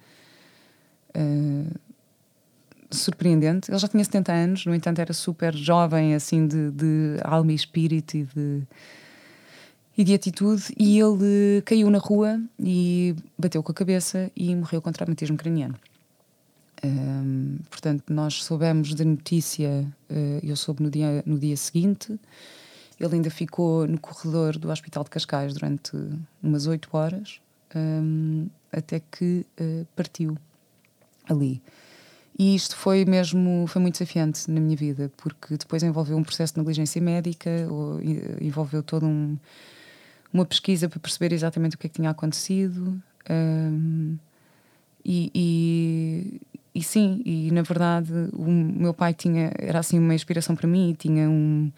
surpreendente. 2.89 3.69
Ele 3.69 3.77
já 3.77 3.87
tinha 3.87 4.03
70 4.03 4.31
anos, 4.31 4.65
no 4.65 4.73
entanto, 4.73 4.99
era 4.99 5.13
super 5.13 5.55
jovem, 5.55 6.15
assim, 6.15 6.47
de, 6.47 6.71
de 6.71 7.17
alma 7.23 7.51
e 7.51 7.55
espírito 7.55 8.17
e 8.17 8.23
de 8.23 8.63
e 9.97 10.03
de 10.03 10.13
atitude, 10.13 10.73
e 10.77 10.99
ele 10.99 11.61
caiu 11.65 11.89
na 11.89 11.97
rua 11.97 12.41
e 12.57 13.15
bateu 13.37 13.61
com 13.61 13.71
a 13.71 13.75
cabeça 13.75 14.31
e 14.35 14.55
morreu 14.55 14.81
com 14.81 14.91
traumatismo 14.91 15.37
craniano. 15.37 15.75
Um, 16.83 17.59
portanto, 17.69 18.11
nós 18.11 18.43
soubemos 18.43 18.93
da 18.95 19.05
notícia, 19.05 19.87
uh, 20.09 20.39
eu 20.43 20.55
soube 20.55 20.81
no 20.81 20.89
dia, 20.89 21.23
no 21.25 21.37
dia 21.37 21.55
seguinte. 21.55 22.19
Ele 22.99 23.15
ainda 23.15 23.29
ficou 23.29 23.87
no 23.87 23.99
corredor 23.99 24.57
do 24.57 24.69
Hospital 24.69 25.03
de 25.03 25.09
Cascais 25.09 25.53
durante 25.53 25.91
umas 26.41 26.67
oito 26.67 26.89
horas, 26.91 27.39
um, 27.75 28.47
até 28.71 28.99
que 28.99 29.45
uh, 29.59 29.85
partiu 29.95 30.37
ali. 31.29 31.61
E 32.37 32.55
isto 32.55 32.75
foi 32.75 33.05
mesmo 33.05 33.65
foi 33.67 33.81
muito 33.81 33.95
desafiante 33.95 34.49
na 34.49 34.59
minha 34.59 34.75
vida, 34.75 35.11
porque 35.17 35.57
depois 35.57 35.83
envolveu 35.83 36.17
um 36.17 36.23
processo 36.23 36.53
de 36.53 36.59
negligência 36.59 37.01
médica, 37.01 37.67
ou, 37.69 37.99
envolveu 38.39 38.81
toda 38.81 39.05
um, 39.05 39.37
uma 40.33 40.45
pesquisa 40.45 40.87
para 40.87 40.99
perceber 40.99 41.33
exatamente 41.33 41.75
o 41.75 41.79
que 41.79 41.87
é 41.87 41.89
que 41.89 41.95
tinha 41.95 42.09
acontecido. 42.09 43.01
Um, 43.29 44.17
e, 45.03 45.31
e, 45.35 46.41
e 46.73 46.81
sim, 46.81 47.21
e 47.25 47.51
na 47.51 47.61
verdade 47.61 48.11
o 48.33 48.49
meu 48.49 48.93
pai 48.93 49.13
tinha, 49.13 49.51
era 49.57 49.79
assim 49.79 49.99
uma 49.99 50.15
inspiração 50.15 50.55
para 50.55 50.67
mim, 50.67 50.95
tinha 50.97 51.29
um, 51.29 51.71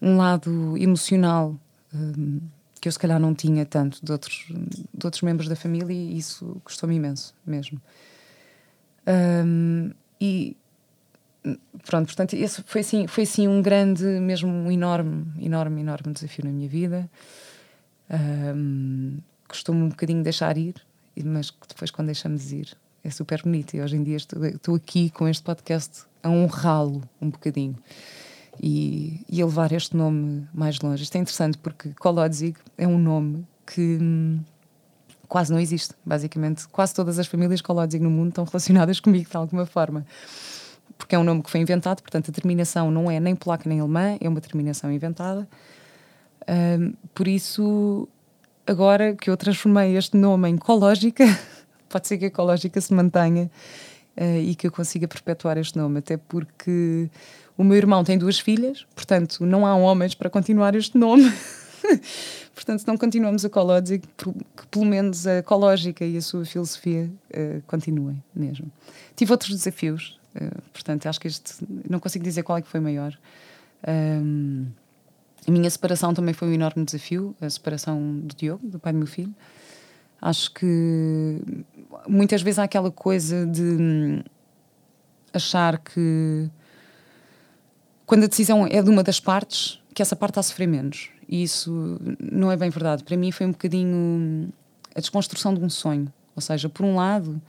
um 0.00 0.16
lado 0.16 0.76
emocional 0.76 1.58
um, 1.94 2.40
que 2.80 2.88
eu 2.88 2.92
se 2.92 2.98
calhar 2.98 3.18
não 3.18 3.34
tinha 3.34 3.64
tanto 3.64 4.04
de 4.04 4.12
outros, 4.12 4.44
de 4.48 5.06
outros 5.06 5.22
membros 5.22 5.48
da 5.48 5.56
família 5.56 5.94
e 5.94 6.18
isso 6.18 6.60
custou-me 6.64 6.96
imenso 6.96 7.34
mesmo. 7.46 7.80
Um, 9.06 9.92
e 10.20 10.56
pronto, 11.86 12.06
portanto, 12.06 12.34
esse 12.34 12.62
foi 12.62 12.82
assim, 12.82 13.06
foi 13.06 13.22
assim 13.24 13.48
um 13.48 13.62
grande, 13.62 14.04
mesmo 14.04 14.50
um 14.50 14.70
enorme, 14.70 15.26
enorme, 15.40 15.80
enorme 15.80 16.12
desafio 16.12 16.44
na 16.44 16.50
minha 16.50 16.68
vida. 16.68 17.10
Um, 18.10 19.18
Custou-me 19.48 19.82
um 19.82 19.88
bocadinho 19.90 20.22
deixar 20.22 20.56
ir, 20.56 20.74
mas 21.22 21.52
depois 21.68 21.90
quando 21.90 22.06
deixamos 22.06 22.52
ir 22.52 22.74
é 23.04 23.10
super 23.10 23.42
bonito. 23.42 23.74
E 23.74 23.80
hoje 23.80 23.96
em 23.96 24.02
dia 24.02 24.16
estou, 24.16 24.44
estou 24.44 24.74
aqui 24.74 25.10
com 25.10 25.28
este 25.28 25.42
podcast 25.42 26.04
a 26.22 26.28
honrá-lo 26.30 27.02
um 27.20 27.30
bocadinho 27.30 27.76
e, 28.60 29.24
e 29.28 29.42
a 29.42 29.46
levar 29.46 29.72
este 29.72 29.96
nome 29.96 30.46
mais 30.52 30.78
longe. 30.80 31.02
Isto 31.02 31.16
é 31.16 31.18
interessante 31.20 31.58
porque 31.58 31.90
Kolodzig 31.98 32.56
é 32.78 32.86
um 32.86 32.98
nome 32.98 33.46
que 33.66 33.98
hum, 34.00 34.40
quase 35.28 35.52
não 35.52 35.58
existe, 35.58 35.94
basicamente. 36.04 36.68
Quase 36.68 36.94
todas 36.94 37.18
as 37.18 37.26
famílias 37.26 37.60
Kolodzig 37.60 38.02
no 38.02 38.10
mundo 38.10 38.28
estão 38.30 38.44
relacionadas 38.44 39.00
comigo 39.00 39.30
de 39.30 39.36
alguma 39.36 39.66
forma. 39.66 40.06
Porque 40.98 41.14
é 41.14 41.18
um 41.18 41.24
nome 41.24 41.42
que 41.42 41.50
foi 41.50 41.60
inventado, 41.60 42.00
portanto 42.02 42.30
a 42.30 42.32
terminação 42.32 42.90
não 42.90 43.10
é 43.10 43.18
nem 43.18 43.34
polaca 43.34 43.68
nem 43.68 43.80
alemã, 43.80 44.16
é 44.20 44.28
uma 44.28 44.40
terminação 44.40 44.92
inventada. 44.92 45.48
Um, 46.48 46.92
por 47.14 47.26
isso, 47.26 48.08
agora 48.66 49.14
que 49.14 49.30
eu 49.30 49.36
transformei 49.36 49.96
este 49.96 50.16
nome 50.16 50.48
em 50.48 50.56
Cológica, 50.56 51.24
pode 51.92 52.08
ser 52.08 52.18
que 52.18 52.24
a 52.24 52.28
ecológica 52.28 52.80
se 52.80 52.92
mantenha 52.92 53.50
uh, 54.16 54.38
e 54.38 54.54
que 54.54 54.66
eu 54.66 54.72
consiga 54.72 55.06
perpetuar 55.06 55.58
este 55.58 55.76
nome, 55.76 55.98
até 55.98 56.16
porque 56.16 57.10
o 57.56 57.62
meu 57.62 57.76
irmão 57.76 58.02
tem 58.02 58.18
duas 58.18 58.38
filhas, 58.38 58.86
portanto 58.94 59.44
não 59.44 59.66
há 59.66 59.74
homens 59.76 60.14
para 60.14 60.30
continuar 60.30 60.74
este 60.74 60.96
nome. 60.96 61.30
portanto, 62.54 62.80
se 62.80 62.88
não 62.88 62.96
continuamos 62.96 63.44
a 63.44 63.50
Cológica, 63.50 64.08
que 64.16 64.66
pelo 64.70 64.84
menos 64.84 65.26
a 65.26 65.38
ecológica 65.38 66.04
e 66.04 66.16
a 66.16 66.22
sua 66.22 66.44
filosofia 66.44 67.10
uh, 67.30 67.62
continuem 67.66 68.22
mesmo. 68.34 68.70
Tive 69.14 69.32
outros 69.32 69.50
desafios, 69.50 70.18
uh, 70.34 70.62
portanto, 70.72 71.06
acho 71.06 71.20
que 71.20 71.28
este, 71.28 71.54
não 71.88 72.00
consigo 72.00 72.24
dizer 72.24 72.42
qual 72.42 72.58
é 72.58 72.62
que 72.62 72.68
foi 72.68 72.80
maior. 72.80 73.16
Um, 73.86 74.66
a 75.46 75.50
minha 75.50 75.68
separação 75.68 76.14
também 76.14 76.32
foi 76.32 76.48
um 76.48 76.52
enorme 76.52 76.84
desafio, 76.84 77.34
a 77.40 77.50
separação 77.50 78.18
do 78.20 78.34
Diogo, 78.34 78.66
do 78.66 78.78
pai 78.78 78.92
do 78.92 78.98
meu 78.98 79.08
filho. 79.08 79.34
Acho 80.20 80.52
que 80.54 81.40
muitas 82.08 82.42
vezes 82.42 82.58
há 82.58 82.64
aquela 82.64 82.90
coisa 82.90 83.46
de 83.46 83.62
hum, 83.62 84.22
achar 85.32 85.78
que 85.78 86.50
quando 88.06 88.24
a 88.24 88.26
decisão 88.26 88.66
é 88.66 88.82
de 88.82 88.90
uma 88.90 89.02
das 89.02 89.20
partes, 89.20 89.80
que 89.94 90.02
essa 90.02 90.16
parte 90.16 90.32
está 90.32 90.40
a 90.40 90.44
sofrer 90.44 90.66
menos. 90.66 91.10
E 91.28 91.42
isso 91.42 91.98
não 92.20 92.50
é 92.50 92.56
bem 92.56 92.70
verdade. 92.70 93.04
Para 93.04 93.16
mim 93.16 93.30
foi 93.30 93.46
um 93.46 93.52
bocadinho 93.52 93.96
hum, 93.96 94.48
a 94.94 95.00
desconstrução 95.00 95.54
de 95.54 95.60
um 95.64 95.70
sonho. 95.70 96.12
Ou 96.34 96.42
seja, 96.42 96.68
por 96.68 96.84
um 96.84 96.96
lado, 96.96 97.40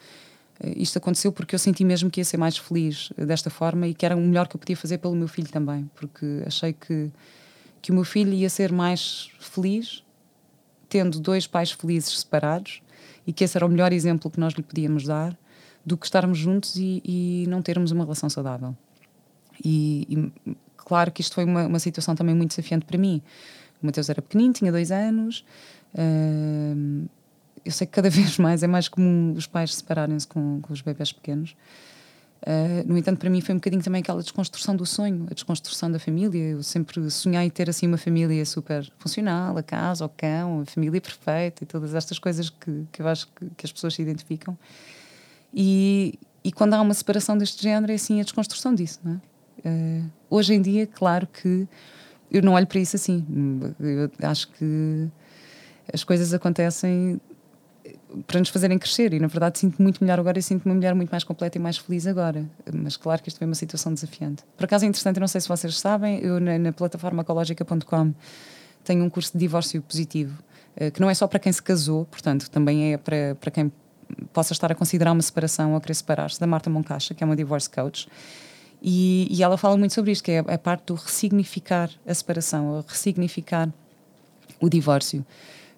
eh, 0.60 0.74
isto 0.78 0.98
aconteceu 0.98 1.32
porque 1.32 1.56
eu 1.56 1.60
senti 1.60 1.84
mesmo 1.84 2.10
que 2.10 2.20
ia 2.20 2.26
ser 2.26 2.38
mais 2.38 2.58
feliz 2.58 3.12
desta 3.18 3.50
forma 3.50 3.88
e 3.88 3.94
que 3.94 4.06
era 4.06 4.16
o 4.16 4.22
melhor 4.22 4.48
que 4.48 4.56
eu 4.56 4.60
podia 4.60 4.78
fazer 4.78 4.98
pelo 4.98 5.16
meu 5.16 5.28
filho 5.28 5.50
também, 5.50 5.89
porque 5.96 6.44
achei 6.46 6.74
que, 6.74 7.12
que 7.82 7.91
o 7.91 7.94
meu 7.96 8.04
filho 8.04 8.34
ia 8.34 8.50
ser 8.50 8.72
mais 8.72 9.30
feliz 9.39 10.04
tendo 10.89 11.20
dois 11.20 11.48
pais 11.48 11.72
felizes 11.72 12.20
separados 12.20 12.82
e 13.26 13.34
que 13.34 13.43
esse 13.43 13.57
era 13.57 13.65
o 13.65 13.69
melhor 13.69 13.93
exemplo 13.93 14.30
que 14.30 14.39
nós 14.39 14.53
lhe 14.53 14.63
podíamos 14.63 15.05
dar 15.05 15.38
do 15.86 15.97
que 15.97 16.05
estarmos 16.05 16.38
juntos 16.38 16.76
e, 16.76 17.01
e 17.03 17.45
não 17.47 17.61
termos 17.61 17.91
uma 17.91 18.03
relação 18.03 18.30
saudável. 18.30 18.76
E, 19.63 20.32
e 20.47 20.55
claro 20.78 21.11
que 21.11 21.21
isto 21.21 21.36
foi 21.36 21.43
uma, 21.43 21.67
uma, 21.67 21.80
situação 21.80 22.15
também 22.15 22.34
muito 22.34 22.51
desafiante 22.51 22.86
para 22.86 22.97
mim. 22.97 23.21
O 23.82 23.86
Mateus 23.86 24.09
era 24.09 24.21
pequenino, 24.21 24.53
tinha 24.53 24.71
dois 24.71 24.91
anos. 24.91 25.45
Uh, 25.93 27.07
eu 27.65 27.71
sei 27.71 27.86
que 27.86 27.93
cada 27.93 28.09
vez 28.11 28.38
mais 28.38 28.63
é 28.63 28.67
mais 28.67 28.88
comum 28.88 29.34
os 29.34 29.47
pais 29.47 29.76
separarem-se 29.76 30.28
com, 30.28 30.59
com, 30.61 30.74
os 30.74 30.82
bebés 30.82 31.11
pequenos. 31.11 31.55
Uh, 32.46 32.86
no 32.86 32.98
entanto, 32.98 33.20
para 33.20 33.30
mim 33.30 33.39
foi 33.39 33.56
um 33.56 33.58
bocadinho 33.58 33.82
também 33.82 34.02
aquela 34.02 34.22
desconstrução 34.22 34.76
do 34.76 34.86
sonho, 34.86 35.28
a 35.32 35.34
desconstrução 35.34 35.89
da 35.89 35.98
família. 35.98 36.52
Eu 36.52 36.64
sempre 36.64 37.10
sonhei 37.10 37.50
ter 37.50 37.70
assim 37.70 37.88
uma 37.88 37.98
família 37.98 38.46
super 38.46 38.91
funcional, 39.00 39.58
a 39.58 39.64
casa, 39.64 40.06
o 40.06 40.10
cão, 40.10 40.62
a 40.62 40.66
família 40.66 41.00
perfeita 41.00 41.64
e 41.64 41.66
todas 41.66 41.96
estas 41.96 42.20
coisas 42.20 42.50
que, 42.50 42.86
que 42.91 43.02
eu 43.02 43.08
acho 43.08 43.28
que, 43.28 43.50
que 43.56 43.66
as 43.66 43.72
pessoas 43.72 43.94
se 43.94 44.02
identificam. 44.02 44.58
E, 45.54 46.20
e, 46.44 46.52
quando 46.52 46.74
há 46.74 46.82
uma 46.82 46.94
separação 46.94 47.38
deste 47.38 47.64
género, 47.64 47.94
é 47.94 47.96
assim 47.96 48.20
a 48.20 48.24
desconstrução 48.24 48.76
disso. 48.76 49.00
Não 49.04 49.14
é? 49.14 49.34
uh, 49.70 50.12
hoje 50.30 50.54
em 50.54 50.62
dia, 50.62 50.86
claro 50.86 51.28
que 51.28 51.66
eu 52.30 52.41
não 52.41 52.54
olho 52.54 52.68
para 52.68 52.80
isso 52.80 52.96
assim. 52.96 53.26
Eu 53.80 54.12
acho 54.28 54.50
que 54.50 55.08
as 55.94 56.04
coisas 56.04 56.34
acontecem 56.34 57.22
para 58.28 58.39
nos 58.39 58.49
fazerem 58.49 58.78
crescer. 58.78 59.14
E 59.14 59.20
na 59.20 59.28
verdade 59.28 59.59
sinto 59.59 59.82
muito 59.82 60.03
melhor 60.03 60.20
agora 60.20 60.38
e 60.38 60.41
sinto-me 60.41 60.72
uma 60.72 60.76
mulher 60.76 60.93
muito 60.93 61.09
mais 61.09 61.24
completa 61.24 61.57
e 61.57 61.61
mais 61.61 61.78
feliz 61.78 62.07
agora. 62.07 62.45
Mas 62.74 62.97
claro 62.97 63.22
que 63.22 63.30
isto 63.30 63.38
foi 63.38 63.47
uma 63.47 63.55
situação 63.55 63.93
desafiante. 63.93 64.43
Por 64.57 64.66
acaso 64.66 64.86
é 64.86 64.88
interessante, 64.88 65.18
eu 65.18 65.22
não 65.22 65.28
sei 65.28 65.41
se 65.41 65.47
vocês 65.47 65.80
sabem, 65.80 66.20
eu 66.20 66.39
na, 66.39 66.57
na 66.57 66.72
plataforma 66.72 67.22
ecológica.com 67.22 68.14
tenho 68.84 69.03
um 69.03 69.09
curso 69.09 69.34
de 69.34 69.39
divórcio 69.39 69.82
positivo, 69.82 70.38
uh, 70.76 70.91
que 70.91 70.99
não 70.99 71.09
é 71.09 71.14
só 71.14 71.26
para 71.28 71.39
quem 71.39 71.51
se 71.51 71.64
casou, 71.64 72.05
portanto, 72.05 72.49
também 72.49 72.93
é 72.93 72.97
para, 72.97 73.36
para 73.36 73.49
quem 73.49 73.72
possa 74.32 74.53
estar 74.53 74.72
a 74.72 74.76
considerar 74.76 75.11
uma 75.11 75.22
separação 75.22 75.74
ou 75.74 75.82
querer 75.82 75.95
separar-se, 75.95 76.39
da 76.39 76.45
Marta 76.45 76.70
Moncacha, 76.70 77.14
que 77.14 77.24
é 77.24 77.26
uma 77.26 77.36
divorce 77.36 77.70
coach. 77.70 78.07
E, 78.82 79.28
e 79.32 79.41
ela 79.41 79.57
fala 79.57 79.78
muito 79.78 79.93
sobre 79.93 80.11
isto, 80.11 80.24
que 80.24 80.32
é 80.32 80.39
a 80.39 80.57
parte 80.57 80.88
do 80.88 80.95
ressignificar 80.95 81.89
a 82.05 82.14
separação, 82.14 82.84
ressignificar 82.86 83.70
o 84.59 84.70
divórcio. 84.70 85.26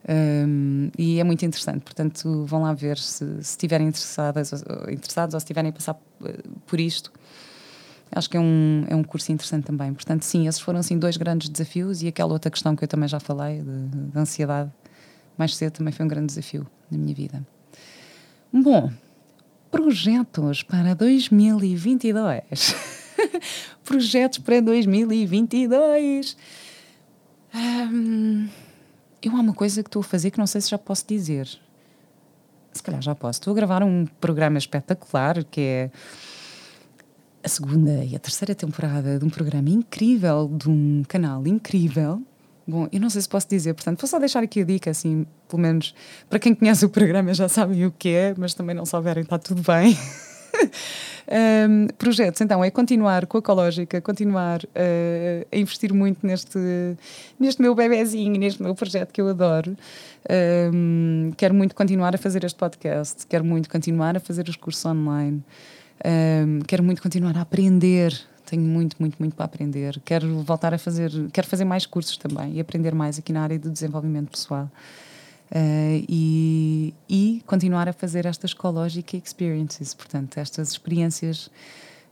Um, 0.08 0.92
e 0.98 1.20
é 1.20 1.24
muito 1.24 1.44
interessante, 1.44 1.82
portanto, 1.82 2.46
vão 2.46 2.62
lá 2.62 2.74
ver 2.74 2.98
se, 2.98 3.26
estiverem 3.40 3.88
interessadas, 3.88 4.52
interessados 4.92 5.34
ou 5.34 5.40
se 5.40 5.46
estiverem 5.46 5.72
a 5.72 5.74
passar 5.74 6.00
eh, 6.24 6.44
por 6.68 6.80
isto. 6.80 7.12
Acho 8.12 8.30
que 8.30 8.38
é 8.38 8.40
um, 8.40 8.86
é 8.88 8.96
um 8.96 9.04
curso 9.04 9.32
interessante 9.32 9.66
também. 9.66 9.92
Portanto, 9.94 10.22
sim, 10.24 10.48
esses 10.48 10.62
foram 10.62 10.80
assim, 10.80 10.98
dois 10.98 11.18
grandes 11.18 11.50
desafios 11.50 12.04
e 12.04 12.08
aquela 12.08 12.32
outra 12.32 12.52
questão 12.52 12.76
que 12.76 12.84
eu 12.84 12.88
também 12.88 13.10
já 13.10 13.20
falei, 13.20 13.64
da 14.14 14.22
ansiedade, 14.22 14.72
mais 15.38 15.56
cedo 15.56 15.74
também 15.74 15.92
foi 15.92 16.06
um 16.06 16.08
grande 16.08 16.28
desafio 16.28 16.68
na 16.90 16.98
minha 16.98 17.14
vida. 17.16 17.46
Bom, 18.54 18.92
projetos 19.72 20.62
para 20.62 20.94
2022. 20.94 22.76
projetos 23.84 24.38
para 24.38 24.62
2022. 24.62 26.38
Um, 27.54 28.48
eu 29.28 29.36
há 29.36 29.40
uma 29.40 29.54
coisa 29.54 29.82
que 29.82 29.88
estou 29.88 30.02
a 30.02 30.04
fazer 30.04 30.32
que 30.32 30.38
não 30.38 30.48
sei 30.48 30.62
se 30.62 30.70
já 30.70 30.78
posso 30.78 31.06
dizer. 31.08 31.48
Se 32.72 32.84
calhar 32.84 33.02
já 33.02 33.16
posso. 33.16 33.40
Estou 33.40 33.52
a 33.52 33.56
gravar 33.56 33.84
um 33.84 34.06
programa 34.20 34.58
espetacular 34.58 35.44
que 35.44 35.62
é 35.62 35.92
a 37.44 37.48
segunda 37.48 38.04
e 38.04 38.16
a 38.16 38.20
terceira 38.20 38.54
temporada 38.54 39.18
de 39.18 39.26
um 39.26 39.30
programa 39.30 39.70
incrível, 39.70 40.52
de 40.54 40.70
um 40.70 41.04
canal 41.08 41.46
incrível. 41.48 42.22
Bom, 42.68 42.88
eu 42.92 43.00
não 43.00 43.10
sei 43.10 43.22
se 43.22 43.30
posso 43.30 43.48
dizer, 43.48 43.76
portanto, 43.76 44.02
vou 44.02 44.08
só 44.08 44.18
deixar 44.18 44.42
aqui 44.42 44.62
a 44.62 44.66
dica, 44.66 44.90
assim, 44.90 45.28
pelo 45.48 45.62
menos 45.62 45.94
para 46.28 46.40
quem 46.40 46.56
conhece 46.56 46.84
o 46.84 46.90
programa 46.90 47.34
já 47.34 47.48
sabem 47.48 47.86
o 47.86 47.92
que 47.92 48.10
é, 48.10 48.34
mas 48.38 48.56
também 48.56 48.76
não 48.76 48.86
souberem, 48.86 49.24
está 49.24 49.38
tudo 49.38 49.62
bem. 49.62 49.96
Um, 51.28 51.88
projetos, 51.98 52.40
então, 52.42 52.64
é 52.64 52.70
continuar 52.70 53.26
com 53.26 53.38
a 53.38 53.40
Ecológica, 53.40 54.00
continuar 54.00 54.64
uh, 54.64 55.48
a 55.52 55.58
investir 55.58 55.92
muito 55.92 56.26
neste, 56.26 56.60
neste 57.40 57.62
meu 57.62 57.74
bebezinho, 57.74 58.40
neste 58.40 58.62
meu 58.62 58.76
projeto 58.76 59.12
que 59.12 59.20
eu 59.20 59.30
adoro. 59.30 59.76
Um, 60.72 61.32
quero 61.36 61.54
muito 61.54 61.74
continuar 61.74 62.14
a 62.14 62.18
fazer 62.18 62.44
este 62.44 62.58
podcast, 62.58 63.26
quero 63.28 63.44
muito 63.44 63.70
continuar 63.70 64.16
a 64.16 64.20
fazer 64.20 64.48
os 64.48 64.56
cursos 64.56 64.86
online, 64.86 65.44
um, 66.06 66.60
quero 66.68 66.84
muito 66.84 67.02
continuar 67.02 67.36
a 67.38 67.42
aprender. 67.42 68.14
Tenho 68.46 68.62
muito, 68.62 68.96
muito, 69.00 69.16
muito 69.18 69.36
para 69.36 69.46
aprender. 69.46 70.00
Quero 70.06 70.44
voltar 70.44 70.72
a 70.72 70.78
fazer, 70.78 71.12
quero 71.34 71.48
fazer 71.48 71.66
mais 71.66 71.88
cursos 71.88 72.16
também 72.16 72.54
e 72.54 72.60
aprender 72.60 72.94
mais 72.94 73.18
aqui 73.18 73.34
na 73.34 73.42
área 73.42 73.58
do 73.58 73.72
desenvolvimento 73.72 74.30
pessoal. 74.30 74.70
Uh, 75.52 76.04
e, 76.10 76.94
e, 77.08 77.44
continuar 77.46 77.88
a 77.88 77.94
fazer 77.94 78.26
estas 78.26 78.52
Ecologic 78.52 79.16
Experiences, 79.16 79.94
portanto, 79.94 80.38
estas 80.38 80.72
experiências 80.72 81.52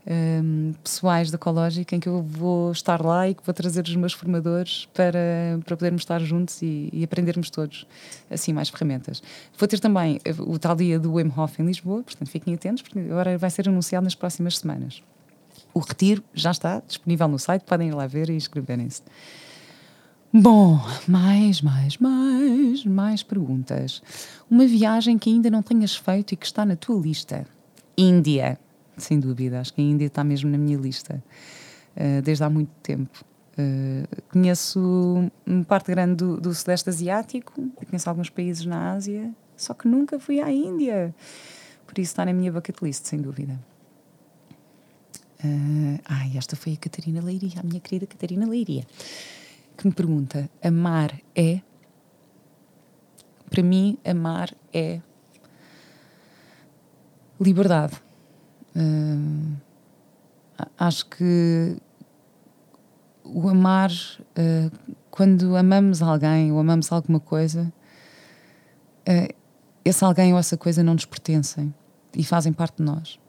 um, 0.06 0.74
pessoais 0.84 1.32
da 1.32 1.36
Ecologic 1.36 1.96
em 1.96 2.00
que 2.00 2.08
eu 2.08 2.22
vou 2.22 2.72
estar 2.72 3.04
lá 3.04 3.28
e 3.28 3.34
que 3.34 3.44
vou 3.44 3.54
trazer 3.54 3.84
os 3.86 3.96
meus 3.96 4.14
formadores 4.14 4.88
para, 4.94 5.60
para 5.66 5.78
podermos 5.78 6.02
estar 6.02 6.20
juntos 6.22 6.62
e, 6.62 6.90
e 6.92 7.04
aprendermos 7.04 7.50
todos 7.50 7.88
assim 8.30 8.54
mais 8.54 8.70
ferramentas. 8.70 9.24
Vou 9.58 9.68
ter 9.68 9.80
também 9.80 10.20
eh, 10.26 10.34
o 10.40 10.60
tal 10.60 10.76
dia 10.76 11.00
do 11.00 11.14
Wim 11.14 11.32
Hof 11.36 11.60
em 11.62 11.66
Lisboa, 11.66 12.04
portanto, 12.04 12.30
fiquem 12.30 12.54
atentos, 12.54 12.82
porque 12.82 13.00
agora 13.00 13.38
vai 13.38 13.50
ser 13.50 13.68
anunciado 13.68 14.04
nas 14.04 14.16
próximas 14.16 14.58
semanas. 14.58 15.02
O 15.74 15.80
retiro 15.80 16.24
já 16.34 16.52
está 16.52 16.82
disponível 16.86 17.28
no 17.28 17.40
site, 17.40 17.64
podem 17.64 17.90
ir 17.90 17.94
lá 17.94 18.06
ver 18.06 18.30
e 18.30 18.34
inscreverem-se. 18.34 19.02
Bom, 20.36 20.80
mais, 21.08 21.62
mais, 21.62 22.00
mais, 22.00 22.84
mais 22.86 23.22
perguntas. 23.22 24.02
Uma 24.50 24.66
viagem 24.66 25.16
que 25.16 25.30
ainda 25.30 25.48
não 25.52 25.62
tenhas 25.62 25.96
feito 25.96 26.34
e 26.34 26.36
que 26.36 26.48
está 26.48 26.66
na 26.66 26.76
tua 26.76 27.00
lista? 27.00 27.46
Índia, 27.96 28.58
sem 28.98 29.20
dúvida. 29.20 29.60
Acho 29.60 29.72
que 29.72 29.80
a 29.80 29.84
Índia 29.84 30.08
está 30.08 30.24
mesmo 30.24 30.50
na 30.50 30.58
minha 30.58 30.76
lista 30.76 31.24
uh, 31.96 32.20
desde 32.24 32.44
há 32.44 32.50
muito 32.50 32.72
tempo. 32.82 33.24
Uh, 33.52 34.24
conheço 34.32 35.30
uma 35.46 35.64
parte 35.66 35.92
grande 35.92 36.16
do, 36.16 36.42
do 36.42 36.52
Sudeste 36.52 36.90
Asiático, 36.90 37.70
conheço 37.88 38.10
alguns 38.10 38.32
países 38.32 38.66
na 38.66 38.94
Ásia, 38.94 39.32
só 39.56 39.76
que 39.76 39.88
nunca 39.88 40.20
fui 40.20 40.42
à 40.42 40.52
Índia. 40.52 41.14
Por 41.86 42.00
isso 42.00 42.12
está 42.12 42.26
na 42.26 42.34
minha 42.34 42.52
bucket 42.52 42.82
list, 42.82 43.06
sem 43.06 43.22
dúvida. 43.22 43.60
Uh, 45.46 46.00
ai, 46.06 46.36
esta 46.36 46.56
foi 46.56 46.74
a 46.74 46.78
Catarina 46.78 47.22
Leiria, 47.22 47.60
a 47.60 47.64
minha 47.64 47.80
querida 47.80 48.08
Catarina 48.08 48.48
Leiria 48.48 48.84
que 49.78 49.88
me 49.88 49.94
pergunta: 49.94 50.50
amar 50.64 51.20
é? 51.36 51.62
Para 53.50 53.62
mim, 53.62 53.98
amar 54.04 54.54
é 54.74 55.00
liberdade. 57.40 58.02
Uh, 58.76 59.56
acho 60.78 61.06
que 61.06 61.78
o 63.24 63.48
amar, 63.48 63.92
uh, 63.92 64.96
quando 65.12 65.56
amamos 65.56 66.02
alguém 66.02 66.52
ou 66.52 66.60
amamos 66.60 66.92
alguma 66.92 67.20
coisa, 67.20 67.72
uh, 69.08 69.34
esse 69.86 70.04
alguém 70.04 70.34
ou 70.34 70.40
essa 70.40 70.58
coisa 70.58 70.82
não 70.82 70.94
nos 70.94 71.06
pertencem 71.06 71.74
e 72.16 72.24
fazem 72.24 72.54
parte 72.54 72.78
de 72.78 72.84
nós. 72.84 73.20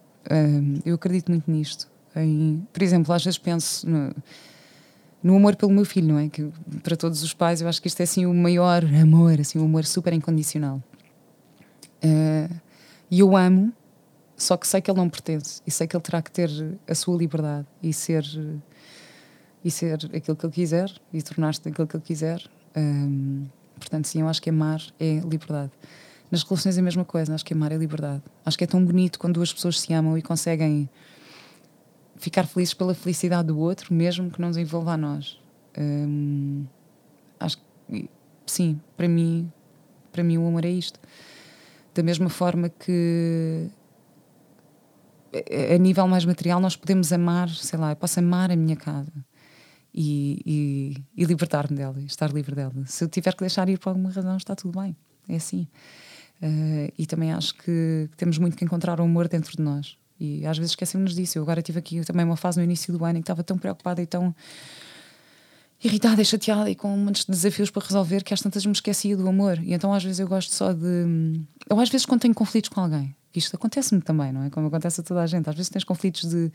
eu 0.84 0.94
acredito 0.94 1.30
muito 1.30 1.50
nisto. 1.50 1.90
Em, 2.16 2.66
por 2.72 2.82
exemplo, 2.82 3.12
às 3.12 3.24
vezes 3.24 3.38
penso. 3.38 3.88
No, 3.88 4.14
no 5.24 5.34
amor 5.34 5.56
pelo 5.56 5.72
meu 5.72 5.86
filho, 5.86 6.08
não 6.08 6.18
é? 6.18 6.28
Que 6.28 6.52
para 6.82 6.94
todos 6.94 7.22
os 7.22 7.32
pais 7.32 7.62
eu 7.62 7.66
acho 7.66 7.80
que 7.80 7.88
isto 7.88 7.98
é 8.00 8.02
assim 8.02 8.26
o 8.26 8.34
maior 8.34 8.84
amor, 8.84 9.40
assim, 9.40 9.58
um 9.58 9.64
amor 9.64 9.86
super 9.86 10.12
incondicional. 10.12 10.82
Uh, 12.04 12.54
e 13.10 13.20
eu 13.20 13.34
amo, 13.34 13.72
só 14.36 14.54
que 14.58 14.66
sei 14.66 14.82
que 14.82 14.90
ele 14.90 14.98
não 14.98 15.08
pertence 15.08 15.62
e 15.66 15.70
sei 15.70 15.86
que 15.86 15.96
ele 15.96 16.02
terá 16.02 16.20
que 16.20 16.30
ter 16.30 16.50
a 16.86 16.94
sua 16.94 17.16
liberdade 17.16 17.66
e 17.82 17.90
ser 17.92 18.22
e 19.64 19.70
ser 19.70 19.94
aquilo 20.14 20.36
que 20.36 20.44
ele 20.44 20.52
quiser 20.52 20.92
e 21.10 21.22
tornar-se 21.22 21.66
aquilo 21.66 21.88
que 21.88 21.96
ele 21.96 22.04
quiser. 22.04 22.42
Um, 22.76 23.46
portanto, 23.78 24.06
sim, 24.06 24.20
eu 24.20 24.28
acho 24.28 24.42
que 24.42 24.50
amar 24.50 24.82
é 25.00 25.20
liberdade. 25.20 25.70
Nas 26.30 26.42
relações 26.42 26.76
é 26.76 26.80
a 26.80 26.82
mesma 26.82 27.04
coisa, 27.04 27.34
acho 27.34 27.44
que 27.46 27.54
amar 27.54 27.72
é 27.72 27.76
liberdade. 27.78 28.22
Acho 28.44 28.58
que 28.58 28.64
é 28.64 28.66
tão 28.66 28.84
bonito 28.84 29.18
quando 29.18 29.34
duas 29.34 29.50
pessoas 29.54 29.80
se 29.80 29.90
amam 29.94 30.18
e 30.18 30.22
conseguem 30.22 30.86
ficar 32.16 32.46
felizes 32.46 32.74
pela 32.74 32.94
felicidade 32.94 33.48
do 33.48 33.58
outro, 33.58 33.92
mesmo 33.92 34.30
que 34.30 34.40
não 34.40 34.48
nos 34.48 34.56
envolva 34.56 34.92
a 34.92 34.96
nós. 34.96 35.40
Hum, 35.76 36.64
acho 37.38 37.58
que 37.88 38.08
sim, 38.46 38.80
para 38.96 39.08
mim, 39.08 39.50
para 40.12 40.22
mim 40.22 40.38
o 40.38 40.46
amor 40.46 40.64
é 40.64 40.70
isto. 40.70 41.00
Da 41.94 42.02
mesma 42.02 42.28
forma 42.28 42.68
que 42.68 43.68
a 45.74 45.78
nível 45.78 46.06
mais 46.06 46.24
material 46.24 46.60
nós 46.60 46.76
podemos 46.76 47.12
amar, 47.12 47.48
sei 47.50 47.78
lá, 47.78 47.90
eu 47.92 47.96
posso 47.96 48.18
amar 48.20 48.50
a 48.50 48.56
minha 48.56 48.76
casa 48.76 49.12
e, 49.92 50.40
e, 50.44 51.22
e 51.22 51.24
libertar-me 51.24 51.76
dela, 51.76 52.00
estar 52.02 52.32
livre 52.32 52.54
dela. 52.54 52.72
Se 52.86 53.04
eu 53.04 53.08
tiver 53.08 53.32
que 53.32 53.40
deixar 53.40 53.68
ir 53.68 53.78
por 53.78 53.90
alguma 53.90 54.10
razão, 54.10 54.36
está 54.36 54.54
tudo 54.54 54.80
bem. 54.80 54.96
É 55.28 55.36
assim. 55.36 55.66
Uh, 56.42 56.92
e 56.98 57.06
também 57.06 57.32
acho 57.32 57.54
que, 57.54 58.08
temos 58.16 58.38
muito 58.38 58.56
que 58.56 58.64
encontrar 58.64 59.00
o 59.00 59.04
amor 59.04 59.28
dentro 59.28 59.56
de 59.56 59.62
nós. 59.62 59.96
E 60.18 60.46
às 60.46 60.56
vezes 60.56 60.72
esquecemos 60.72 61.14
disso. 61.14 61.38
Eu 61.38 61.42
agora 61.42 61.60
tive 61.62 61.78
aqui 61.78 62.00
também 62.04 62.24
uma 62.24 62.36
fase 62.36 62.58
no 62.58 62.64
início 62.64 62.96
do 62.96 63.04
ano 63.04 63.18
em 63.18 63.20
que 63.20 63.24
estava 63.24 63.42
tão 63.42 63.58
preocupada 63.58 64.00
e 64.00 64.06
tão 64.06 64.34
irritada 65.82 66.22
e 66.22 66.24
chateada 66.24 66.70
e 66.70 66.74
com 66.74 66.88
muitos 66.96 67.24
desafios 67.24 67.70
para 67.70 67.84
resolver 67.84 68.22
que 68.22 68.32
às 68.32 68.40
tantas 68.40 68.64
me 68.64 68.72
esquecia 68.72 69.16
do 69.16 69.28
amor. 69.28 69.58
E 69.62 69.74
então 69.74 69.92
às 69.92 70.02
vezes 70.02 70.20
eu 70.20 70.28
gosto 70.28 70.52
só 70.52 70.72
de. 70.72 71.40
Ou 71.68 71.80
às 71.80 71.88
vezes 71.88 72.06
quando 72.06 72.22
tenho 72.22 72.34
conflitos 72.34 72.70
com 72.70 72.80
alguém, 72.80 73.14
isto 73.34 73.54
acontece-me 73.54 74.00
também, 74.00 74.32
não 74.32 74.44
é? 74.44 74.50
Como 74.50 74.68
acontece 74.68 75.00
a 75.00 75.04
toda 75.04 75.22
a 75.22 75.26
gente. 75.26 75.48
Às 75.48 75.56
vezes 75.56 75.68
tens 75.68 75.84
conflitos 75.84 76.28
de 76.30 76.50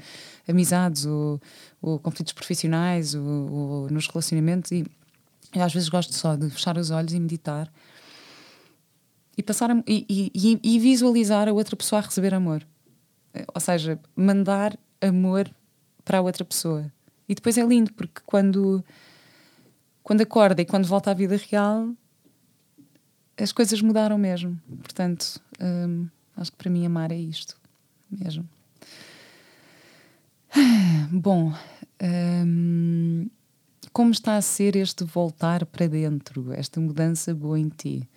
amizades 0.47 1.05
ou, 1.05 1.39
ou 1.81 1.99
conflitos 1.99 2.33
profissionais 2.33 3.13
ou, 3.13 3.51
ou, 3.51 3.89
nos 3.89 4.07
relacionamentos 4.07 4.71
e 4.71 4.85
eu 5.53 5.63
às 5.63 5.73
vezes 5.73 5.89
gosto 5.89 6.13
só 6.13 6.35
de 6.35 6.49
fechar 6.49 6.77
os 6.77 6.89
olhos 6.91 7.13
e 7.13 7.19
meditar 7.19 7.71
e 9.37 9.43
passar 9.43 9.71
a, 9.71 9.83
e, 9.87 10.31
e, 10.35 10.59
e 10.61 10.79
visualizar 10.79 11.47
a 11.47 11.53
outra 11.53 11.75
pessoa 11.75 12.01
a 12.01 12.05
receber 12.05 12.33
amor. 12.33 12.65
Ou 13.53 13.61
seja, 13.61 13.99
mandar 14.15 14.77
amor 15.01 15.49
para 16.03 16.17
a 16.17 16.21
outra 16.21 16.43
pessoa. 16.43 16.91
E 17.27 17.35
depois 17.35 17.57
é 17.57 17.63
lindo, 17.63 17.93
porque 17.93 18.21
quando 18.25 18.83
quando 20.01 20.21
acorda 20.21 20.61
e 20.61 20.65
quando 20.65 20.87
volta 20.87 21.11
à 21.11 21.13
vida 21.13 21.37
real, 21.37 21.89
as 23.37 23.51
coisas 23.51 23.79
mudaram 23.79 24.17
mesmo. 24.17 24.59
Portanto, 24.81 25.39
hum, 25.61 26.07
acho 26.35 26.51
que 26.51 26.57
para 26.57 26.71
mim 26.71 26.83
amar 26.83 27.11
é 27.11 27.17
isto 27.17 27.55
mesmo. 28.09 28.47
Bom, 31.11 31.53
hum, 32.01 33.29
como 33.93 34.11
está 34.11 34.35
a 34.35 34.41
ser 34.41 34.75
este 34.75 35.03
voltar 35.03 35.65
para 35.65 35.87
dentro, 35.87 36.51
esta 36.53 36.79
mudança 36.79 37.35
boa 37.35 37.59
em 37.59 37.69
ti? 37.69 38.09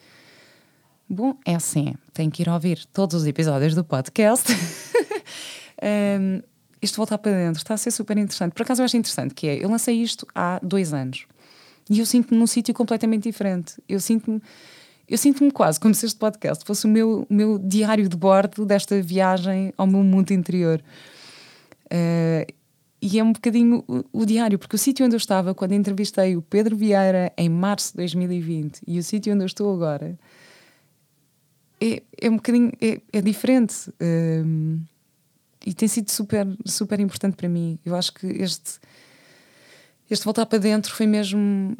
Bom, 1.08 1.36
é 1.44 1.54
assim, 1.54 1.94
tem 2.14 2.30
que 2.30 2.42
ir 2.42 2.48
ouvir 2.48 2.86
todos 2.86 3.20
os 3.20 3.26
episódios 3.26 3.74
do 3.74 3.84
podcast. 3.84 4.48
um, 5.82 6.40
isto 6.80 6.96
voltar 6.96 7.18
para 7.18 7.32
dentro 7.32 7.58
está 7.58 7.74
a 7.74 7.76
ser 7.76 7.90
super 7.90 8.16
interessante. 8.16 8.52
Por 8.52 8.62
acaso 8.62 8.82
eu 8.82 8.84
acho 8.84 8.96
interessante 8.96 9.34
que 9.34 9.46
é, 9.46 9.64
eu 9.64 9.68
lancei 9.68 10.02
isto 10.02 10.26
há 10.34 10.58
dois 10.62 10.92
anos. 10.92 11.26
E 11.90 11.98
eu 11.98 12.06
sinto-me 12.06 12.38
num 12.38 12.46
sítio 12.46 12.72
completamente 12.74 13.24
diferente. 13.24 13.74
Eu 13.88 14.00
sinto-me 14.00 14.40
eu 15.08 15.18
sinto-me 15.18 15.50
quase 15.50 15.78
como 15.78 15.94
se 15.94 16.06
este 16.06 16.18
podcast 16.18 16.64
fosse 16.64 16.86
o 16.86 16.88
meu, 16.88 17.26
meu 17.28 17.58
diário 17.58 18.08
de 18.08 18.16
bordo 18.16 18.64
desta 18.64 19.02
viagem 19.02 19.74
ao 19.76 19.86
meu 19.86 20.02
mundo 20.02 20.30
interior. 20.30 20.82
Uh, 21.86 22.50
e 23.00 23.18
é 23.18 23.22
um 23.22 23.32
bocadinho 23.32 23.84
o, 23.86 24.04
o, 24.22 24.24
diário, 24.24 24.58
porque 24.58 24.76
o 24.76 24.78
sítio 24.78 25.04
onde 25.04 25.14
eu 25.14 25.18
estava 25.18 25.54
quando 25.54 25.72
entrevistei 25.72 26.36
o 26.36 26.40
Pedro 26.40 26.76
Vieira 26.76 27.32
em 27.36 27.48
março 27.48 27.90
de 27.90 27.96
2020 27.96 28.80
e 28.86 28.98
o 28.98 29.02
sítio 29.02 29.34
onde 29.34 29.42
eu 29.42 29.46
estou 29.46 29.74
agora 29.74 30.16
é, 31.80 32.02
é 32.20 32.30
um 32.30 32.36
bocadinho 32.36 32.72
é, 32.80 33.00
é 33.12 33.20
diferente. 33.20 33.90
Uh, 33.90 34.80
e 35.66 35.74
tem 35.74 35.88
sido 35.88 36.10
super, 36.10 36.46
super 36.64 37.00
importante 37.00 37.36
para 37.36 37.48
mim. 37.48 37.78
Eu 37.84 37.94
acho 37.94 38.12
que 38.12 38.26
este 38.26 38.80
este 40.12 40.24
voltar 40.24 40.44
para 40.44 40.58
dentro 40.58 40.92
foi 40.92 41.06
mesmo. 41.06 41.74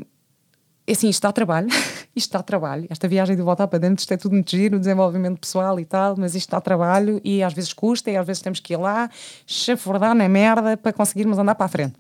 É 0.87 0.93
assim, 0.93 1.09
isto 1.09 1.23
dá 1.23 1.31
trabalho, 1.31 1.69
isto 2.17 2.33
dá 2.33 2.43
trabalho. 2.43 2.87
Esta 2.89 3.07
viagem 3.07 3.37
de 3.37 3.43
voltar 3.43 3.69
para 3.69 3.79
dentro, 3.79 4.01
isto 4.01 4.13
é 4.13 4.17
tudo 4.17 4.33
muito 4.33 4.51
giro, 4.51 4.79
desenvolvimento 4.79 5.39
pessoal 5.39 5.79
e 5.79 5.85
tal, 5.85 6.17
mas 6.17 6.35
isto 6.35 6.51
dá 6.51 6.61
trabalho 6.61 7.21
e 7.23 7.43
às 7.43 7.53
vezes 7.53 7.73
custa 7.73 8.11
e 8.11 8.17
às 8.17 8.27
vezes 8.27 8.43
temos 8.43 8.59
que 8.59 8.73
ir 8.73 8.79
lá, 8.79 9.11
chafurdar 9.47 10.15
na 10.15 10.29
merda 10.29 10.77
para 10.77 10.93
conseguirmos 10.93 11.39
andar 11.39 11.55
para 11.55 11.67
a 11.67 11.69
frente. 11.69 11.95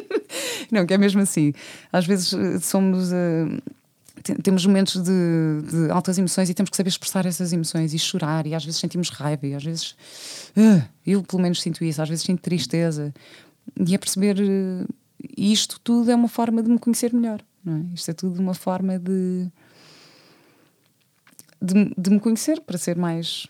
Não, 0.70 0.86
que 0.86 0.94
é 0.94 0.98
mesmo 0.98 1.20
assim. 1.20 1.52
Às 1.92 2.06
vezes 2.06 2.32
eh, 2.32 2.58
somos. 2.60 3.12
Uh, 3.12 3.60
temos 4.34 4.64
momentos 4.66 5.02
de, 5.02 5.10
de, 5.70 5.90
altas 5.90 6.18
emoções 6.18 6.48
e 6.50 6.54
temos 6.54 6.70
que 6.70 6.76
saber 6.76 6.88
expressar 6.88 7.26
essas 7.26 7.52
emoções 7.52 7.94
e 7.94 7.98
chorar, 7.98 8.46
e 8.46 8.54
às 8.54 8.64
vezes 8.64 8.80
sentimos 8.80 9.08
raiva, 9.10 9.46
e 9.46 9.54
às 9.54 9.64
vezes. 9.64 9.92
Uh, 10.56 10.82
eu, 11.06 11.22
pelo 11.22 11.42
menos, 11.42 11.60
sinto 11.60 11.84
isso, 11.84 12.00
às 12.02 12.08
vezes 12.08 12.24
sinto 12.24 12.40
tristeza. 12.40 13.14
E 13.86 13.94
é 13.94 13.98
perceber. 13.98 14.38
Uh, 14.38 14.86
isto 15.36 15.80
tudo 15.80 16.10
é 16.10 16.14
uma 16.14 16.28
forma 16.28 16.62
de 16.62 16.70
me 16.70 16.78
conhecer 16.78 17.12
melhor. 17.12 17.40
Não 17.64 17.78
é? 17.78 17.94
Isto 17.94 18.10
é 18.10 18.14
tudo 18.14 18.40
uma 18.40 18.54
forma 18.54 18.98
de, 18.98 19.48
de, 21.60 21.94
de 21.96 22.10
me 22.10 22.20
conhecer 22.20 22.60
para 22.60 22.78
ser 22.78 22.96
mais, 22.96 23.46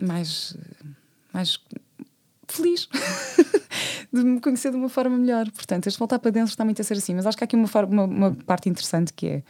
mais, 0.00 0.56
mais 1.32 1.58
feliz. 2.48 2.88
de 4.12 4.24
me 4.24 4.40
conhecer 4.40 4.70
de 4.70 4.76
uma 4.76 4.88
forma 4.88 5.16
melhor. 5.16 5.50
Portanto, 5.50 5.86
este 5.86 5.98
voltar 5.98 6.18
para 6.18 6.30
dentro 6.30 6.50
está 6.50 6.64
muito 6.64 6.80
a 6.80 6.84
ser 6.84 6.94
assim. 6.94 7.14
Mas 7.14 7.26
acho 7.26 7.36
que 7.36 7.44
há 7.44 7.46
aqui 7.46 7.56
uma, 7.56 7.68
uma, 7.88 8.04
uma 8.04 8.34
parte 8.46 8.68
interessante 8.68 9.12
que 9.12 9.26
é. 9.26 9.42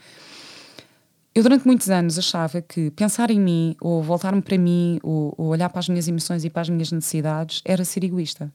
Eu, 1.33 1.43
durante 1.43 1.65
muitos 1.65 1.89
anos, 1.89 2.19
achava 2.19 2.61
que 2.61 2.91
pensar 2.91 3.31
em 3.31 3.39
mim, 3.39 3.75
ou 3.79 4.03
voltar-me 4.03 4.41
para 4.41 4.57
mim, 4.57 4.99
ou, 5.01 5.33
ou 5.37 5.47
olhar 5.47 5.69
para 5.69 5.79
as 5.79 5.87
minhas 5.87 6.07
emoções 6.07 6.43
e 6.43 6.49
para 6.49 6.63
as 6.63 6.69
minhas 6.69 6.91
necessidades, 6.91 7.61
era 7.63 7.85
ser 7.85 8.03
egoísta. 8.03 8.51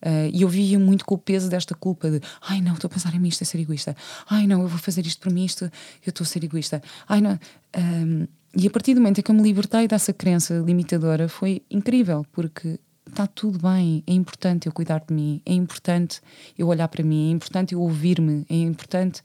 Uh, 0.00 0.28
e 0.32 0.42
eu 0.42 0.48
via 0.48 0.78
muito 0.78 1.04
com 1.04 1.14
o 1.14 1.18
peso 1.18 1.48
desta 1.48 1.74
culpa 1.74 2.10
de 2.10 2.20
ai 2.42 2.60
não, 2.60 2.74
estou 2.74 2.88
a 2.88 2.92
pensar 2.92 3.14
em 3.14 3.18
mim, 3.18 3.28
isto 3.28 3.42
é 3.42 3.44
ser 3.44 3.58
egoísta. 3.58 3.94
Ai 4.28 4.46
não, 4.46 4.62
eu 4.62 4.68
vou 4.68 4.78
fazer 4.78 5.06
isto 5.06 5.20
por 5.20 5.32
mim, 5.32 5.44
isto, 5.44 5.64
eu 5.64 6.10
estou 6.10 6.24
a 6.24 6.26
ser 6.26 6.42
egoísta. 6.44 6.82
Ai 7.08 7.20
não. 7.20 7.38
Um, 7.76 8.26
e 8.56 8.66
a 8.66 8.70
partir 8.70 8.94
do 8.94 9.00
momento 9.00 9.18
em 9.18 9.22
que 9.22 9.30
eu 9.30 9.34
me 9.34 9.42
libertei 9.42 9.88
dessa 9.88 10.12
crença 10.12 10.62
limitadora 10.64 11.28
foi 11.28 11.62
incrível, 11.70 12.24
porque 12.32 12.78
está 13.06 13.26
tudo 13.26 13.58
bem, 13.58 14.02
é 14.06 14.12
importante 14.12 14.66
eu 14.66 14.72
cuidar 14.72 15.02
de 15.06 15.12
mim, 15.12 15.40
é 15.44 15.52
importante 15.52 16.20
eu 16.56 16.68
olhar 16.68 16.88
para 16.88 17.02
mim, 17.02 17.28
é 17.28 17.32
importante 17.32 17.74
eu 17.74 17.80
ouvir-me, 17.80 18.46
é 18.48 18.56
importante 18.56 19.22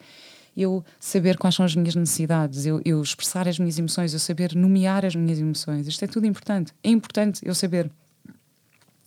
eu 0.55 0.83
saber 0.99 1.37
quais 1.37 1.55
são 1.55 1.65
as 1.65 1.75
minhas 1.75 1.95
necessidades, 1.95 2.65
eu, 2.65 2.81
eu, 2.83 3.01
expressar 3.01 3.47
as 3.47 3.59
minhas 3.59 3.77
emoções, 3.77 4.13
eu 4.13 4.19
saber 4.19 4.55
nomear 4.55 5.05
as 5.05 5.15
minhas 5.15 5.39
emoções. 5.39 5.87
Isto 5.87 6.05
é 6.05 6.07
tudo 6.07 6.25
importante. 6.25 6.73
É 6.83 6.89
importante 6.89 7.41
eu 7.43 7.55
saber 7.55 7.91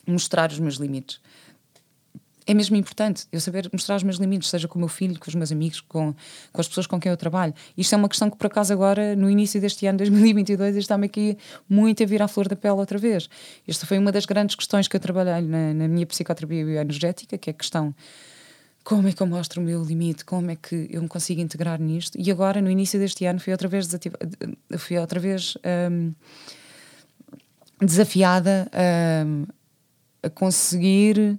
mostrar 0.06 0.50
os 0.50 0.58
meus 0.58 0.76
limites 0.76 1.20
é 2.46 2.54
mesmo 2.54 2.76
importante 2.76 3.26
eu 3.30 3.40
saber 3.40 3.68
mostrar 3.72 3.96
os 3.96 4.02
meus 4.02 4.16
limites, 4.16 4.48
seja 4.48 4.66
com 4.66 4.76
o 4.76 4.80
meu 4.80 4.88
filho, 4.88 5.18
com 5.18 5.28
os 5.28 5.34
meus 5.34 5.52
amigos, 5.52 5.80
com, 5.80 6.14
com 6.52 6.60
as 6.60 6.68
pessoas 6.68 6.86
com 6.86 6.98
quem 7.00 7.10
eu 7.10 7.16
trabalho. 7.16 7.54
Isto 7.76 7.94
é 7.94 7.98
uma 7.98 8.08
questão 8.08 8.30
que, 8.30 8.36
por 8.36 8.46
acaso, 8.46 8.72
agora, 8.72 9.14
no 9.14 9.30
início 9.30 9.60
deste 9.60 9.86
ano 9.86 9.98
2022, 9.98 10.76
está-me 10.76 11.06
aqui 11.06 11.36
muito 11.68 12.02
a 12.02 12.06
vir 12.06 12.22
à 12.22 12.28
flor 12.28 12.48
da 12.48 12.56
pele 12.56 12.74
outra 12.74 12.98
vez. 12.98 13.28
Esta 13.66 13.86
foi 13.86 13.98
uma 13.98 14.10
das 14.10 14.26
grandes 14.26 14.56
questões 14.56 14.88
que 14.88 14.96
eu 14.96 15.00
trabalhei 15.00 15.42
na, 15.42 15.74
na 15.74 15.88
minha 15.88 16.06
psicoterapia 16.06 16.64
bioenergética, 16.64 17.38
que 17.38 17.50
é 17.50 17.52
a 17.52 17.54
questão 17.54 17.94
como 18.84 19.08
é 19.08 19.12
que 19.12 19.22
eu 19.22 19.26
mostro 19.26 19.60
o 19.60 19.64
meu 19.64 19.82
limite, 19.82 20.24
como 20.24 20.50
é 20.50 20.56
que 20.56 20.88
eu 20.90 21.02
me 21.02 21.08
consigo 21.08 21.40
integrar 21.40 21.80
nisto. 21.80 22.18
E 22.18 22.30
agora, 22.30 22.60
no 22.60 22.70
início 22.70 22.98
deste 22.98 23.24
ano, 23.24 23.38
fui 23.38 23.52
outra 23.52 23.68
vez, 23.68 23.88
fui 24.78 24.98
outra 24.98 25.20
vez 25.20 25.56
um, 25.90 26.12
desafiada 27.80 28.70
um, 29.26 29.46
a 30.22 30.30
conseguir 30.30 31.38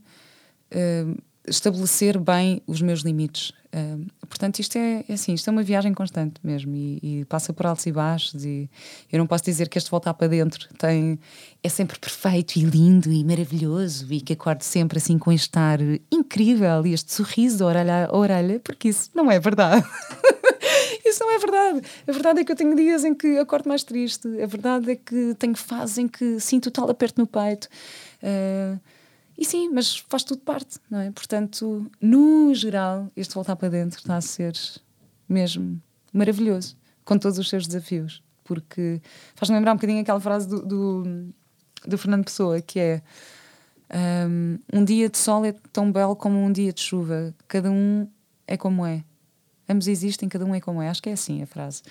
uh, 0.71 1.23
estabelecer 1.47 2.17
bem 2.17 2.61
os 2.65 2.81
meus 2.81 3.01
limites. 3.01 3.51
Uh, 3.73 4.05
portanto, 4.27 4.59
isto 4.59 4.77
é, 4.77 5.03
é, 5.09 5.13
assim, 5.13 5.33
isto 5.33 5.49
é 5.49 5.51
uma 5.51 5.63
viagem 5.63 5.93
constante 5.93 6.35
mesmo 6.43 6.75
e, 6.75 6.99
e, 7.01 7.25
passa 7.25 7.51
por 7.51 7.65
altos 7.65 7.85
e 7.87 7.91
baixos 7.91 8.45
e 8.45 8.69
eu 9.11 9.17
não 9.17 9.25
posso 9.25 9.43
dizer 9.43 9.67
que 9.67 9.79
este 9.79 9.89
voltar 9.89 10.13
para 10.13 10.27
dentro 10.27 10.69
tem 10.77 11.19
é 11.63 11.69
sempre 11.69 11.97
perfeito 11.97 12.57
e 12.57 12.61
lindo 12.63 13.11
e 13.11 13.23
maravilhoso 13.23 14.13
e 14.13 14.21
que 14.21 14.33
acordo 14.33 14.61
sempre 14.61 14.99
assim 14.99 15.17
com 15.17 15.31
este 15.31 15.57
ar 15.57 15.79
incrível 16.11 16.85
e 16.85 16.93
este 16.93 17.11
sorriso 17.11 17.65
orelha 17.65 18.05
a 18.05 18.15
orelha, 18.15 18.59
porque 18.59 18.89
isso 18.89 19.09
não 19.13 19.31
é 19.31 19.39
verdade. 19.39 19.83
isso 21.03 21.23
não 21.23 21.31
é 21.31 21.39
verdade. 21.39 21.81
A 22.07 22.11
verdade 22.11 22.39
é 22.41 22.43
que 22.43 22.51
eu 22.51 22.55
tenho 22.55 22.75
dias 22.75 23.03
em 23.03 23.15
que 23.15 23.39
acordo 23.39 23.67
mais 23.67 23.83
triste. 23.83 24.27
A 24.41 24.45
verdade 24.45 24.91
é 24.91 24.95
que 24.95 25.35
tenho 25.39 25.55
fases 25.55 25.97
em 25.97 26.07
que 26.07 26.39
sinto 26.39 26.69
tal 26.69 26.89
aperto 26.89 27.19
no 27.19 27.25
peito. 27.25 27.67
Uh, 28.21 28.79
e 29.37 29.45
sim, 29.45 29.69
mas 29.69 29.97
faz 29.97 30.23
tudo 30.23 30.41
parte, 30.41 30.79
não 30.89 30.99
é? 30.99 31.11
Portanto, 31.11 31.89
no 31.99 32.53
geral, 32.53 33.11
este 33.15 33.33
voltar 33.33 33.55
para 33.55 33.69
dentro 33.69 33.99
está 33.99 34.17
a 34.17 34.21
ser 34.21 34.53
mesmo 35.27 35.81
maravilhoso, 36.11 36.77
com 37.03 37.17
todos 37.17 37.39
os 37.39 37.49
seus 37.49 37.65
desafios, 37.65 38.23
porque 38.43 39.01
faz-me 39.35 39.55
lembrar 39.55 39.73
um 39.73 39.75
bocadinho 39.75 40.01
aquela 40.01 40.19
frase 40.19 40.47
do, 40.47 40.65
do, 40.65 41.33
do 41.87 41.97
Fernando 41.97 42.25
Pessoa, 42.25 42.61
que 42.61 42.79
é 42.79 43.01
um, 44.27 44.59
um 44.71 44.85
dia 44.85 45.09
de 45.09 45.17
sol 45.17 45.45
é 45.45 45.53
tão 45.71 45.91
belo 45.91 46.15
como 46.15 46.37
um 46.37 46.51
dia 46.51 46.71
de 46.71 46.81
chuva, 46.81 47.33
cada 47.47 47.71
um 47.71 48.07
é 48.47 48.57
como 48.57 48.85
é. 48.85 49.03
Ambos 49.67 49.87
existem, 49.87 50.27
cada 50.27 50.45
um 50.45 50.53
é 50.53 50.59
como 50.59 50.81
é. 50.81 50.89
Acho 50.89 51.01
que 51.01 51.09
é 51.09 51.13
assim 51.13 51.41
a 51.41 51.47
frase. 51.47 51.81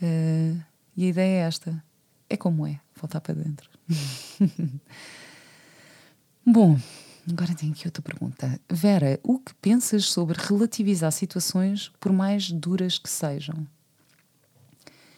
Uh, 0.00 0.60
e 0.96 1.06
a 1.06 1.08
ideia 1.08 1.42
é 1.42 1.46
esta: 1.46 1.82
é 2.28 2.36
como 2.36 2.66
é, 2.66 2.80
voltar 2.94 3.20
para 3.20 3.34
dentro. 3.34 3.68
Bom, 6.46 6.78
agora 7.30 7.54
tenho 7.54 7.72
aqui 7.72 7.86
outra 7.86 8.02
pergunta. 8.02 8.60
Vera, 8.68 9.18
o 9.22 9.38
que 9.38 9.54
pensas 9.54 10.04
sobre 10.04 10.38
relativizar 10.38 11.10
situações 11.10 11.90
por 11.98 12.12
mais 12.12 12.50
duras 12.50 12.98
que 12.98 13.08
sejam? 13.08 13.66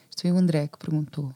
Isto 0.08 0.22
foi 0.22 0.30
o 0.30 0.36
André 0.36 0.68
que 0.68 0.78
perguntou. 0.78 1.34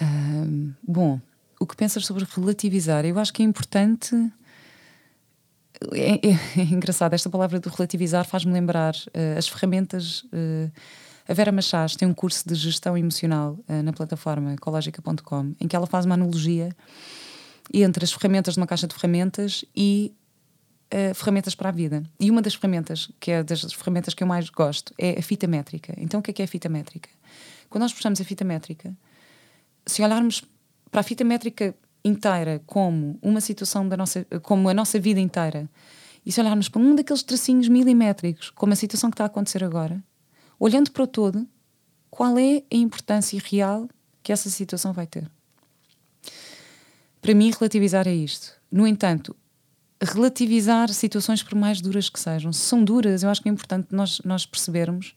Uh, 0.00 0.74
bom, 0.82 1.20
o 1.60 1.66
que 1.66 1.76
pensas 1.76 2.06
sobre 2.06 2.24
relativizar? 2.24 3.04
Eu 3.04 3.18
acho 3.18 3.30
que 3.30 3.42
é 3.42 3.44
importante. 3.44 4.16
É, 5.92 6.14
é, 6.26 6.60
é 6.60 6.62
engraçado, 6.62 7.12
esta 7.12 7.28
palavra 7.28 7.60
do 7.60 7.68
relativizar 7.68 8.26
faz-me 8.26 8.54
lembrar 8.54 8.94
uh, 8.94 9.38
as 9.38 9.46
ferramentas. 9.46 10.22
Uh, 10.24 10.72
a 11.28 11.34
Vera 11.34 11.52
Machás 11.52 11.94
tem 11.94 12.08
um 12.08 12.14
curso 12.14 12.48
de 12.48 12.54
gestão 12.54 12.96
emocional 12.96 13.58
uh, 13.68 13.82
na 13.82 13.92
plataforma 13.92 14.54
ecológica.com 14.54 15.54
em 15.60 15.68
que 15.68 15.76
ela 15.76 15.86
faz 15.86 16.06
uma 16.06 16.14
analogia 16.14 16.74
entre 17.72 18.04
as 18.04 18.12
ferramentas 18.12 18.54
de 18.54 18.60
uma 18.60 18.66
caixa 18.66 18.86
de 18.86 18.94
ferramentas 18.94 19.64
e 19.74 20.14
uh, 20.92 21.14
ferramentas 21.14 21.54
para 21.54 21.68
a 21.68 21.72
vida. 21.72 22.02
E 22.18 22.30
uma 22.30 22.42
das 22.42 22.54
ferramentas, 22.54 23.10
que 23.20 23.30
é 23.30 23.42
das 23.42 23.72
ferramentas 23.72 24.14
que 24.14 24.22
eu 24.22 24.26
mais 24.26 24.48
gosto, 24.50 24.92
é 24.98 25.18
a 25.18 25.22
fita 25.22 25.46
métrica. 25.46 25.94
Então, 25.96 26.20
o 26.20 26.22
que 26.22 26.30
é 26.30 26.34
que 26.34 26.42
é 26.42 26.44
a 26.44 26.48
fita 26.48 26.68
métrica? 26.68 27.08
Quando 27.68 27.82
nós 27.82 27.92
puxamos 27.92 28.20
a 28.20 28.24
fita 28.24 28.44
métrica, 28.44 28.94
se 29.86 30.02
olharmos 30.02 30.42
para 30.90 31.00
a 31.00 31.04
fita 31.04 31.24
métrica 31.24 31.74
inteira 32.04 32.60
como 32.66 33.18
uma 33.22 33.40
situação 33.40 33.88
da 33.88 33.96
nossa, 33.96 34.24
como 34.42 34.68
a 34.68 34.74
nossa 34.74 34.98
vida 34.98 35.20
inteira, 35.20 35.68
e 36.24 36.32
se 36.32 36.40
olharmos 36.40 36.68
para 36.68 36.82
um 36.82 36.94
daqueles 36.94 37.22
tracinhos 37.22 37.68
milimétricos, 37.68 38.50
como 38.50 38.72
a 38.72 38.76
situação 38.76 39.10
que 39.10 39.14
está 39.14 39.24
a 39.24 39.26
acontecer 39.26 39.64
agora, 39.64 40.02
olhando 40.58 40.90
para 40.90 41.04
o 41.04 41.06
todo, 41.06 41.46
qual 42.10 42.36
é 42.38 42.62
a 42.70 42.76
importância 42.76 43.40
real 43.42 43.88
que 44.22 44.32
essa 44.32 44.50
situação 44.50 44.92
vai 44.92 45.06
ter? 45.06 45.30
Para 47.20 47.34
mim, 47.34 47.50
relativizar 47.50 48.08
é 48.08 48.14
isto. 48.14 48.52
No 48.70 48.86
entanto, 48.86 49.36
relativizar 50.02 50.88
situações 50.90 51.42
por 51.42 51.54
mais 51.54 51.80
duras 51.80 52.08
que 52.08 52.18
sejam. 52.18 52.52
Se 52.52 52.60
são 52.60 52.82
duras, 52.82 53.22
eu 53.22 53.28
acho 53.28 53.42
que 53.42 53.48
é 53.48 53.52
importante 53.52 53.88
nós, 53.90 54.20
nós 54.24 54.46
percebermos 54.46 55.14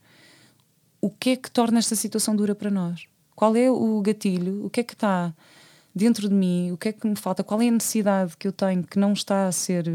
o 0.99 1.09
que 1.09 1.31
é 1.31 1.35
que 1.35 1.49
torna 1.49 1.79
esta 1.79 1.95
situação 1.95 2.35
dura 2.35 2.53
para 2.53 2.69
nós. 2.69 3.05
Qual 3.35 3.55
é 3.55 3.69
o 3.69 4.01
gatilho? 4.01 4.65
O 4.65 4.69
que 4.69 4.81
é 4.81 4.83
que 4.83 4.93
está 4.93 5.33
dentro 5.95 6.27
de 6.27 6.35
mim? 6.35 6.71
O 6.71 6.77
que 6.77 6.89
é 6.89 6.93
que 6.93 7.07
me 7.07 7.15
falta? 7.15 7.43
Qual 7.43 7.61
é 7.61 7.67
a 7.67 7.71
necessidade 7.71 8.37
que 8.37 8.47
eu 8.47 8.51
tenho 8.51 8.83
que 8.83 8.99
não 8.99 9.13
está 9.13 9.47
a 9.47 9.51
ser 9.51 9.85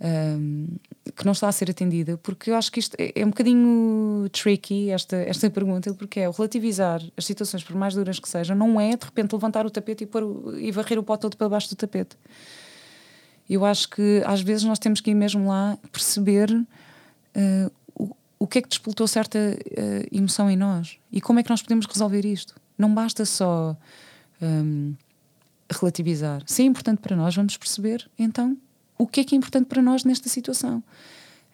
um, 0.00 0.66
que 1.14 1.24
não 1.24 1.32
está 1.32 1.48
a 1.48 1.52
ser 1.52 1.70
atendida? 1.70 2.16
Porque 2.18 2.50
eu 2.50 2.54
acho 2.54 2.72
que 2.72 2.80
isto 2.80 2.96
é, 2.98 3.12
é 3.14 3.24
um 3.24 3.30
bocadinho 3.30 4.28
tricky 4.32 4.90
esta 4.90 5.16
esta 5.16 5.48
pergunta, 5.50 5.92
porque 5.94 6.20
é 6.20 6.30
relativizar 6.30 7.02
as 7.16 7.24
situações 7.24 7.62
por 7.62 7.76
mais 7.76 7.94
duras 7.94 8.18
que 8.18 8.28
sejam, 8.28 8.56
não 8.56 8.80
é 8.80 8.96
de 8.96 9.04
repente 9.04 9.32
levantar 9.32 9.66
o 9.66 9.70
tapete 9.70 10.04
e, 10.04 10.06
pôr, 10.06 10.54
e 10.58 10.70
varrer 10.72 10.98
o 10.98 11.02
pó 11.02 11.16
todo 11.16 11.36
para 11.36 11.48
baixo 11.48 11.68
do 11.68 11.76
tapete 11.76 12.16
eu 13.50 13.64
acho 13.64 13.88
que 13.88 14.22
às 14.24 14.40
vezes 14.40 14.62
nós 14.62 14.78
temos 14.78 15.00
que 15.00 15.10
ir 15.10 15.14
mesmo 15.14 15.48
lá 15.48 15.76
perceber 15.90 16.52
uh, 16.52 17.72
o, 17.96 18.14
o 18.38 18.46
que 18.46 18.58
é 18.58 18.62
que 18.62 18.68
despoltou 18.68 19.08
certa 19.08 19.38
uh, 19.38 20.16
emoção 20.16 20.48
em 20.48 20.56
nós 20.56 20.98
e 21.10 21.20
como 21.20 21.40
é 21.40 21.42
que 21.42 21.50
nós 21.50 21.60
podemos 21.60 21.84
resolver 21.86 22.24
isto. 22.24 22.54
Não 22.78 22.94
basta 22.94 23.24
só 23.24 23.76
um, 24.40 24.94
relativizar. 25.68 26.44
Se 26.46 26.62
é 26.62 26.64
importante 26.64 27.00
para 27.00 27.16
nós, 27.16 27.34
vamos 27.34 27.56
perceber 27.56 28.08
então 28.16 28.56
o 29.00 29.06
que 29.06 29.20
é 29.20 29.24
que 29.24 29.34
é 29.34 29.38
importante 29.38 29.66
para 29.66 29.80
nós 29.80 30.04
nesta 30.04 30.28
situação. 30.28 30.82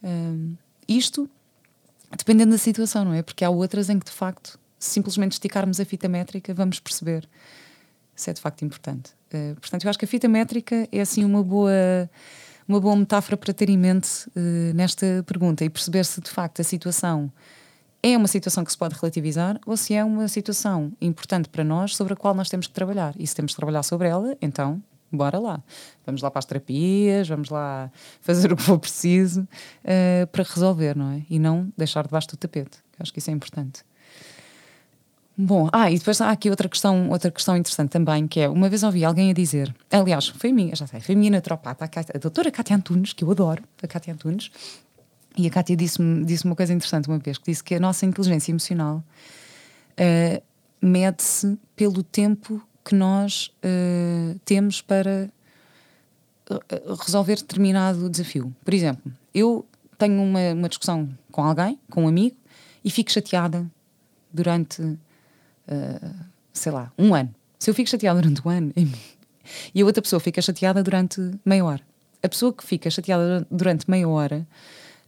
Um, 0.02 0.54
isto 0.88 1.30
dependendo 2.16 2.50
da 2.52 2.58
situação, 2.58 3.04
não 3.04 3.14
é? 3.14 3.22
Porque 3.22 3.44
há 3.44 3.50
outras 3.50 3.88
em 3.88 3.98
que 3.98 4.06
de 4.06 4.12
facto, 4.12 4.58
simplesmente 4.78 5.32
esticarmos 5.32 5.80
a 5.80 5.84
fita 5.84 6.08
métrica, 6.08 6.52
vamos 6.52 6.80
perceber 6.80 7.28
se 8.14 8.30
é 8.30 8.32
de 8.32 8.40
facto 8.40 8.64
importante. 8.64 9.12
Uh, 9.32 9.54
portanto, 9.60 9.84
eu 9.84 9.90
acho 9.90 9.98
que 9.98 10.04
a 10.04 10.08
fita 10.08 10.28
métrica 10.28 10.88
é 10.90 11.00
assim 11.00 11.24
uma 11.24 11.42
boa, 11.42 12.10
uma 12.66 12.80
boa 12.80 12.96
metáfora 12.96 13.36
para 13.36 13.52
ter 13.52 13.70
em 13.70 13.78
mente 13.78 14.28
uh, 14.28 14.74
nesta 14.74 15.22
pergunta 15.24 15.64
e 15.64 15.70
perceber 15.70 16.04
se 16.04 16.20
de 16.20 16.30
facto 16.30 16.60
a 16.60 16.64
situação 16.64 17.30
é 18.02 18.16
uma 18.16 18.28
situação 18.28 18.64
que 18.64 18.70
se 18.70 18.78
pode 18.78 18.94
relativizar 18.94 19.60
ou 19.66 19.76
se 19.76 19.94
é 19.94 20.04
uma 20.04 20.28
situação 20.28 20.92
importante 21.00 21.48
para 21.48 21.64
nós 21.64 21.94
sobre 21.94 22.12
a 22.12 22.16
qual 22.16 22.34
nós 22.34 22.48
temos 22.48 22.66
que 22.66 22.72
trabalhar. 22.72 23.14
E 23.18 23.26
se 23.26 23.34
temos 23.34 23.52
que 23.52 23.56
trabalhar 23.56 23.82
sobre 23.82 24.08
ela, 24.08 24.36
então 24.40 24.82
bora 25.12 25.38
lá. 25.38 25.62
Vamos 26.04 26.22
lá 26.22 26.30
para 26.30 26.38
as 26.38 26.44
terapias, 26.44 27.28
vamos 27.28 27.48
lá 27.48 27.90
fazer 28.20 28.50
o 28.52 28.56
que 28.56 28.62
for 28.62 28.78
preciso 28.78 29.42
uh, 29.42 30.26
para 30.28 30.44
resolver, 30.44 30.96
não 30.96 31.12
é? 31.12 31.22
E 31.28 31.38
não 31.38 31.72
deixar 31.76 32.04
debaixo 32.04 32.28
do 32.28 32.36
tapete. 32.36 32.78
Eu 32.98 33.02
acho 33.02 33.12
que 33.12 33.18
isso 33.18 33.30
é 33.30 33.32
importante. 33.32 33.84
Bom, 35.38 35.68
ah, 35.70 35.90
e 35.90 35.98
depois 35.98 36.18
há 36.22 36.30
aqui 36.30 36.48
outra 36.48 36.66
questão, 36.66 37.10
outra 37.10 37.30
questão 37.30 37.54
interessante 37.58 37.90
também, 37.90 38.26
que 38.26 38.40
é, 38.40 38.48
uma 38.48 38.70
vez 38.70 38.82
ouvi 38.82 39.04
alguém 39.04 39.30
a 39.30 39.34
dizer, 39.34 39.74
aliás, 39.90 40.28
foi 40.28 40.48
a 40.48 40.52
minha, 40.52 40.74
já 40.74 40.86
sei, 40.86 40.98
foi 40.98 41.14
a 41.14 41.18
minha 41.18 41.30
naturopata, 41.30 41.84
a, 41.84 42.16
a 42.16 42.18
doutora 42.18 42.50
Cátia 42.50 42.74
Antunes, 42.74 43.12
que 43.12 43.22
eu 43.22 43.30
adoro, 43.30 43.62
a 43.82 43.86
Cátia 43.86 44.14
Antunes, 44.14 44.50
e 45.36 45.46
a 45.46 45.50
Cátia 45.50 45.76
disse-me 45.76 46.24
disse 46.24 46.46
uma 46.46 46.56
coisa 46.56 46.72
interessante 46.72 47.08
uma 47.08 47.18
vez, 47.18 47.36
que 47.36 47.50
disse 47.50 47.62
que 47.62 47.74
a 47.74 47.80
nossa 47.80 48.06
inteligência 48.06 48.50
emocional 48.50 49.04
uh, 49.92 50.42
mede-se 50.80 51.58
pelo 51.76 52.02
tempo 52.02 52.66
que 52.86 52.94
nós 52.94 53.50
uh, 53.64 54.38
temos 54.44 54.80
para 54.80 55.28
eh, 56.48 56.82
resolver 57.04 57.34
determinado 57.36 58.08
desafio. 58.08 58.54
Por 58.64 58.72
exemplo, 58.72 59.12
eu 59.34 59.66
tenho 59.98 60.22
uma, 60.22 60.52
uma 60.52 60.68
discussão 60.68 61.08
com 61.32 61.42
alguém, 61.42 61.78
com 61.90 62.04
um 62.04 62.08
amigo, 62.08 62.36
e 62.84 62.90
fico 62.90 63.10
chateada 63.10 63.66
durante 64.32 64.80
uh, 64.82 66.26
sei 66.52 66.70
lá, 66.70 66.92
um 66.96 67.12
ano. 67.12 67.34
Se 67.58 67.68
eu 67.68 67.74
fico 67.74 67.90
chateada 67.90 68.20
durante 68.20 68.46
um 68.46 68.50
ano 68.50 68.72
e 69.74 69.82
a 69.82 69.84
outra 69.84 70.00
pessoa 70.00 70.20
fica 70.20 70.40
chateada 70.40 70.82
durante 70.82 71.20
meia 71.44 71.64
hora, 71.64 71.82
a 72.22 72.28
pessoa 72.28 72.52
que 72.52 72.64
fica 72.64 72.88
chateada 72.88 73.44
durante 73.50 73.90
meia 73.90 74.08
hora 74.08 74.46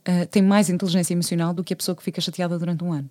uh, 0.09 0.26
tem 0.26 0.43
mais 0.43 0.68
inteligência 0.68 1.14
emocional 1.14 1.55
do 1.55 1.62
que 1.62 1.72
a 1.72 1.76
pessoa 1.76 1.95
que 1.95 2.03
fica 2.03 2.20
chateada 2.20 2.59
durante 2.59 2.83
um 2.83 2.93
ano. 2.93 3.09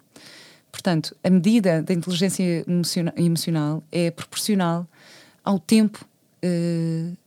Portanto, 0.71 1.15
a 1.23 1.29
medida 1.29 1.81
da 1.81 1.93
inteligência 1.93 2.65
emocional 3.15 3.83
é 3.91 4.11
proporcional 4.11 4.87
ao 5.43 5.59
tempo 5.59 6.05
uh, 6.43 7.17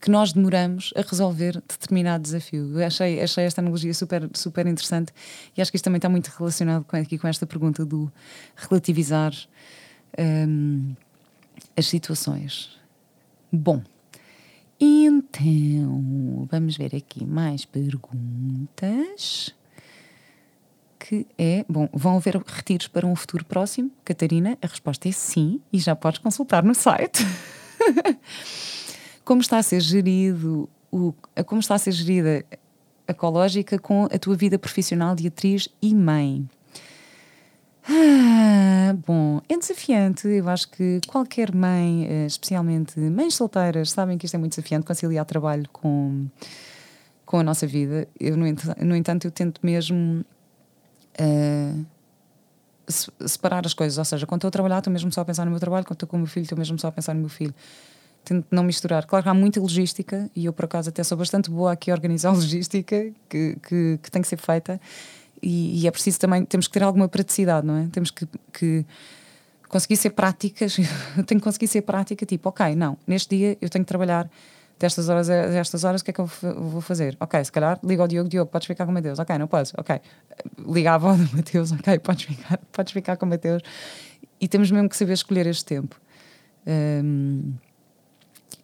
que 0.00 0.10
nós 0.10 0.32
demoramos 0.32 0.92
a 0.96 1.02
resolver 1.02 1.62
determinado 1.66 2.22
desafio. 2.22 2.78
Eu 2.78 2.86
achei, 2.86 3.20
achei 3.20 3.44
esta 3.44 3.60
analogia 3.60 3.92
super, 3.94 4.28
super 4.34 4.66
interessante 4.66 5.12
e 5.56 5.62
acho 5.62 5.70
que 5.70 5.76
isto 5.76 5.84
também 5.84 5.98
está 5.98 6.08
muito 6.08 6.28
relacionado 6.28 6.84
com, 6.84 6.96
aqui 6.96 7.18
com 7.18 7.26
esta 7.26 7.46
pergunta 7.46 7.84
do 7.84 8.12
relativizar 8.56 9.32
um, 10.18 10.94
as 11.76 11.86
situações. 11.86 12.78
Bom, 13.50 13.82
então 14.78 16.46
vamos 16.50 16.76
ver 16.76 16.94
aqui 16.94 17.24
mais 17.24 17.64
perguntas. 17.64 19.54
Que 21.04 21.26
é, 21.36 21.64
bom, 21.68 21.88
vão 21.92 22.16
haver 22.16 22.36
retiros 22.36 22.86
para 22.86 23.04
um 23.04 23.16
futuro 23.16 23.44
próximo? 23.44 23.90
Catarina, 24.04 24.56
a 24.62 24.66
resposta 24.68 25.08
é 25.08 25.12
sim, 25.12 25.60
e 25.72 25.80
já 25.80 25.96
podes 25.96 26.20
consultar 26.20 26.62
no 26.62 26.76
site. 26.76 27.26
como 29.24 29.40
está 29.40 29.58
a 29.58 29.62
ser 29.64 29.80
gerido 29.80 30.68
o, 30.92 31.12
como 31.44 31.60
está 31.60 31.74
a 31.74 31.78
ser 31.78 31.90
gerida 31.90 32.44
a 33.08 33.12
ecológica 33.12 33.80
com 33.80 34.04
a 34.04 34.18
tua 34.18 34.36
vida 34.36 34.58
profissional 34.58 35.16
de 35.16 35.26
atriz 35.26 35.68
e 35.82 35.92
mãe. 35.92 36.48
Ah, 37.88 38.94
bom, 39.04 39.40
é 39.48 39.58
desafiante. 39.58 40.28
Eu 40.28 40.48
acho 40.48 40.70
que 40.70 41.00
qualquer 41.08 41.52
mãe, 41.52 42.06
eh, 42.08 42.26
especialmente 42.26 43.00
mães 43.00 43.34
solteiras, 43.34 43.90
sabem 43.90 44.16
que 44.16 44.26
isto 44.26 44.36
é 44.36 44.38
muito 44.38 44.52
desafiante 44.52 44.86
conciliar 44.86 45.24
trabalho 45.24 45.68
com, 45.72 46.26
com 47.26 47.40
a 47.40 47.42
nossa 47.42 47.66
vida. 47.66 48.06
Eu, 48.20 48.36
no, 48.36 48.46
no 48.84 48.94
entanto, 48.94 49.26
eu 49.26 49.32
tento 49.32 49.60
mesmo 49.64 50.24
uh, 51.20 51.86
separar 53.26 53.66
as 53.66 53.74
coisas. 53.74 53.98
Ou 53.98 54.04
seja, 54.04 54.26
quando 54.26 54.40
estou 54.40 54.48
a 54.48 54.52
trabalhar, 54.52 54.78
estou 54.78 54.92
mesmo 54.92 55.12
só 55.12 55.20
a 55.20 55.24
pensar 55.24 55.44
no 55.44 55.50
meu 55.50 55.60
trabalho, 55.60 55.84
quando 55.84 55.96
estou 55.96 56.08
com 56.08 56.16
o 56.16 56.20
meu 56.20 56.28
filho, 56.28 56.44
estou 56.44 56.58
mesmo 56.58 56.78
só 56.78 56.88
a 56.88 56.92
pensar 56.92 57.14
no 57.14 57.20
meu 57.20 57.28
filho 57.28 57.54
tento 58.24 58.46
não 58.50 58.62
misturar. 58.62 59.06
Claro 59.06 59.22
que 59.22 59.28
há 59.28 59.34
muita 59.34 59.60
logística 59.60 60.30
e 60.34 60.44
eu, 60.44 60.52
por 60.52 60.64
acaso, 60.64 60.88
até 60.88 61.02
sou 61.02 61.18
bastante 61.18 61.50
boa 61.50 61.72
aqui 61.72 61.90
a 61.90 61.94
organizar 61.94 62.30
a 62.30 62.32
logística 62.38 63.10
que, 63.28 63.56
que, 63.62 63.98
que 64.02 64.10
tem 64.10 64.22
que 64.22 64.28
ser 64.28 64.36
feita 64.36 64.80
e, 65.42 65.82
e, 65.82 65.88
é 65.88 65.90
preciso 65.90 66.20
também, 66.20 66.44
temos 66.44 66.68
que 66.68 66.72
ter 66.72 66.84
alguma 66.84 67.08
praticidade, 67.08 67.66
não 67.66 67.76
é? 67.76 67.88
Temos 67.90 68.12
que, 68.12 68.28
que 68.52 68.86
conseguir 69.68 69.96
ser 69.96 70.10
práticas, 70.10 70.78
eu 71.18 71.24
tenho 71.24 71.40
que 71.40 71.44
conseguir 71.44 71.66
ser 71.66 71.82
prática, 71.82 72.24
tipo, 72.24 72.48
ok, 72.48 72.76
não, 72.76 72.96
neste 73.06 73.36
dia 73.36 73.58
eu 73.60 73.68
tenho 73.68 73.84
que 73.84 73.88
trabalhar 73.88 74.30
destas 74.78 75.08
horas 75.08 75.30
a 75.30 75.46
destas 75.48 75.84
horas, 75.84 76.00
o 76.00 76.04
que 76.04 76.10
é 76.10 76.14
que 76.14 76.20
eu 76.20 76.26
vou 76.26 76.80
fazer? 76.80 77.16
Ok, 77.20 77.44
se 77.44 77.52
calhar 77.52 77.78
liga 77.84 78.02
ao 78.02 78.08
Diogo, 78.08 78.28
Diogo, 78.28 78.50
podes 78.50 78.66
ficar 78.66 78.84
com 78.84 78.90
o 78.90 78.94
Mateus, 78.94 79.18
ok, 79.18 79.38
não 79.38 79.46
posso, 79.46 79.74
ok. 79.78 80.00
Liga 80.66 80.92
à 80.92 80.94
avó 80.94 81.14
do 81.14 81.28
Mateus, 81.36 81.72
ok, 81.72 81.98
podes 81.98 82.24
ficar, 82.24 82.58
podes 82.72 82.92
ficar 82.92 83.16
com 83.16 83.26
o 83.26 83.28
Mateus. 83.28 83.62
E 84.40 84.48
temos 84.48 84.70
mesmo 84.70 84.88
que 84.88 84.96
saber 84.96 85.12
escolher 85.12 85.46
este 85.46 85.64
tempo. 85.64 86.00
Um, 86.66 87.54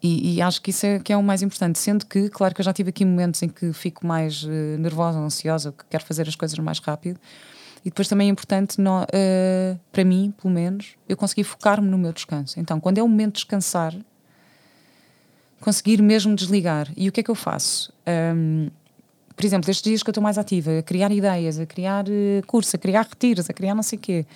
e, 0.02 0.36
e, 0.36 0.42
acho 0.42 0.62
que 0.62 0.70
isso 0.70 0.86
é 0.86 0.98
que 1.00 1.12
é 1.12 1.16
o 1.16 1.22
mais 1.22 1.42
importante. 1.42 1.78
Sendo 1.78 2.06
que, 2.06 2.28
claro 2.28 2.54
que 2.54 2.60
eu 2.60 2.64
já 2.64 2.72
tive 2.72 2.90
aqui 2.90 3.04
momentos 3.04 3.42
em 3.42 3.48
que 3.48 3.72
fico 3.72 4.06
mais 4.06 4.44
uh, 4.44 4.48
nervosa, 4.78 5.18
ansiosa, 5.18 5.72
que 5.72 5.84
quero 5.90 6.04
fazer 6.04 6.28
as 6.28 6.36
coisas 6.36 6.58
mais 6.58 6.78
rápido. 6.78 7.18
E 7.84 7.90
depois 7.90 8.08
também 8.08 8.28
é 8.28 8.30
importante, 8.30 8.80
no, 8.80 9.02
uh, 9.02 9.80
para 9.92 10.04
mim, 10.04 10.32
pelo 10.40 10.52
menos, 10.52 10.94
eu 11.08 11.16
conseguir 11.16 11.44
focar-me 11.44 11.88
no 11.88 11.98
meu 11.98 12.12
descanso. 12.12 12.58
Então, 12.60 12.78
quando 12.80 12.98
é 12.98 13.02
o 13.02 13.08
momento 13.08 13.34
de 13.34 13.40
descansar, 13.40 13.94
conseguir 15.60 16.02
mesmo 16.02 16.34
desligar. 16.34 16.88
E 16.96 17.08
o 17.08 17.12
que 17.12 17.20
é 17.20 17.22
que 17.22 17.30
eu 17.30 17.34
faço? 17.34 17.92
Um, 18.34 18.68
por 19.36 19.44
exemplo, 19.44 19.70
estes 19.70 19.82
dias 19.82 20.02
que 20.02 20.08
eu 20.08 20.12
estou 20.12 20.22
mais 20.22 20.36
ativa, 20.36 20.78
a 20.78 20.82
criar 20.82 21.12
ideias, 21.12 21.58
a 21.58 21.66
criar 21.66 22.04
uh, 22.08 22.46
curso, 22.46 22.74
a 22.74 22.78
criar 22.78 23.02
retiros, 23.02 23.48
a 23.48 23.52
criar 23.52 23.74
não 23.74 23.82
sei 23.82 23.98
o 23.98 24.00
quê. 24.02 24.26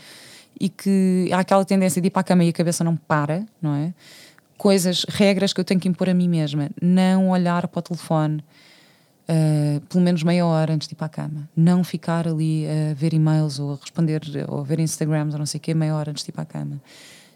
e 0.60 0.68
que 0.68 1.28
há 1.32 1.40
aquela 1.40 1.64
tendência 1.64 2.00
de 2.00 2.08
ir 2.08 2.10
para 2.10 2.20
a 2.20 2.24
cama 2.24 2.44
e 2.44 2.50
a 2.50 2.52
cabeça 2.52 2.84
não 2.84 2.96
para, 2.96 3.44
não 3.60 3.74
é? 3.74 3.92
Coisas, 4.56 5.04
regras 5.08 5.52
que 5.52 5.60
eu 5.60 5.64
tenho 5.64 5.80
que 5.80 5.88
impor 5.88 6.08
a 6.08 6.14
mim 6.14 6.28
mesma. 6.28 6.70
Não 6.80 7.30
olhar 7.30 7.66
para 7.66 7.80
o 7.80 7.82
telefone 7.82 8.44
uh, 9.28 9.80
pelo 9.88 10.04
menos 10.04 10.22
meia 10.22 10.46
hora 10.46 10.72
antes 10.72 10.86
de 10.86 10.94
ir 10.94 10.96
para 10.96 11.06
a 11.06 11.10
cama. 11.10 11.48
Não 11.56 11.82
ficar 11.82 12.28
ali 12.28 12.66
a 12.66 12.94
ver 12.94 13.12
e-mails 13.12 13.58
ou 13.58 13.72
a 13.72 13.76
responder 13.76 14.22
ou 14.48 14.60
a 14.60 14.62
ver 14.62 14.78
Instagrams 14.78 15.34
ou 15.34 15.38
não 15.38 15.46
sei 15.46 15.58
o 15.58 15.60
quê 15.60 15.74
meia 15.74 15.94
hora 15.94 16.10
antes 16.10 16.24
de 16.24 16.30
ir 16.30 16.32
para 16.32 16.42
a 16.42 16.46
cama. 16.46 16.80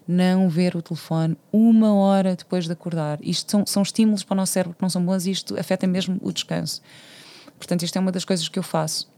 Não 0.06 0.48
ver 0.48 0.76
o 0.76 0.82
telefone 0.82 1.36
uma 1.52 1.94
hora 1.94 2.36
depois 2.36 2.66
de 2.66 2.72
acordar. 2.72 3.18
Isto 3.22 3.50
são, 3.50 3.66
são 3.66 3.82
estímulos 3.82 4.22
para 4.22 4.34
o 4.34 4.36
nosso 4.36 4.52
cérebro 4.52 4.76
que 4.76 4.82
não 4.82 4.88
são 4.88 5.04
bons 5.04 5.26
e 5.26 5.32
isto 5.32 5.58
afeta 5.58 5.86
mesmo 5.86 6.18
o 6.20 6.32
descanso. 6.32 6.80
Portanto, 7.58 7.82
isto 7.82 7.96
é 7.96 8.00
uma 8.00 8.12
das 8.12 8.24
coisas 8.24 8.48
que 8.48 8.58
eu 8.58 8.62
faço 8.62 9.08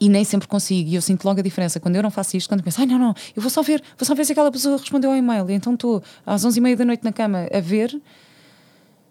e 0.00 0.08
nem 0.08 0.24
sempre 0.24 0.48
consigo. 0.48 0.88
E 0.88 0.94
eu 0.94 1.02
sinto 1.02 1.24
logo 1.24 1.40
a 1.40 1.42
diferença 1.42 1.80
quando 1.80 1.96
eu 1.96 2.02
não 2.02 2.10
faço 2.10 2.36
isto, 2.36 2.48
quando 2.48 2.62
penso, 2.62 2.80
ai 2.80 2.86
não, 2.86 2.98
não, 2.98 3.14
eu 3.34 3.42
vou 3.42 3.50
só 3.50 3.62
ver, 3.62 3.82
vou 3.96 4.06
só 4.06 4.14
ver 4.14 4.24
se 4.24 4.32
aquela 4.32 4.50
pessoa 4.50 4.76
respondeu 4.76 5.10
ao 5.10 5.16
e-mail. 5.16 5.48
E 5.50 5.54
então 5.54 5.74
estou 5.74 6.02
às 6.24 6.44
11h30 6.44 6.76
da 6.76 6.84
noite 6.84 7.04
na 7.04 7.12
cama 7.12 7.48
a 7.52 7.60
ver 7.60 8.00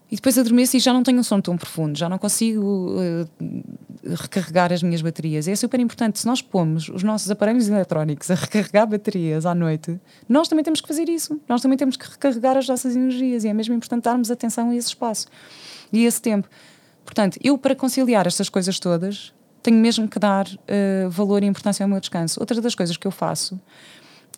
e 0.10 0.16
depois 0.16 0.38
adormeço 0.38 0.78
e 0.78 0.80
já 0.80 0.94
não 0.94 1.04
tenho 1.04 1.20
um 1.20 1.24
sono 1.24 1.42
tão 1.42 1.58
profundo, 1.58 1.98
já 1.98 2.08
não 2.08 2.18
consigo 2.18 2.96
uh, 2.96 3.28
recarregar 4.16 4.72
as 4.72 4.82
minhas 4.82 5.02
baterias. 5.02 5.48
E 5.48 5.52
é 5.52 5.56
super 5.56 5.80
importante. 5.82 6.20
Se 6.20 6.26
nós 6.26 6.42
pomos 6.42 6.88
os 6.88 7.04
nossos 7.04 7.30
aparelhos 7.30 7.68
eletrónicos 7.68 8.32
a 8.32 8.36
recarregar 8.36 8.88
baterias 8.88 9.46
à 9.46 9.54
noite, 9.54 10.00
nós 10.30 10.48
também 10.48 10.64
temos 10.64 10.80
que 10.80 10.88
fazer 10.88 11.10
isso. 11.10 11.40
Nós 11.48 11.62
também 11.62 11.78
temos 11.78 11.98
que 11.98 12.10
recarregar 12.10 12.56
as 12.56 12.68
nossas 12.68 12.96
energias. 12.96 13.44
E 13.44 13.50
é 13.50 13.54
mesmo 13.54 13.76
importante 13.76 14.04
darmos 14.04 14.32
atenção 14.32 14.70
a 14.70 14.76
esse 14.76 14.88
espaço 14.88 15.28
e 15.92 16.06
a 16.06 16.08
esse 16.08 16.22
tempo. 16.22 16.48
Portanto, 17.04 17.38
eu, 17.44 17.58
para 17.58 17.76
conciliar 17.76 18.28
estas 18.28 18.48
coisas 18.48 18.80
todas, 18.80 19.34
tenho 19.62 19.78
mesmo 19.78 20.08
que 20.08 20.20
dar 20.20 20.48
uh, 20.48 21.10
valor 21.10 21.44
e 21.44 21.46
importância 21.48 21.84
ao 21.84 21.90
meu 21.90 22.00
descanso. 22.00 22.40
Outra 22.40 22.62
das 22.62 22.76
coisas 22.76 22.96
que 22.96 23.06
eu 23.06 23.12
faço 23.12 23.60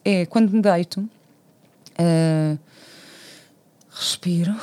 é 0.04 0.26
quando 0.26 0.52
me 0.52 0.62
deito, 0.62 1.02
uh, 1.02 2.60
respiro, 3.92 4.56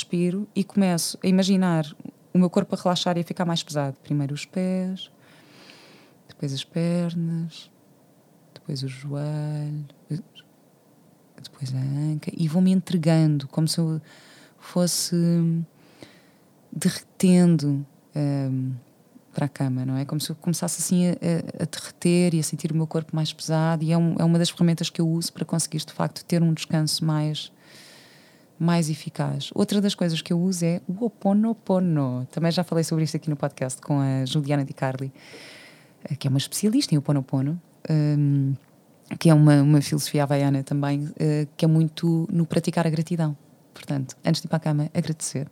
respiro 0.00 0.48
e 0.56 0.64
começo 0.64 1.18
a 1.22 1.26
imaginar 1.26 1.84
o 2.32 2.38
meu 2.38 2.48
corpo 2.48 2.74
a 2.74 2.78
relaxar 2.78 3.18
e 3.18 3.20
a 3.20 3.24
ficar 3.24 3.44
mais 3.44 3.62
pesado. 3.62 3.96
Primeiro 4.02 4.34
os 4.34 4.46
pés, 4.46 5.10
depois 6.28 6.52
as 6.54 6.64
pernas, 6.64 7.70
depois 8.54 8.82
o 8.82 8.88
joelho, 8.88 9.84
depois 11.42 11.74
a 11.74 11.78
anca 11.78 12.32
e 12.34 12.48
vou-me 12.48 12.72
entregando 12.72 13.46
como 13.48 13.68
se 13.68 13.78
eu 13.78 14.00
fosse 14.58 15.16
derretendo. 16.72 17.86
Um, 18.14 18.74
para 19.32 19.46
a 19.46 19.48
cama, 19.48 19.86
não 19.86 19.96
é? 19.96 20.04
Como 20.04 20.20
se 20.20 20.30
eu 20.30 20.34
começasse 20.34 20.82
assim 20.82 21.06
a, 21.06 21.12
a, 21.12 21.62
a 21.62 21.64
derreter 21.64 22.34
e 22.34 22.40
a 22.40 22.42
sentir 22.42 22.72
o 22.72 22.74
meu 22.74 22.84
corpo 22.84 23.14
mais 23.14 23.32
pesado, 23.32 23.84
e 23.84 23.92
é, 23.92 23.96
um, 23.96 24.16
é, 24.18 24.24
uma 24.24 24.40
das 24.40 24.50
ferramentas 24.50 24.90
que 24.90 25.00
eu 25.00 25.08
uso 25.08 25.32
para 25.32 25.44
conseguir 25.44 25.78
de 25.78 25.92
facto 25.92 26.24
ter 26.24 26.42
um 26.42 26.52
descanso 26.52 27.04
mais, 27.04 27.52
mais 28.60 28.90
eficaz. 28.90 29.50
Outra 29.54 29.80
das 29.80 29.94
coisas 29.94 30.20
que 30.20 30.34
eu 30.34 30.38
uso 30.38 30.66
é 30.66 30.82
o 30.86 31.06
Oponopono. 31.06 32.28
Também 32.30 32.52
já 32.52 32.62
falei 32.62 32.84
sobre 32.84 33.04
isto 33.04 33.16
aqui 33.16 33.30
no 33.30 33.36
podcast 33.36 33.80
com 33.80 33.98
a 33.98 34.26
Juliana 34.26 34.66
Di 34.66 34.74
Carli, 34.74 35.10
eh, 36.04 36.14
que 36.14 36.28
é 36.28 36.30
uma 36.30 36.36
especialista 36.36 36.94
em 36.94 36.98
Oponopono. 36.98 37.60
Um, 37.90 38.54
que 39.18 39.30
é 39.30 39.34
uma, 39.34 39.62
uma 39.62 39.80
filosofia 39.80 40.22
havaiana 40.22 40.62
também, 40.62 41.04
uh, 41.04 41.48
que 41.56 41.64
é 41.64 41.68
muito 41.68 42.28
no 42.30 42.46
praticar 42.46 42.86
a 42.86 42.90
gratidão. 42.90 43.36
Portanto, 43.74 44.16
antes 44.24 44.40
de 44.40 44.46
ir 44.46 44.48
para 44.48 44.58
a 44.58 44.60
cama, 44.60 44.90
agradecer 44.94 45.48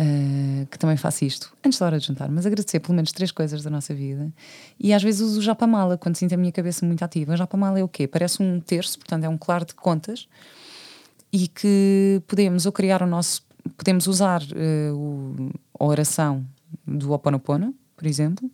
Uh, 0.00 0.64
que 0.66 0.78
também 0.78 0.96
faço 0.96 1.24
isto 1.24 1.52
antes 1.66 1.76
da 1.76 1.86
hora 1.86 1.98
de 1.98 2.06
jantar, 2.06 2.30
mas 2.30 2.46
agradecer 2.46 2.78
pelo 2.78 2.94
menos 2.94 3.10
três 3.10 3.32
coisas 3.32 3.64
da 3.64 3.68
nossa 3.68 3.92
vida. 3.92 4.32
E 4.78 4.94
às 4.94 5.02
vezes 5.02 5.20
uso 5.20 5.40
o 5.40 5.42
japamala 5.42 5.98
quando 5.98 6.14
sinto 6.14 6.32
a 6.34 6.36
minha 6.36 6.52
cabeça 6.52 6.86
muito 6.86 7.04
ativa. 7.04 7.32
O 7.32 7.36
japamala 7.36 7.80
é 7.80 7.82
o 7.82 7.88
quê? 7.88 8.06
Parece 8.06 8.40
um 8.40 8.60
terço, 8.60 8.96
portanto 8.96 9.24
é 9.24 9.28
um 9.28 9.36
claro 9.36 9.64
de 9.64 9.74
contas 9.74 10.28
e 11.32 11.48
que 11.48 12.22
podemos 12.26 12.66
ou 12.66 12.72
criar 12.72 13.02
o 13.02 13.06
nosso. 13.06 13.42
Podemos 13.76 14.06
usar 14.06 14.42
uh, 14.42 14.94
o, 14.94 15.50
a 15.78 15.84
oração 15.84 16.44
do 16.86 17.12
Oponopono, 17.12 17.74
por 17.96 18.06
exemplo, 18.06 18.50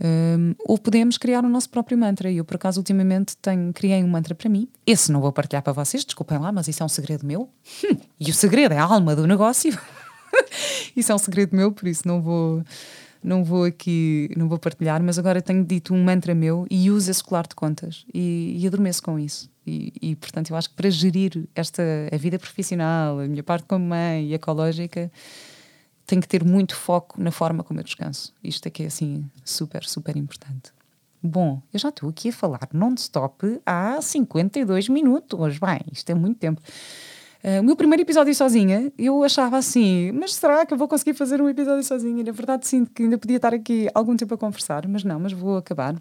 um, 0.00 0.50
ah, 0.50 0.62
ou 0.66 0.78
podemos 0.78 1.16
criar 1.16 1.44
o 1.44 1.48
nosso 1.48 1.70
próprio 1.70 1.96
mantra. 1.96 2.30
E 2.30 2.38
eu, 2.38 2.44
por 2.44 2.56
acaso, 2.56 2.80
ultimamente 2.80 3.36
tenho, 3.36 3.72
criei 3.72 4.02
um 4.02 4.08
mantra 4.08 4.34
para 4.34 4.48
mim. 4.48 4.68
Esse 4.86 5.12
não 5.12 5.20
vou 5.20 5.32
partilhar 5.32 5.62
para 5.62 5.72
vocês, 5.72 6.04
desculpem 6.04 6.38
lá, 6.38 6.50
mas 6.50 6.66
isso 6.66 6.82
é 6.82 6.86
um 6.86 6.88
segredo 6.88 7.24
meu. 7.24 7.48
Hum, 7.84 7.96
e 8.18 8.30
o 8.30 8.34
segredo 8.34 8.72
é 8.72 8.78
a 8.78 8.84
alma 8.84 9.14
do 9.14 9.26
negócio. 9.26 9.78
isso 10.96 11.12
é 11.12 11.14
um 11.14 11.18
segredo 11.18 11.54
meu, 11.54 11.70
por 11.70 11.86
isso 11.86 12.06
não 12.06 12.20
vou 12.20 12.62
não 13.22 13.42
vou 13.42 13.64
aqui, 13.64 14.28
não 14.36 14.48
vou 14.48 14.58
partilhar, 14.58 15.02
mas 15.02 15.18
agora 15.18 15.40
tenho 15.40 15.64
dito 15.64 15.94
um 15.94 16.04
mantra 16.04 16.34
meu 16.34 16.66
e 16.70 16.90
uso 16.90 17.10
esse 17.10 17.24
colar 17.24 17.46
de 17.46 17.54
contas 17.54 18.04
e, 18.12 18.54
e 18.58 18.66
adormeço 18.66 19.02
com 19.02 19.18
isso. 19.18 19.48
E, 19.66 19.92
e, 20.00 20.16
portanto, 20.16 20.50
eu 20.50 20.56
acho 20.56 20.68
que 20.70 20.76
para 20.76 20.90
gerir 20.90 21.48
esta 21.54 21.82
a 22.12 22.16
vida 22.16 22.38
profissional, 22.38 23.18
a 23.18 23.26
minha 23.26 23.42
parte 23.42 23.64
como 23.66 23.86
mãe 23.86 24.26
e 24.26 24.34
ecológica, 24.34 25.10
tenho 26.06 26.20
que 26.20 26.28
ter 26.28 26.44
muito 26.44 26.76
foco 26.76 27.20
na 27.20 27.30
forma 27.30 27.64
como 27.64 27.80
eu 27.80 27.84
descanso. 27.84 28.32
Isto 28.42 28.66
é 28.66 28.70
que 28.70 28.82
é 28.82 28.86
assim 28.86 29.24
super, 29.44 29.84
super 29.84 30.16
importante. 30.16 30.72
Bom, 31.22 31.62
eu 31.72 31.78
já 31.78 31.88
estou 31.88 32.10
aqui 32.10 32.28
a 32.28 32.32
falar 32.32 32.68
non-stop 32.72 33.58
há 33.64 34.00
52 34.00 34.90
minutos. 34.90 35.58
Bem, 35.58 35.80
isto 35.90 36.10
é 36.10 36.14
muito 36.14 36.38
tempo. 36.38 36.60
Uh, 37.42 37.60
o 37.60 37.64
meu 37.64 37.76
primeiro 37.76 38.02
episódio 38.02 38.34
sozinha, 38.34 38.92
eu 38.98 39.22
achava 39.24 39.56
assim, 39.56 40.12
mas 40.12 40.34
será 40.34 40.64
que 40.66 40.74
eu 40.74 40.78
vou 40.78 40.88
conseguir 40.88 41.14
fazer 41.14 41.40
um 41.40 41.48
episódio 41.48 41.82
sozinha? 41.82 42.22
Na 42.22 42.32
verdade, 42.32 42.66
sinto 42.66 42.90
que 42.90 43.02
ainda 43.02 43.16
podia 43.18 43.36
estar 43.36 43.54
aqui 43.54 43.88
algum 43.94 44.16
tempo 44.16 44.34
a 44.34 44.38
conversar, 44.38 44.86
mas 44.86 45.04
não, 45.04 45.18
mas 45.18 45.32
vou 45.32 45.56
acabar. 45.56 45.94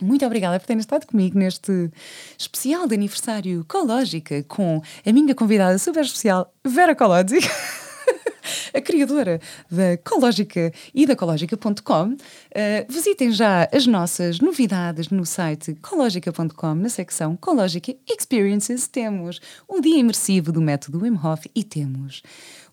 Muito 0.00 0.26
obrigada 0.26 0.58
por 0.58 0.66
terem 0.66 0.80
estado 0.80 1.06
comigo 1.06 1.38
neste 1.38 1.90
especial 2.38 2.86
de 2.86 2.94
aniversário 2.94 3.60
Ecológica 3.60 4.42
com 4.44 4.82
a 5.04 5.12
minha 5.12 5.34
convidada 5.34 5.78
super 5.78 6.04
especial, 6.04 6.52
Vera 6.64 6.94
Colodzi. 6.94 7.38
a 8.74 8.80
criadora 8.80 9.40
da 9.70 9.92
Ecológica 9.92 10.72
e 10.92 11.06
da 11.06 11.12
ecológica.com. 11.12 12.12
Uh, 12.12 12.16
visitem 12.88 13.32
já 13.32 13.68
as 13.72 13.86
nossas 13.86 14.40
novidades 14.40 15.08
no 15.08 15.24
site 15.24 15.72
ecológica.com, 15.72 16.74
na 16.74 16.88
secção 16.88 17.34
Ecológica 17.34 17.94
Experiences. 18.06 18.88
Temos 18.88 19.40
um 19.68 19.80
dia 19.80 19.98
imersivo 19.98 20.52
do 20.52 20.60
método 20.60 21.02
Wim 21.02 21.18
Hof 21.22 21.46
e 21.54 21.62
temos 21.62 22.22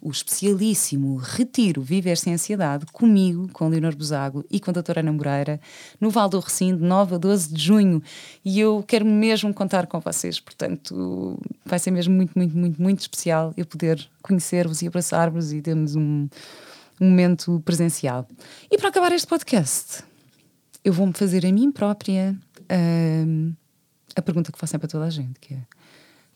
o 0.01 0.09
especialíssimo 0.09 1.15
Retiro 1.15 1.81
Viver 1.81 2.17
Sem 2.17 2.33
Ansiedade 2.33 2.85
comigo, 2.87 3.47
com 3.53 3.67
Leonor 3.67 3.95
Buzago 3.95 4.43
e 4.49 4.59
com 4.59 4.71
a 4.71 4.73
doutora 4.73 5.01
Ana 5.01 5.11
Moreira, 5.11 5.61
no 5.99 6.09
Val 6.09 6.27
do 6.27 6.39
Recinto, 6.39 6.83
9 6.83 7.15
a 7.15 7.17
12 7.17 7.53
de 7.53 7.63
junho. 7.63 8.01
E 8.43 8.59
eu 8.59 8.83
quero 8.87 9.05
mesmo 9.05 9.53
contar 9.53 9.87
com 9.87 9.99
vocês, 9.99 10.39
portanto, 10.39 11.39
vai 11.65 11.77
ser 11.77 11.91
mesmo 11.91 12.13
muito, 12.15 12.31
muito, 12.35 12.57
muito, 12.57 12.81
muito 12.81 12.99
especial 12.99 13.53
eu 13.55 13.65
poder 13.65 14.09
conhecer-vos 14.21 14.81
e 14.81 14.87
abraçar-vos 14.87 15.53
e 15.53 15.61
termos 15.61 15.95
um, 15.95 16.27
um 16.99 17.09
momento 17.09 17.61
presencial. 17.63 18.27
E 18.71 18.77
para 18.77 18.89
acabar 18.89 19.11
este 19.11 19.27
podcast, 19.27 20.03
eu 20.83 20.91
vou-me 20.91 21.13
fazer 21.13 21.45
a 21.45 21.51
mim 21.51 21.71
própria 21.71 22.35
hum, 23.27 23.53
a 24.15 24.21
pergunta 24.21 24.51
que 24.51 24.57
faço 24.57 24.71
sempre 24.71 24.87
a 24.87 24.89
toda 24.89 25.05
a 25.05 25.09
gente, 25.09 25.39
que 25.39 25.53
é 25.53 25.59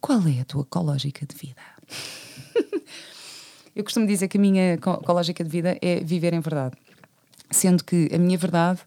qual 0.05 0.21
é 0.27 0.41
a 0.41 0.45
tua 0.45 0.61
ecológica 0.61 1.25
de 1.25 1.35
vida? 1.35 1.61
Eu 3.75 3.83
costumo 3.83 4.07
dizer 4.07 4.29
que 4.29 4.37
a 4.37 4.41
minha 4.41 4.73
ecológica 4.73 5.43
de 5.43 5.49
vida 5.49 5.77
é 5.81 5.99
viver 5.99 6.33
em 6.33 6.39
verdade. 6.39 6.77
Sendo 7.51 7.83
que 7.83 8.09
a 8.13 8.17
minha 8.17 8.37
verdade 8.37 8.79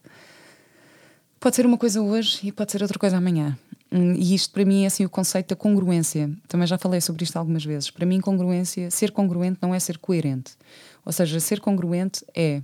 pode 1.39 1.55
ser 1.55 1.65
uma 1.65 1.77
coisa 1.77 2.01
hoje 2.01 2.39
e 2.47 2.51
pode 2.51 2.71
ser 2.71 2.81
outra 2.81 2.97
coisa 2.97 3.17
amanhã. 3.17 3.57
Hum, 3.91 4.13
e 4.13 4.33
isto 4.33 4.51
para 4.51 4.65
mim 4.65 4.83
é 4.83 4.87
assim 4.87 5.05
o 5.05 5.09
conceito 5.09 5.49
da 5.49 5.55
congruência. 5.55 6.31
Também 6.47 6.65
já 6.65 6.77
falei 6.77 6.99
sobre 7.01 7.23
isto 7.23 7.37
algumas 7.37 7.63
vezes. 7.63 7.91
Para 7.91 8.05
mim, 8.05 8.19
congruência, 8.19 8.89
ser 8.89 9.11
congruente 9.11 9.59
não 9.61 9.75
é 9.75 9.79
ser 9.79 9.99
coerente. 9.99 10.53
Ou 11.05 11.11
seja, 11.11 11.39
ser 11.39 11.59
congruente 11.59 12.25
é 12.35 12.63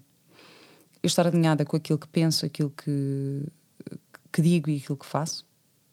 eu 1.03 1.07
estar 1.07 1.27
alinhada 1.27 1.63
com 1.63 1.77
aquilo 1.77 1.99
que 1.99 2.07
penso, 2.07 2.43
aquilo 2.43 2.71
que, 2.71 3.43
que 4.33 4.41
digo 4.41 4.69
e 4.71 4.77
aquilo 4.77 4.97
que 4.97 5.05
faço 5.05 5.45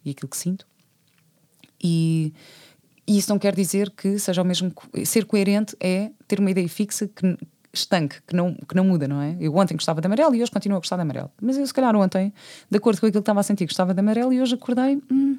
e 0.02 0.10
aquilo 0.10 0.28
que 0.28 0.36
sinto. 0.36 0.66
E 1.82 2.32
e 3.06 3.18
isso 3.18 3.30
não 3.30 3.38
quer 3.38 3.54
dizer 3.54 3.90
que 3.90 4.18
seja 4.18 4.42
o 4.42 4.44
mesmo. 4.44 4.72
Ser 5.04 5.24
coerente 5.24 5.76
é 5.80 6.10
ter 6.28 6.38
uma 6.38 6.50
ideia 6.50 6.68
fixa 6.68 7.08
que 7.08 7.36
estanque, 7.72 8.20
que 8.26 8.36
não, 8.36 8.54
que 8.54 8.74
não 8.74 8.84
muda, 8.84 9.08
não 9.08 9.20
é? 9.20 9.36
Eu 9.40 9.56
ontem 9.56 9.74
gostava 9.74 10.00
de 10.00 10.06
amarelo 10.06 10.34
e 10.34 10.42
hoje 10.42 10.50
continuo 10.50 10.76
a 10.76 10.80
gostar 10.80 10.96
de 10.96 11.02
amarelo. 11.02 11.30
Mas 11.40 11.56
eu, 11.56 11.66
se 11.66 11.72
calhar, 11.72 11.94
ontem, 11.96 12.32
de 12.70 12.76
acordo 12.76 13.00
com 13.00 13.06
aquilo 13.06 13.20
que 13.20 13.22
estava 13.22 13.40
a 13.40 13.42
sentir, 13.42 13.64
gostava 13.64 13.94
de 13.94 14.00
amarelo 14.00 14.32
e 14.32 14.40
hoje 14.40 14.54
acordei, 14.54 15.00
hum, 15.10 15.38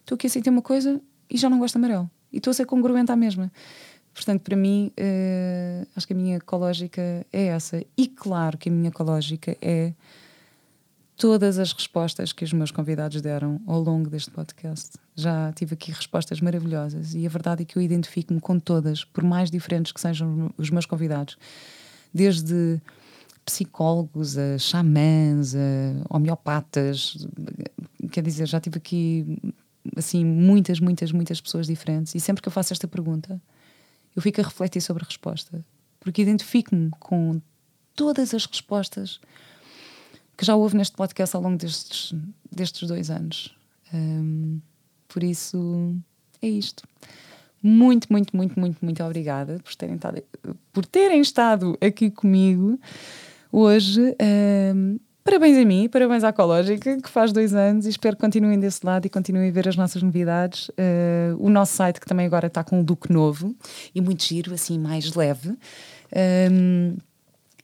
estou 0.00 0.16
aqui 0.16 0.26
a 0.26 0.30
sentir 0.30 0.50
uma 0.50 0.62
coisa 0.62 1.00
e 1.30 1.36
já 1.36 1.50
não 1.50 1.58
gosto 1.58 1.78
de 1.78 1.84
amarelo. 1.84 2.10
E 2.32 2.38
estou 2.38 2.50
a 2.50 2.54
ser 2.54 2.64
congruente 2.64 3.12
à 3.12 3.16
mesma. 3.16 3.52
Portanto, 4.14 4.42
para 4.42 4.56
mim, 4.56 4.92
uh, 4.98 5.86
acho 5.94 6.06
que 6.06 6.12
a 6.12 6.16
minha 6.16 6.36
ecológica 6.36 7.26
é 7.32 7.46
essa. 7.46 7.84
E 7.96 8.06
claro 8.06 8.56
que 8.56 8.68
a 8.68 8.72
minha 8.72 8.88
ecológica 8.88 9.56
é 9.60 9.92
todas 11.16 11.58
as 11.58 11.72
respostas 11.72 12.32
que 12.32 12.44
os 12.44 12.52
meus 12.52 12.70
convidados 12.70 13.20
deram 13.20 13.60
ao 13.66 13.80
longo 13.80 14.10
deste 14.10 14.30
podcast. 14.30 14.92
Já 15.14 15.52
tive 15.52 15.74
aqui 15.74 15.92
respostas 15.92 16.40
maravilhosas 16.40 17.14
e 17.14 17.24
a 17.24 17.28
verdade 17.28 17.62
é 17.62 17.64
que 17.64 17.76
eu 17.76 17.82
identifico-me 17.82 18.40
com 18.40 18.58
todas, 18.58 19.04
por 19.04 19.22
mais 19.22 19.50
diferentes 19.50 19.92
que 19.92 20.00
sejam 20.00 20.52
os 20.58 20.70
meus 20.70 20.86
convidados. 20.86 21.36
Desde 22.12 22.80
psicólogos, 23.44 24.36
a 24.36 24.58
xamãs, 24.58 25.54
a 25.54 26.16
homeopatas, 26.16 27.26
quer 28.10 28.22
dizer, 28.22 28.46
já 28.46 28.60
tive 28.60 28.78
aqui 28.78 29.38
assim 29.96 30.24
muitas, 30.24 30.80
muitas, 30.80 31.12
muitas 31.12 31.40
pessoas 31.40 31.66
diferentes 31.66 32.14
e 32.14 32.20
sempre 32.20 32.42
que 32.42 32.48
eu 32.48 32.52
faço 32.52 32.72
esta 32.72 32.88
pergunta, 32.88 33.40
eu 34.16 34.22
fico 34.22 34.40
a 34.40 34.44
refletir 34.44 34.80
sobre 34.80 35.04
a 35.04 35.06
resposta, 35.06 35.64
porque 36.00 36.22
identifico-me 36.22 36.90
com 36.98 37.40
todas 37.94 38.34
as 38.34 38.46
respostas 38.46 39.20
que 40.36 40.44
já 40.44 40.56
houve 40.56 40.76
neste 40.76 40.96
podcast 40.96 41.34
ao 41.36 41.42
longo 41.42 41.56
destes, 41.56 42.14
destes 42.50 42.88
dois 42.88 43.10
anos. 43.10 43.54
Um, 43.92 44.60
por 45.08 45.22
isso, 45.22 45.94
é 46.42 46.48
isto. 46.48 46.82
Muito, 47.62 48.08
muito, 48.10 48.36
muito, 48.36 48.58
muito, 48.60 48.84
muito 48.84 49.02
obrigada 49.02 49.58
por 49.64 49.74
terem 49.74 49.98
por 50.72 50.84
terem 50.84 51.20
estado 51.20 51.78
aqui 51.80 52.10
comigo 52.10 52.78
hoje. 53.50 54.14
Um, 54.74 54.98
parabéns 55.22 55.56
a 55.56 55.64
mim, 55.64 55.88
parabéns 55.88 56.24
à 56.24 56.28
Ecológica, 56.28 57.00
que 57.00 57.08
faz 57.08 57.32
dois 57.32 57.54
anos, 57.54 57.86
e 57.86 57.88
espero 57.88 58.16
que 58.16 58.22
continuem 58.22 58.60
desse 58.60 58.84
lado 58.84 59.06
e 59.06 59.08
continuem 59.08 59.48
a 59.48 59.52
ver 59.52 59.66
as 59.66 59.76
nossas 59.76 60.02
novidades. 60.02 60.68
Uh, 60.70 61.38
o 61.38 61.48
nosso 61.48 61.74
site, 61.74 62.00
que 62.00 62.06
também 62.06 62.26
agora 62.26 62.48
está 62.48 62.62
com 62.62 62.80
um 62.80 62.84
look 62.86 63.10
novo 63.10 63.56
e 63.94 64.00
muito 64.00 64.24
giro, 64.24 64.52
assim, 64.52 64.78
mais 64.78 65.14
leve. 65.14 65.56
Um, 66.50 66.96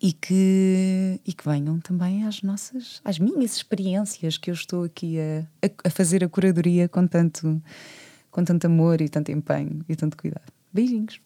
e 0.01 0.12
que, 0.12 1.20
e 1.26 1.32
que 1.32 1.44
venham 1.44 1.78
também 1.78 2.24
às 2.24 2.42
nossas, 2.42 3.01
às 3.05 3.18
minhas 3.18 3.57
experiências 3.57 4.38
que 4.38 4.51
eu 4.51 4.55
estou 4.55 4.84
aqui 4.84 5.18
a, 5.20 5.66
a, 5.66 5.88
a 5.88 5.90
fazer 5.90 6.24
a 6.24 6.28
curadoria 6.28 6.88
com 6.88 7.07
tanto, 7.07 7.62
com 8.30 8.42
tanto 8.42 8.66
amor 8.66 9.01
e 9.01 9.09
tanto 9.09 9.30
empenho 9.30 9.84
e 9.88 9.94
tanto 9.94 10.16
cuidado. 10.16 10.51
Beijinhos! 10.72 11.20